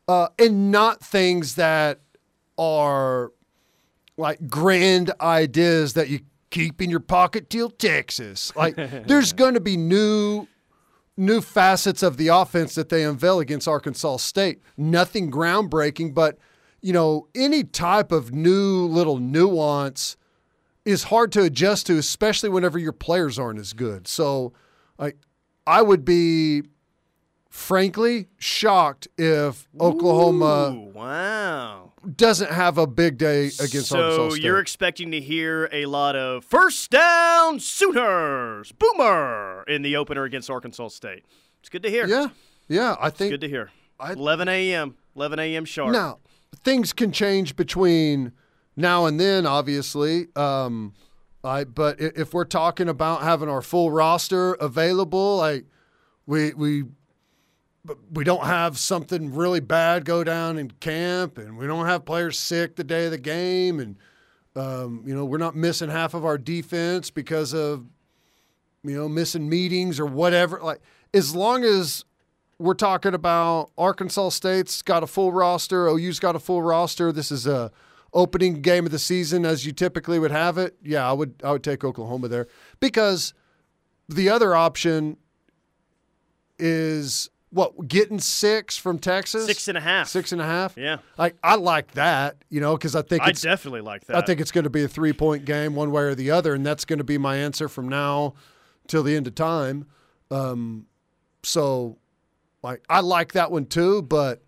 Uh, 0.08 0.28
and 0.38 0.72
not 0.72 1.04
things 1.04 1.56
that 1.56 2.02
are 2.58 3.32
like 4.18 4.48
grand 4.48 5.12
ideas 5.22 5.94
that 5.94 6.10
you 6.10 6.22
keep 6.50 6.82
in 6.82 6.90
your 6.90 7.00
pocket 7.00 7.50
till 7.50 7.70
Texas. 7.70 8.52
Like 8.56 8.76
there's 8.76 9.34
going 9.34 9.54
to 9.54 9.60
be 9.60 9.78
new 9.78 10.48
new 11.20 11.42
facets 11.42 12.04
of 12.04 12.18
the 12.18 12.28
offense 12.28 12.76
that 12.76 12.90
they 12.90 13.04
unveil 13.04 13.40
against 13.40 13.68
Arkansas 13.68 14.18
State. 14.18 14.62
Nothing 14.78 15.32
groundbreaking, 15.32 16.14
but 16.14 16.38
you 16.82 16.94
know, 16.94 17.28
any 17.36 17.64
type 17.64 18.12
of 18.12 18.32
new 18.32 18.86
little 18.86 19.18
nuance 19.18 20.16
is 20.86 21.04
hard 21.04 21.32
to 21.34 21.42
adjust 21.42 21.88
to, 21.88 21.98
especially 21.98 22.50
whenever 22.50 22.80
your 22.80 22.94
players 22.94 23.38
aren't 23.38 23.60
as 23.60 23.74
good. 23.74 24.08
So, 24.08 24.54
like, 24.98 25.18
I 25.66 25.82
would 25.82 26.06
be, 26.06 26.64
frankly, 27.58 28.28
shocked 28.38 29.08
if 29.18 29.68
Oklahoma 29.82 30.72
Ooh, 30.74 30.92
wow. 30.94 31.92
doesn't 32.16 32.52
have 32.52 32.78
a 32.78 32.86
big 32.86 33.18
day 33.18 33.46
against 33.48 33.88
so 33.88 33.98
Arkansas 34.00 34.30
State. 34.30 34.42
So 34.42 34.46
you're 34.46 34.60
expecting 34.60 35.10
to 35.12 35.20
hear 35.20 35.68
a 35.72 35.88
lot 35.88 36.16
of 36.16 36.46
first 36.46 36.92
down 36.92 37.60
Sooners, 37.60 38.72
boomer 38.74 39.64
in 39.68 39.82
the 39.82 39.96
opener 39.96 40.24
against 40.24 40.52
Arkansas 40.52 40.90
State. 40.90 41.26
It's 41.60 41.70
good 41.70 41.82
to 41.84 41.90
hear. 41.90 42.06
yeah, 42.06 42.28
yeah. 42.68 42.96
I 43.02 43.10
think 43.10 43.32
it's 43.34 43.42
Good 43.42 43.48
to 43.48 43.50
hear. 43.50 43.72
I- 44.00 44.14
11 44.14 44.48
a.m. 44.48 44.96
11 45.16 45.40
a.m. 45.40 45.66
sharp. 45.66 45.92
Now, 45.92 46.20
things 46.64 46.94
can 46.94 47.12
change 47.12 47.56
between 47.56 48.34
now 48.76 49.08
and 49.08 49.20
then, 49.20 49.48
obviously. 49.48 50.28
Um, 50.36 50.94
I, 51.44 51.64
but 51.64 52.00
if 52.00 52.36
we're 52.36 52.46
talking 52.46 52.88
about 52.88 53.24
having 53.24 53.50
our 53.50 53.64
full 53.64 53.90
roster 53.90 54.54
available, 54.54 55.38
like 55.38 55.66
we 56.28 56.54
we 56.54 56.84
we 58.12 58.24
don't 58.24 58.46
have 58.46 58.78
something 58.78 59.34
really 59.34 59.60
bad 59.60 60.06
go 60.06 60.24
down 60.24 60.58
in 60.58 60.72
camp, 60.72 61.38
and 61.38 61.58
we 61.58 61.68
don't 61.68 61.86
have 61.86 62.06
players 62.06 62.38
sick 62.38 62.76
the 62.76 62.84
day 62.84 63.06
of 63.06 63.12
the 63.12 63.18
game, 63.18 63.80
and 63.80 63.98
um, 64.56 65.04
you 65.06 65.16
know 65.16 65.26
we're 65.26 65.38
not 65.38 65.56
missing 65.56 65.90
half 65.90 66.14
of 66.14 66.26
our 66.26 66.38
defense 66.38 67.10
because 67.10 67.54
of 67.54 67.86
you 68.84 68.96
know 68.96 69.08
missing 69.08 69.48
meetings 69.48 70.00
or 70.00 70.06
whatever. 70.06 70.60
Like 70.62 70.82
as 71.14 71.36
long 71.36 71.64
as 71.64 72.04
we're 72.60 72.74
talking 72.74 73.14
about 73.14 73.72
Arkansas 73.78 74.30
State's 74.30 74.82
got 74.82 75.04
a 75.04 75.08
full 75.08 75.32
roster, 75.32 75.88
OU's 75.88 76.20
got 76.20 76.36
a 76.36 76.40
full 76.40 76.64
roster. 76.64 77.12
This 77.12 77.32
is 77.32 77.46
a 77.46 77.72
opening 78.14 78.62
game 78.62 78.86
of 78.86 78.92
the 78.92 79.00
season 79.00 79.46
as 79.46 79.66
you 79.66 79.72
typically 79.72 80.18
would 80.18 80.32
have 80.32 80.58
it. 80.58 80.76
Yeah, 80.84 81.08
I 81.08 81.14
would 81.14 81.36
I 81.44 81.52
would 81.52 81.64
take 81.64 81.84
Oklahoma 81.84 82.28
there 82.28 82.48
because 82.80 83.34
the 84.10 84.30
other 84.30 84.56
option 84.56 85.18
is 86.58 87.30
what 87.50 87.88
getting 87.88 88.20
six 88.20 88.78
from 88.78 89.00
Texas, 89.00 89.46
Six 89.46 89.68
and 89.68 89.78
a 89.78 89.82
half. 89.82 90.08
six 90.10 90.32
and 90.32 90.42
a 90.42 90.46
half. 90.46 90.76
Yeah. 90.78 90.98
I 91.18 91.34
I 91.42 91.56
like 91.56 91.92
that, 91.92 92.38
you 92.50 92.60
know, 92.60 92.76
because 92.76 92.96
I 92.96 93.02
think 93.02 93.24
I 93.24 93.32
definitely 93.32 93.82
like 93.82 94.06
that. 94.08 94.18
I 94.18 94.22
think 94.22 94.42
it's 94.42 94.52
going 94.52 94.66
to 94.66 94.70
be 94.70 94.84
a 94.84 94.88
three 94.88 95.14
point 95.14 95.46
game 95.46 95.74
one 95.76 95.92
way 95.92 96.04
or 96.04 96.16
the 96.16 96.32
other, 96.32 96.54
and 96.54 96.66
that's 96.66 96.84
going 96.86 97.00
to 97.00 97.06
be 97.06 97.18
my 97.18 97.38
answer 97.38 97.70
from 97.70 97.88
now 97.88 98.34
till 98.88 99.02
the 99.04 99.16
end 99.16 99.28
of 99.28 99.36
time. 99.36 99.88
Um, 100.30 100.88
so, 101.44 101.98
like, 102.64 102.84
I 102.90 103.00
like 103.00 103.32
that 103.32 103.50
one 103.50 103.66
too, 103.66 104.02
but 104.02 104.44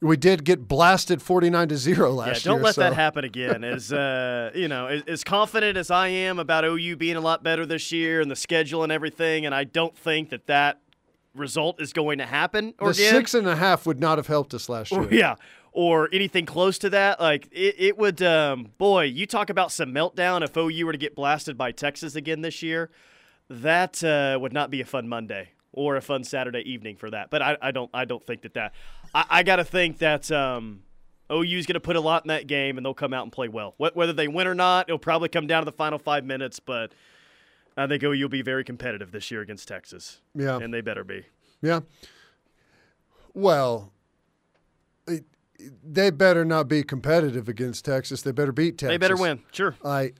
we 0.00 0.16
did 0.16 0.44
get 0.44 0.66
blasted 0.66 1.22
forty 1.22 1.48
nine 1.50 1.68
to 1.68 1.76
zero 1.76 2.10
Yeah, 2.10 2.16
last 2.16 2.44
don't 2.44 2.56
year. 2.56 2.64
let 2.64 2.76
that 2.76 2.94
happen 2.94 3.24
again. 3.24 3.62
As 3.62 3.92
uh, 3.92 4.50
you 4.54 4.66
know, 4.66 4.86
as, 4.86 5.02
as 5.06 5.22
confident 5.24 5.76
as 5.76 5.90
I 5.92 6.08
am 6.08 6.40
about 6.40 6.64
OU 6.64 6.96
being 6.96 7.16
a 7.16 7.20
lot 7.20 7.44
better 7.44 7.64
this 7.66 7.92
year 7.92 8.20
and 8.20 8.28
the 8.30 8.36
schedule 8.36 8.82
and 8.82 8.90
everything, 8.90 9.46
and 9.46 9.54
I 9.54 9.62
don't 9.64 9.96
think 9.96 10.30
that 10.30 10.46
that 10.46 10.80
result 11.38 11.80
is 11.80 11.92
going 11.92 12.18
to 12.18 12.26
happen. 12.26 12.74
Or 12.78 12.88
The 12.88 12.94
six 12.94 13.34
and 13.34 13.46
a 13.46 13.56
half 13.56 13.86
would 13.86 14.00
not 14.00 14.18
have 14.18 14.26
helped 14.26 14.54
us 14.54 14.68
last 14.68 14.92
year. 14.92 15.02
or, 15.02 15.08
yeah, 15.12 15.36
or 15.72 16.08
anything 16.12 16.46
close 16.46 16.78
to 16.78 16.90
that. 16.90 17.20
Like 17.20 17.48
it, 17.52 17.76
it 17.78 17.98
would. 17.98 18.20
Um, 18.22 18.72
boy, 18.78 19.04
you 19.04 19.26
talk 19.26 19.50
about 19.50 19.72
some 19.72 19.92
meltdown 19.92 20.42
if 20.42 20.56
OU 20.56 20.86
were 20.86 20.92
to 20.92 20.98
get 20.98 21.14
blasted 21.14 21.56
by 21.56 21.72
Texas 21.72 22.14
again 22.14 22.40
this 22.42 22.62
year. 22.62 22.90
That 23.48 24.02
uh, 24.04 24.38
would 24.40 24.52
not 24.52 24.70
be 24.70 24.80
a 24.80 24.84
fun 24.84 25.08
Monday 25.08 25.50
or 25.72 25.96
a 25.96 26.02
fun 26.02 26.24
Saturday 26.24 26.60
evening 26.70 26.96
for 26.96 27.10
that. 27.10 27.30
But 27.30 27.42
I, 27.42 27.56
I 27.62 27.70
don't. 27.70 27.90
I 27.94 28.04
don't 28.04 28.24
think 28.26 28.42
that 28.42 28.54
that. 28.54 28.72
I, 29.14 29.24
I 29.30 29.42
got 29.42 29.56
to 29.56 29.64
think 29.64 29.98
that. 29.98 30.30
Um, 30.30 30.82
OU's 31.30 31.66
going 31.66 31.74
to 31.74 31.80
put 31.80 31.94
a 31.94 32.00
lot 32.00 32.24
in 32.24 32.28
that 32.28 32.46
game, 32.46 32.78
and 32.78 32.86
they'll 32.86 32.94
come 32.94 33.12
out 33.12 33.22
and 33.22 33.30
play 33.30 33.48
well. 33.48 33.74
Whether 33.76 34.14
they 34.14 34.28
win 34.28 34.46
or 34.46 34.54
not, 34.54 34.88
it'll 34.88 34.98
probably 34.98 35.28
come 35.28 35.46
down 35.46 35.60
to 35.60 35.66
the 35.66 35.76
final 35.76 35.98
five 35.98 36.24
minutes. 36.24 36.58
But 36.58 36.92
I 37.78 37.86
think 37.86 38.02
OU 38.02 38.10
will 38.22 38.28
be 38.28 38.42
very 38.42 38.64
competitive 38.64 39.12
this 39.12 39.30
year 39.30 39.40
against 39.40 39.68
Texas. 39.68 40.20
Yeah. 40.34 40.58
and 40.58 40.72
they 40.74 40.80
better 40.80 41.04
be. 41.04 41.24
Yeah. 41.62 41.80
Well, 43.34 43.92
it, 45.06 45.24
they 45.84 46.10
better 46.10 46.44
not 46.44 46.68
be 46.68 46.82
competitive 46.82 47.48
against 47.48 47.84
Texas. 47.84 48.22
They 48.22 48.32
better 48.32 48.52
beat 48.52 48.78
Texas. 48.78 48.94
They 48.94 48.98
better 48.98 49.16
win. 49.16 49.40
Sure. 49.52 49.74
I 49.84 50.12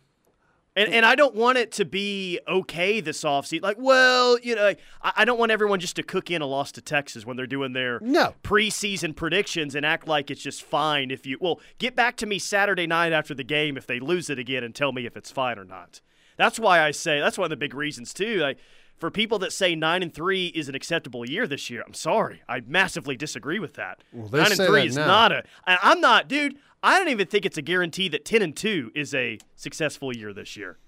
And, 0.77 0.93
and 0.93 1.05
I 1.07 1.15
don't 1.17 1.35
want 1.35 1.59
it 1.59 1.73
to 1.73 1.85
be 1.85 2.39
okay 2.47 3.01
this 3.01 3.23
offseason. 3.25 3.63
Like, 3.63 3.77
well, 3.79 4.39
you 4.41 4.55
know, 4.55 4.63
like, 4.63 4.81
I, 5.03 5.13
I 5.19 5.25
don't 5.25 5.39
want 5.39 5.51
everyone 5.51 5.81
just 5.81 5.97
to 5.97 6.03
cook 6.03 6.31
in 6.31 6.43
a 6.43 6.47
loss 6.47 6.71
to 6.73 6.81
Texas 6.81 7.27
when 7.27 7.37
they're 7.37 7.47
doing 7.47 7.73
their 7.73 7.99
No. 8.01 8.35
preseason 8.45 9.15
predictions 9.17 9.75
and 9.75 9.85
act 9.85 10.07
like 10.07 10.31
it's 10.31 10.43
just 10.43 10.63
fine 10.63 11.11
if 11.11 11.27
you. 11.27 11.39
Well, 11.41 11.61
get 11.79 11.97
back 11.97 12.17
to 12.19 12.27
me 12.27 12.39
Saturday 12.39 12.87
night 12.87 13.13
after 13.13 13.35
the 13.35 13.45
game 13.45 13.77
if 13.77 13.87
they 13.87 13.99
lose 14.01 14.31
it 14.31 14.39
again 14.39 14.63
and 14.63 14.75
tell 14.75 14.93
me 14.93 15.07
if 15.07 15.17
it's 15.17 15.31
fine 15.33 15.59
or 15.59 15.65
not. 15.65 16.01
That's 16.39 16.59
why 16.59 16.81
I 16.81 16.93
say 16.93 17.21
that's 17.21 17.37
one 17.37 17.45
of 17.45 17.51
the 17.51 17.57
big 17.57 17.75
reasons 17.75 18.15
too. 18.15 18.37
Like 18.39 18.59
for 18.97 19.11
people 19.11 19.39
that 19.41 19.53
say 19.53 19.75
nine 19.75 20.03
and 20.03 20.15
three 20.15 20.47
is 20.47 20.69
an 20.69 20.75
acceptable 20.75 21.29
year 21.29 21.47
this 21.47 21.69
year, 21.69 21.83
I'm 21.87 21.93
sorry, 21.95 22.43
I 22.49 22.61
massively 22.67 23.17
disagree 23.17 23.59
with 23.59 23.75
that. 23.75 24.03
they 24.13 24.39
nine 24.39 24.53
and 24.53 24.61
three 24.61 24.87
is 24.87 24.97
now. 24.97 25.07
not 25.07 25.33
a. 25.33 25.45
and 25.67 25.79
I'm 25.83 26.01
not, 26.01 26.29
dude. 26.29 26.57
I 26.83 26.97
don't 26.99 27.09
even 27.09 27.27
think 27.27 27.45
it's 27.45 27.59
a 27.59 27.63
guarantee 27.63 28.09
that 28.09 28.25
ten 28.25 28.41
and 28.41 28.57
two 28.57 28.91
is 28.95 29.13
a 29.13 29.39
successful 29.57 30.17
year 30.17 30.33
this 30.33 30.57
year. 30.57 30.79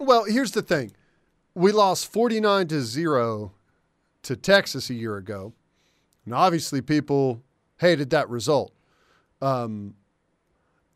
well, 0.00 0.24
here's 0.24 0.50
the 0.52 0.62
thing: 0.62 0.92
we 1.54 1.72
lost 1.72 2.12
forty 2.12 2.40
nine 2.40 2.66
to 2.68 2.82
zero 2.82 3.52
to 4.24 4.36
Texas 4.36 4.90
a 4.90 4.94
year 4.94 5.16
ago, 5.16 5.52
and 6.24 6.34
obviously 6.34 6.82
people 6.82 7.42
hated 7.78 8.10
that 8.10 8.28
result. 8.28 8.72
Um, 9.40 9.94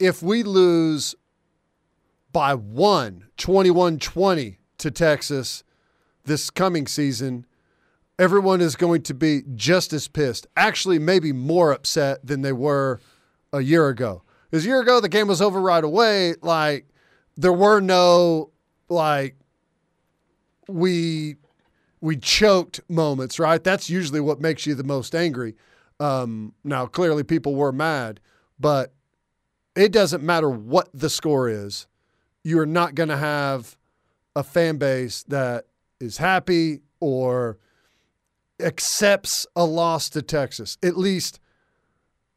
if 0.00 0.22
we 0.22 0.42
lose 0.42 1.14
by 2.32 2.54
one, 2.54 3.26
21-20 3.38 4.56
to 4.78 4.90
Texas 4.90 5.64
this 6.24 6.50
coming 6.50 6.86
season, 6.86 7.46
everyone 8.18 8.60
is 8.60 8.76
going 8.76 9.02
to 9.02 9.14
be 9.14 9.42
just 9.54 9.92
as 9.92 10.08
pissed. 10.08 10.46
Actually, 10.56 10.98
maybe 10.98 11.32
more 11.32 11.72
upset 11.72 12.24
than 12.26 12.42
they 12.42 12.52
were 12.52 13.00
a 13.52 13.60
year 13.60 13.88
ago. 13.88 14.22
Because 14.50 14.64
a 14.64 14.68
year 14.68 14.80
ago, 14.80 15.00
the 15.00 15.08
game 15.08 15.28
was 15.28 15.40
over 15.40 15.60
right 15.60 15.82
away. 15.82 16.34
Like, 16.42 16.86
there 17.36 17.52
were 17.52 17.80
no, 17.80 18.50
like, 18.88 19.36
we 20.68 21.36
we 22.02 22.16
choked 22.16 22.80
moments, 22.88 23.38
right? 23.38 23.62
That's 23.62 23.90
usually 23.90 24.20
what 24.20 24.40
makes 24.40 24.66
you 24.66 24.74
the 24.74 24.84
most 24.84 25.14
angry. 25.14 25.54
Um, 25.98 26.54
now, 26.64 26.86
clearly, 26.86 27.24
people 27.24 27.54
were 27.54 27.72
mad, 27.72 28.20
but 28.58 28.94
it 29.76 29.92
doesn't 29.92 30.22
matter 30.22 30.48
what 30.48 30.88
the 30.94 31.10
score 31.10 31.48
is. 31.48 31.86
You 32.42 32.58
are 32.60 32.66
not 32.66 32.94
going 32.94 33.08
to 33.08 33.16
have 33.16 33.76
a 34.34 34.42
fan 34.42 34.78
base 34.78 35.22
that 35.24 35.66
is 36.00 36.18
happy 36.18 36.80
or 37.00 37.58
accepts 38.58 39.46
a 39.56 39.64
loss 39.64 40.08
to 40.10 40.22
Texas. 40.22 40.78
At 40.82 40.96
least 40.96 41.40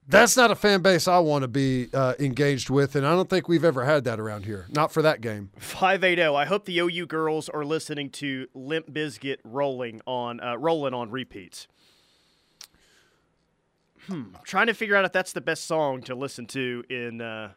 that's 0.08 0.36
not 0.36 0.52
a 0.52 0.56
fan 0.56 0.82
base 0.82 1.08
I 1.08 1.20
want 1.20 1.44
to 1.44 1.48
be 1.48 1.88
uh, 1.94 2.14
engaged 2.20 2.70
with, 2.70 2.96
and 2.96 3.08
I 3.08 3.12
don't 3.12 3.30
think 3.30 3.48
we've 3.48 3.64
ever 3.64 3.86
had 3.86 4.04
that 4.04 4.20
around 4.20 4.46
here. 4.46 4.68
Not 4.70 4.92
for 4.92 5.02
that 5.02 5.22
game. 5.22 5.52
580. 5.58 6.22
I 6.36 6.46
hope 6.46 6.66
the 6.66 6.80
OU 6.80 7.06
girls 7.06 7.48
are 7.50 7.64
listening 7.64 8.10
to 8.12 8.48
Limp 8.54 8.92
Bizkit 8.92 9.38
rolling 9.44 10.02
on 10.06 10.42
uh, 10.42 10.58
rolling 10.58 10.94
on 10.94 11.10
repeats. 11.10 11.68
Hmm. 14.08 14.36
Trying 14.44 14.68
to 14.68 14.74
figure 14.74 14.98
out 14.98 15.06
if 15.06 15.14
that's 15.14 15.32
the 15.32 15.42
best 15.42 15.66
song 15.66 16.02
to 16.04 16.16
listen 16.16 16.46
to 16.48 16.84
in 16.90 17.22
uh, 17.22 17.52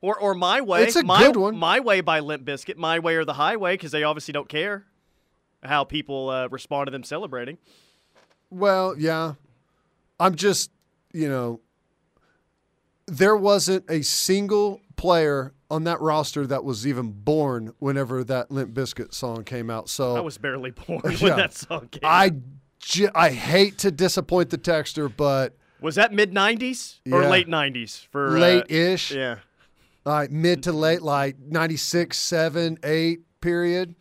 or 0.00 0.18
or 0.18 0.34
My 0.34 0.60
Way. 0.60 0.84
It's 0.84 0.96
a 0.96 1.02
my, 1.02 1.22
good 1.22 1.36
one. 1.36 1.56
My 1.56 1.80
Way 1.80 2.00
by 2.00 2.20
Limp 2.20 2.44
Bizkit. 2.44 2.76
My 2.76 2.98
Way 2.98 3.16
or 3.16 3.24
the 3.24 3.34
Highway 3.34 3.74
because 3.74 3.92
they 3.92 4.02
obviously 4.02 4.32
don't 4.32 4.48
care 4.48 4.86
how 5.62 5.84
people 5.84 6.30
uh, 6.30 6.48
respond 6.48 6.86
to 6.86 6.90
them 6.90 7.02
celebrating. 7.02 7.58
Well, 8.50 8.94
yeah. 8.98 9.34
I'm 10.20 10.34
just, 10.34 10.70
you 11.12 11.28
know, 11.28 11.60
there 13.06 13.36
wasn't 13.36 13.84
a 13.90 14.02
single 14.02 14.80
player 14.96 15.52
on 15.70 15.84
that 15.84 16.00
roster 16.00 16.46
that 16.46 16.64
was 16.64 16.86
even 16.86 17.10
born 17.12 17.74
whenever 17.78 18.24
that 18.24 18.50
Limp 18.50 18.74
Bizkit 18.74 19.12
song 19.14 19.44
came 19.44 19.70
out. 19.70 19.88
So 19.88 20.16
I 20.16 20.20
was 20.20 20.38
barely 20.38 20.70
born 20.70 21.00
when 21.02 21.16
Yeah. 21.18 21.36
that 21.36 21.54
song 21.54 21.88
came. 21.88 22.00
I, 22.04 22.32
I 23.14 23.30
hate 23.30 23.78
to 23.78 23.90
disappoint 23.90 24.50
the 24.50 24.58
texter, 24.58 25.12
but 25.14 25.56
was 25.80 25.94
that 25.96 26.12
mid 26.12 26.32
90s 26.32 27.00
or 27.10 27.22
Yeah. 27.22 27.28
late 27.28 27.48
90s 27.48 28.06
for 28.06 28.36
uh, 28.36 28.40
late-ish, 28.40 29.12
yeah. 29.12 29.36
Like 30.08 30.30
mid 30.30 30.62
to 30.64 30.72
late, 30.72 31.02
like 31.02 31.38
96, 31.38 32.16
7, 32.16 32.78
8 32.82 33.20
period. 33.40 33.94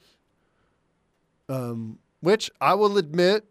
Um, 1.49 1.99
which 2.21 2.49
I 2.59 2.73
will 2.73 2.97
admit 2.97 3.45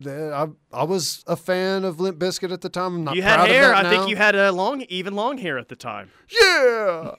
that 0.00 0.32
I, 0.32 0.48
I 0.76 0.84
was 0.84 1.24
a 1.26 1.36
fan 1.36 1.84
of 1.84 2.00
Limp 2.00 2.18
Bizkit 2.18 2.52
at 2.52 2.60
the 2.60 2.68
time. 2.68 2.96
I'm 2.96 3.04
not 3.04 3.16
You 3.16 3.22
proud 3.22 3.48
had 3.48 3.50
hair. 3.50 3.72
of 3.72 3.86
I 3.86 3.88
think 3.90 4.08
you 4.10 4.16
had 4.16 4.34
a 4.34 4.52
long, 4.52 4.82
even 4.82 5.14
long 5.14 5.38
hair 5.38 5.56
at 5.56 5.68
the 5.68 5.76
time. 5.76 6.10
Yeah, 6.28 7.12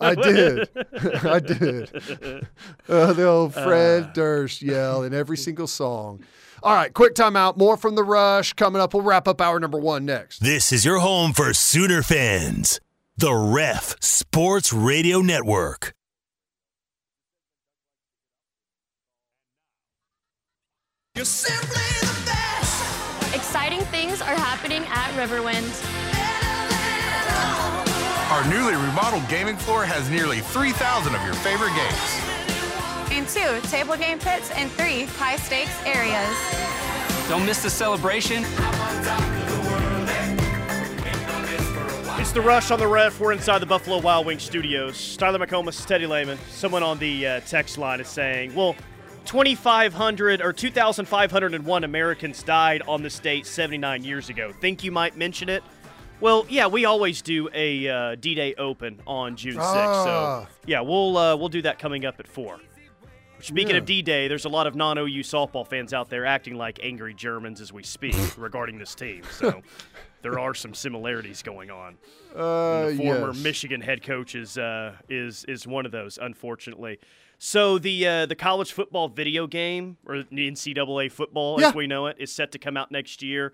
I 0.00 0.14
did. 0.14 0.68
I 1.24 1.38
did. 1.40 2.46
Uh, 2.88 3.12
the 3.12 3.24
old 3.26 3.52
Fred 3.54 4.12
Durst 4.14 4.62
yell 4.62 5.02
in 5.04 5.14
every 5.14 5.36
single 5.36 5.66
song. 5.68 6.24
All 6.62 6.74
right, 6.74 6.92
quick 6.92 7.14
timeout. 7.14 7.56
More 7.56 7.76
from 7.76 7.94
the 7.94 8.02
rush 8.02 8.52
coming 8.54 8.82
up. 8.82 8.94
We'll 8.94 9.02
wrap 9.04 9.28
up 9.28 9.40
hour 9.40 9.60
number 9.60 9.78
one 9.78 10.04
next. 10.04 10.40
This 10.40 10.72
is 10.72 10.84
your 10.84 10.98
home 10.98 11.32
for 11.32 11.52
Sooner 11.54 12.02
fans. 12.02 12.80
The 13.20 13.34
Ref 13.34 13.96
Sports 14.00 14.72
Radio 14.72 15.20
Network. 15.20 15.92
Exciting 23.34 23.80
things 23.90 24.22
are 24.22 24.34
happening 24.34 24.84
at 24.88 25.10
Riverwind. 25.18 25.68
Our 28.32 28.48
newly 28.48 28.72
remodeled 28.72 29.28
gaming 29.28 29.58
floor 29.58 29.84
has 29.84 30.08
nearly 30.08 30.40
3,000 30.40 31.14
of 31.14 31.22
your 31.22 31.34
favorite 31.34 31.74
games. 31.76 32.16
and 33.12 33.28
two 33.28 33.60
table 33.68 33.96
game 33.98 34.18
pits 34.18 34.50
and 34.52 34.70
three 34.70 35.04
high 35.04 35.36
stakes 35.36 35.78
areas. 35.84 36.34
Don't 37.28 37.44
miss 37.44 37.62
the 37.62 37.68
celebration. 37.68 38.46
It's 42.30 42.36
the 42.36 42.42
rush 42.42 42.70
on 42.70 42.78
the 42.78 42.86
ref. 42.86 43.18
We're 43.18 43.32
inside 43.32 43.58
the 43.58 43.66
Buffalo 43.66 43.98
Wild 43.98 44.24
Wings 44.24 44.44
studios. 44.44 45.16
Tyler 45.16 45.44
McComas, 45.44 45.84
Teddy 45.84 46.06
Lehman. 46.06 46.38
Someone 46.48 46.84
on 46.84 46.96
the 47.00 47.26
uh, 47.26 47.40
text 47.40 47.76
line 47.76 47.98
is 47.98 48.06
saying, 48.06 48.54
well, 48.54 48.76
2,500 49.24 50.40
or 50.40 50.52
2,501 50.52 51.82
Americans 51.82 52.44
died 52.44 52.82
on 52.86 53.02
the 53.02 53.10
state 53.10 53.46
79 53.46 54.04
years 54.04 54.28
ago. 54.28 54.52
Think 54.60 54.84
you 54.84 54.92
might 54.92 55.16
mention 55.16 55.48
it? 55.48 55.64
Well, 56.20 56.46
yeah, 56.48 56.68
we 56.68 56.84
always 56.84 57.20
do 57.20 57.48
a 57.52 57.88
uh, 57.88 58.14
D-Day 58.14 58.54
Open 58.54 59.00
on 59.08 59.34
June 59.34 59.56
6th. 59.56 59.64
Ah. 59.64 60.44
So, 60.44 60.54
yeah, 60.66 60.82
we'll 60.82 61.16
uh, 61.16 61.34
we'll 61.34 61.48
do 61.48 61.62
that 61.62 61.80
coming 61.80 62.04
up 62.04 62.20
at 62.20 62.28
4. 62.28 62.60
Speaking 63.40 63.70
Yeah. 63.70 63.76
of 63.78 63.84
D-Day, 63.86 64.28
there's 64.28 64.44
a 64.44 64.48
lot 64.48 64.66
of 64.66 64.74
non-OU 64.74 65.20
softball 65.22 65.66
fans 65.66 65.92
out 65.92 66.10
there 66.10 66.26
acting 66.26 66.56
like 66.56 66.78
angry 66.82 67.14
Germans 67.14 67.60
as 67.60 67.72
we 67.72 67.82
speak 67.82 68.14
regarding 68.36 68.78
this 68.78 68.94
team. 68.94 69.22
So 69.30 69.62
there 70.22 70.38
are 70.38 70.54
some 70.54 70.74
similarities 70.74 71.42
going 71.42 71.70
on. 71.70 71.96
Uh, 72.34 72.88
the 72.90 72.96
former 72.96 73.32
yes. 73.32 73.42
Michigan 73.42 73.80
head 73.80 74.02
coach 74.02 74.34
is 74.34 74.56
uh, 74.58 74.94
is 75.08 75.44
is 75.44 75.66
one 75.66 75.86
of 75.86 75.92
those, 75.92 76.18
unfortunately. 76.20 76.98
So 77.38 77.78
the 77.78 78.06
uh, 78.06 78.26
the 78.26 78.36
college 78.36 78.72
football 78.72 79.08
video 79.08 79.46
game 79.46 79.96
or 80.06 80.18
the 80.24 80.50
NCAA 80.50 81.10
football 81.10 81.60
Yeah. 81.60 81.68
as 81.68 81.74
we 81.74 81.86
know 81.86 82.06
it 82.06 82.16
is 82.18 82.30
set 82.30 82.52
to 82.52 82.58
come 82.58 82.76
out 82.76 82.90
next 82.92 83.22
year, 83.22 83.52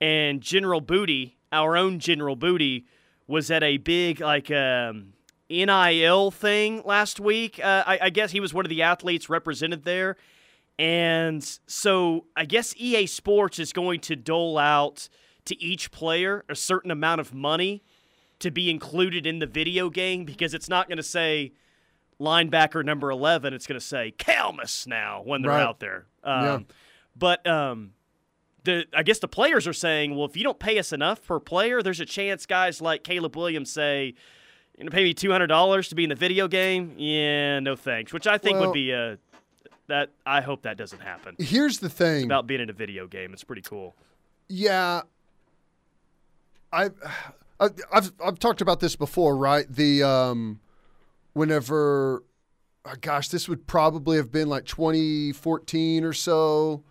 and 0.00 0.40
General 0.40 0.80
Booty, 0.80 1.38
our 1.52 1.76
own 1.76 1.98
General 2.00 2.34
Booty, 2.36 2.86
was 3.28 3.50
at 3.50 3.62
a 3.62 3.76
big 3.76 4.20
like 4.20 4.50
um, 4.50 5.12
NIL 5.50 6.30
thing 6.30 6.82
last 6.84 7.18
week. 7.20 7.60
Uh, 7.62 7.82
I, 7.86 7.98
I 8.02 8.10
guess 8.10 8.30
he 8.30 8.40
was 8.40 8.54
one 8.54 8.64
of 8.64 8.70
the 8.70 8.82
athletes 8.82 9.28
represented 9.28 9.84
there, 9.84 10.16
and 10.78 11.42
so 11.66 12.26
I 12.36 12.44
guess 12.44 12.74
EA 12.76 13.06
Sports 13.06 13.58
is 13.58 13.72
going 13.72 14.00
to 14.00 14.16
dole 14.16 14.56
out 14.58 15.08
to 15.46 15.60
each 15.62 15.90
player 15.90 16.44
a 16.48 16.54
certain 16.54 16.90
amount 16.90 17.20
of 17.20 17.34
money 17.34 17.82
to 18.38 18.50
be 18.50 18.70
included 18.70 19.26
in 19.26 19.38
the 19.40 19.46
video 19.46 19.90
game 19.90 20.24
because 20.24 20.54
it's 20.54 20.68
not 20.68 20.88
going 20.88 20.96
to 20.96 21.02
say 21.02 21.52
linebacker 22.20 22.84
number 22.84 23.10
11 23.10 23.54
it's 23.54 23.66
going 23.66 23.80
to 23.80 23.84
say 23.84 24.12
Calmus 24.18 24.86
now 24.86 25.22
when 25.24 25.40
they're 25.42 25.50
Right. 25.50 25.62
out 25.62 25.80
there 25.80 26.04
um, 26.22 26.44
Yeah. 26.44 26.58
but 27.16 27.46
um, 27.46 27.92
the 28.64 28.84
I 28.94 29.02
guess 29.02 29.18
the 29.20 29.28
players 29.28 29.66
are 29.66 29.72
saying 29.72 30.14
well 30.14 30.26
if 30.26 30.36
you 30.36 30.44
don't 30.44 30.58
pay 30.58 30.78
us 30.78 30.92
enough 30.92 31.26
per 31.26 31.40
player 31.40 31.82
there's 31.82 32.00
a 32.00 32.04
chance 32.06 32.44
guys 32.44 32.82
like 32.82 33.04
Caleb 33.04 33.36
Williams 33.36 33.72
say 33.72 34.14
you're 34.80 34.88
going 34.88 34.90
to 34.90 34.96
pay 34.96 35.04
me 35.04 35.46
$200 35.46 35.88
to 35.90 35.94
be 35.94 36.04
in 36.04 36.08
the 36.08 36.14
video 36.16 36.48
game? 36.48 36.94
Yeah 36.96 37.60
no 37.60 37.76
thanks. 37.76 38.12
Which 38.12 38.26
I 38.26 38.38
think 38.38 38.56
Well- 38.58 38.68
would 38.68 38.74
be 38.74 38.92
a 38.92 39.18
that 39.88 40.10
I 40.24 40.40
hope 40.40 40.62
that 40.62 40.76
doesn't 40.76 41.00
happen. 41.00 41.34
Here's 41.38 41.80
the 41.80 41.88
thing. 41.90 42.24
about 42.24 42.46
being 42.46 42.60
in 42.60 42.70
a 42.70 42.72
video 42.72 43.06
game. 43.08 43.32
It's 43.32 43.42
pretty 43.42 43.62
cool. 43.62 43.96
Yeah, 44.48 45.02
I, 46.72 46.84
I 47.60 47.68
I've 47.92 48.12
I've 48.24 48.38
talked 48.38 48.60
about 48.60 48.80
this 48.80 48.94
before, 48.96 49.36
right? 49.36 49.66
The 49.68 50.02
um, 50.04 50.60
whenever, 51.34 52.22
oh 52.84 52.94
gosh, 53.00 53.28
this 53.28 53.48
would 53.48 53.66
probably 53.66 54.16
have 54.16 54.30
been 54.32 54.48
like 54.48 54.64
2014 54.64 56.04
or 56.04 56.12
so 56.12 56.84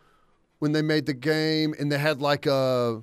when 0.59 0.73
they 0.73 0.81
made 0.81 1.05
the 1.05 1.13
game, 1.13 1.73
and 1.79 1.89
they 1.91 1.97
had 1.97 2.21
like 2.21 2.45
a 2.45 3.01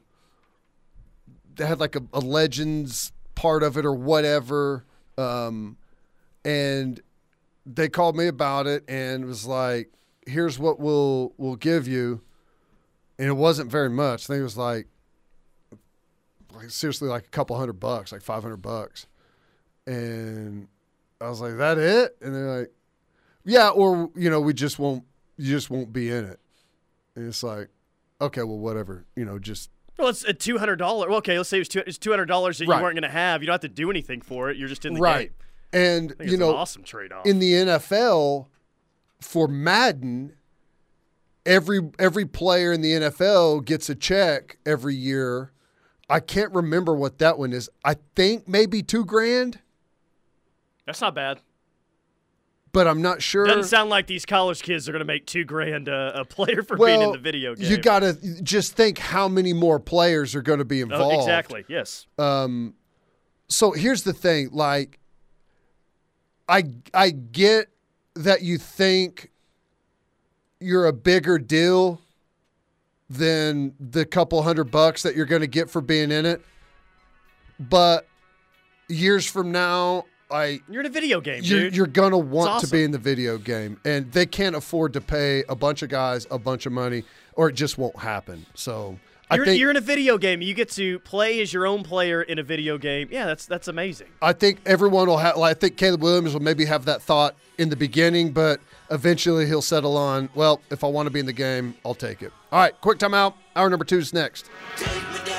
they 1.56 1.66
had 1.66 1.80
like 1.80 1.96
a, 1.96 2.02
a 2.12 2.20
legends 2.20 3.12
part 3.36 3.62
of 3.62 3.76
it 3.76 3.86
or 3.86 3.94
whatever, 3.94 4.84
um, 5.16 5.76
and 6.44 7.00
they 7.64 7.88
called 7.88 8.16
me 8.16 8.26
about 8.26 8.66
it 8.66 8.82
and 8.88 9.24
was 9.24 9.46
like, 9.46 9.92
here's 10.26 10.58
what 10.58 10.80
we'll 10.80 11.32
we'll 11.38 11.54
give 11.54 11.86
you 11.86 12.22
and 13.18 13.28
it 13.28 13.34
wasn't 13.34 13.70
very 13.70 13.90
much. 13.90 14.24
I 14.24 14.26
think 14.34 14.40
it 14.40 14.44
was 14.44 14.56
like, 14.56 14.88
like 16.54 16.70
seriously, 16.70 17.08
like 17.08 17.26
a 17.26 17.30
couple 17.30 17.56
hundred 17.56 17.80
bucks, 17.80 18.12
like 18.12 18.22
five 18.22 18.42
hundred 18.42 18.62
bucks. 18.62 19.06
And 19.86 20.68
I 21.20 21.28
was 21.28 21.40
like, 21.40 21.56
"That 21.56 21.78
it?" 21.78 22.16
And 22.20 22.34
they're 22.34 22.58
like, 22.58 22.72
"Yeah, 23.44 23.70
or 23.70 24.10
you 24.14 24.30
know, 24.30 24.40
we 24.40 24.52
just 24.52 24.78
won't, 24.78 25.04
you 25.36 25.50
just 25.50 25.70
won't 25.70 25.92
be 25.92 26.10
in 26.10 26.24
it." 26.24 26.40
And 27.14 27.26
it's 27.28 27.42
like, 27.42 27.68
okay, 28.20 28.42
well, 28.42 28.58
whatever, 28.58 29.06
you 29.14 29.24
know, 29.24 29.38
just 29.38 29.70
Well, 29.98 30.08
it's 30.08 30.24
a 30.24 30.34
two 30.34 30.58
hundred 30.58 30.76
dollar. 30.76 31.08
Well, 31.08 31.18
okay, 31.18 31.36
let's 31.38 31.48
say 31.48 31.58
it's 31.60 31.68
two 31.68 31.82
it's 31.86 31.98
two 31.98 32.10
hundred 32.10 32.26
dollars 32.26 32.58
that 32.58 32.68
Right. 32.68 32.76
you 32.78 32.82
weren't 32.82 32.94
going 32.96 33.02
to 33.02 33.08
have. 33.08 33.42
You 33.42 33.46
don't 33.46 33.54
have 33.54 33.60
to 33.62 33.68
do 33.68 33.90
anything 33.90 34.20
for 34.20 34.50
it. 34.50 34.56
You're 34.56 34.68
just 34.68 34.84
in 34.84 34.94
the 34.94 35.00
right. 35.00 35.28
game. 35.28 35.34
And 35.72 36.10
you 36.20 36.26
it's 36.26 36.32
know, 36.38 36.50
an 36.50 36.56
awesome 36.56 36.82
trade 36.84 37.12
off. 37.12 37.26
in 37.26 37.38
the 37.38 37.52
NFL 37.52 38.46
for 39.20 39.48
Madden, 39.48 40.34
every 41.44 41.80
every 41.98 42.24
player 42.26 42.72
in 42.72 42.82
the 42.82 42.92
NFL 42.92 43.64
gets 43.64 43.88
a 43.88 43.94
check 43.94 44.58
every 44.66 44.94
year. 44.94 45.52
I 46.08 46.20
can't 46.20 46.52
remember 46.52 46.94
what 46.94 47.18
that 47.18 47.38
one 47.38 47.52
is. 47.52 47.68
I 47.84 47.96
think 48.14 48.46
maybe 48.46 48.82
two 48.82 49.04
grand, 49.04 49.58
That's 50.86 51.00
not 51.00 51.14
bad. 51.16 51.40
But 52.76 52.86
I'm 52.86 53.00
not 53.00 53.22
sure. 53.22 53.46
Doesn't 53.46 53.64
sound 53.64 53.88
like 53.88 54.06
these 54.06 54.26
college 54.26 54.60
kids 54.62 54.86
are 54.86 54.92
going 54.92 55.00
to 55.00 55.06
make 55.06 55.24
two 55.24 55.44
grand 55.44 55.88
uh, 55.88 56.12
a 56.14 56.26
player 56.26 56.62
for 56.62 56.76
being 56.76 57.00
in 57.00 57.10
the 57.10 57.16
video 57.16 57.54
game. 57.54 57.70
You 57.70 57.78
got 57.78 58.00
to 58.00 58.12
just 58.42 58.74
think 58.74 58.98
how 58.98 59.28
many 59.28 59.54
more 59.54 59.80
players 59.80 60.34
are 60.34 60.42
going 60.42 60.58
to 60.58 60.66
be 60.66 60.82
Oh, 60.82 60.84
involved. 60.84 61.14
exactly. 61.14 61.64
Yes. 61.68 62.06
Um, 62.18 62.74
so 63.48 63.72
here's 63.72 64.02
the 64.02 64.12
thing, 64.12 64.50
like, 64.52 64.98
I 66.46 66.64
I 66.92 67.12
get 67.12 67.68
that 68.14 68.42
you 68.42 68.58
think 68.58 69.30
you're 70.60 70.84
a 70.84 70.92
bigger 70.92 71.38
deal 71.38 72.02
than 73.08 73.72
the 73.80 74.04
couple 74.04 74.42
hundred 74.42 74.70
bucks 74.70 75.02
that 75.02 75.16
you're 75.16 75.24
going 75.24 75.40
to 75.40 75.46
get 75.46 75.70
for 75.70 75.80
being 75.80 76.10
in 76.12 76.26
it, 76.26 76.42
but 77.58 78.06
years 78.90 79.24
from 79.24 79.50
now, 79.50 80.04
I 80.30 80.60
You're 80.68 80.80
in 80.80 80.86
a 80.86 80.90
video 80.90 81.20
game, 81.20 81.42
you're, 81.44 81.60
dude. 81.60 81.76
you're 81.76 81.86
gonna 81.86 82.18
want 82.18 82.50
awesome. 82.50 82.68
to 82.68 82.72
be 82.72 82.84
in 82.84 82.90
the 82.90 82.98
video 82.98 83.38
game, 83.38 83.78
and 83.84 84.10
they 84.12 84.26
can't 84.26 84.56
afford 84.56 84.92
to 84.94 85.00
pay 85.00 85.44
a 85.48 85.54
bunch 85.54 85.82
of 85.82 85.88
guys 85.88 86.26
a 86.30 86.38
bunch 86.38 86.66
of 86.66 86.72
money, 86.72 87.04
or 87.34 87.48
it 87.48 87.54
just 87.54 87.78
won't 87.78 87.98
happen. 87.98 88.44
So 88.54 88.98
You're, 89.32 89.44
think 89.44 89.60
you're 89.60 89.70
in 89.70 89.76
a 89.76 89.80
video 89.80 90.18
game. 90.18 90.42
You 90.42 90.54
get 90.54 90.70
to 90.72 90.98
play 91.00 91.40
as 91.40 91.52
your 91.52 91.66
own 91.66 91.82
player 91.84 92.22
in 92.22 92.38
a 92.38 92.42
video 92.42 92.76
game. 92.78 93.08
Yeah, 93.10 93.26
that's 93.26 93.46
that's 93.46 93.68
amazing. 93.68 94.08
I 94.20 94.32
think 94.32 94.58
everyone 94.66 95.06
will 95.06 95.18
have. 95.18 95.36
Like, 95.36 95.56
I 95.56 95.60
think 95.60 95.76
Caleb 95.76 96.02
Williams 96.02 96.32
will 96.32 96.42
maybe 96.42 96.64
have 96.64 96.84
that 96.86 97.02
thought 97.02 97.36
in 97.58 97.68
the 97.68 97.76
beginning, 97.76 98.32
but 98.32 98.60
eventually 98.90 99.46
he'll 99.46 99.62
settle 99.62 99.96
on. 99.96 100.28
Well, 100.34 100.60
if 100.70 100.82
I 100.82 100.88
want 100.88 101.06
to 101.06 101.10
be 101.10 101.20
in 101.20 101.26
the 101.26 101.32
game, 101.32 101.74
I'll 101.84 101.94
take 101.94 102.22
it. 102.22 102.32
All 102.50 102.60
right, 102.60 102.78
quick 102.80 102.98
timeout. 102.98 103.34
Hour 103.54 103.70
number 103.70 103.84
two 103.84 103.98
is 103.98 104.12
next. 104.12 104.50
Take 104.76 104.94
me 104.94 105.18
down. 105.24 105.35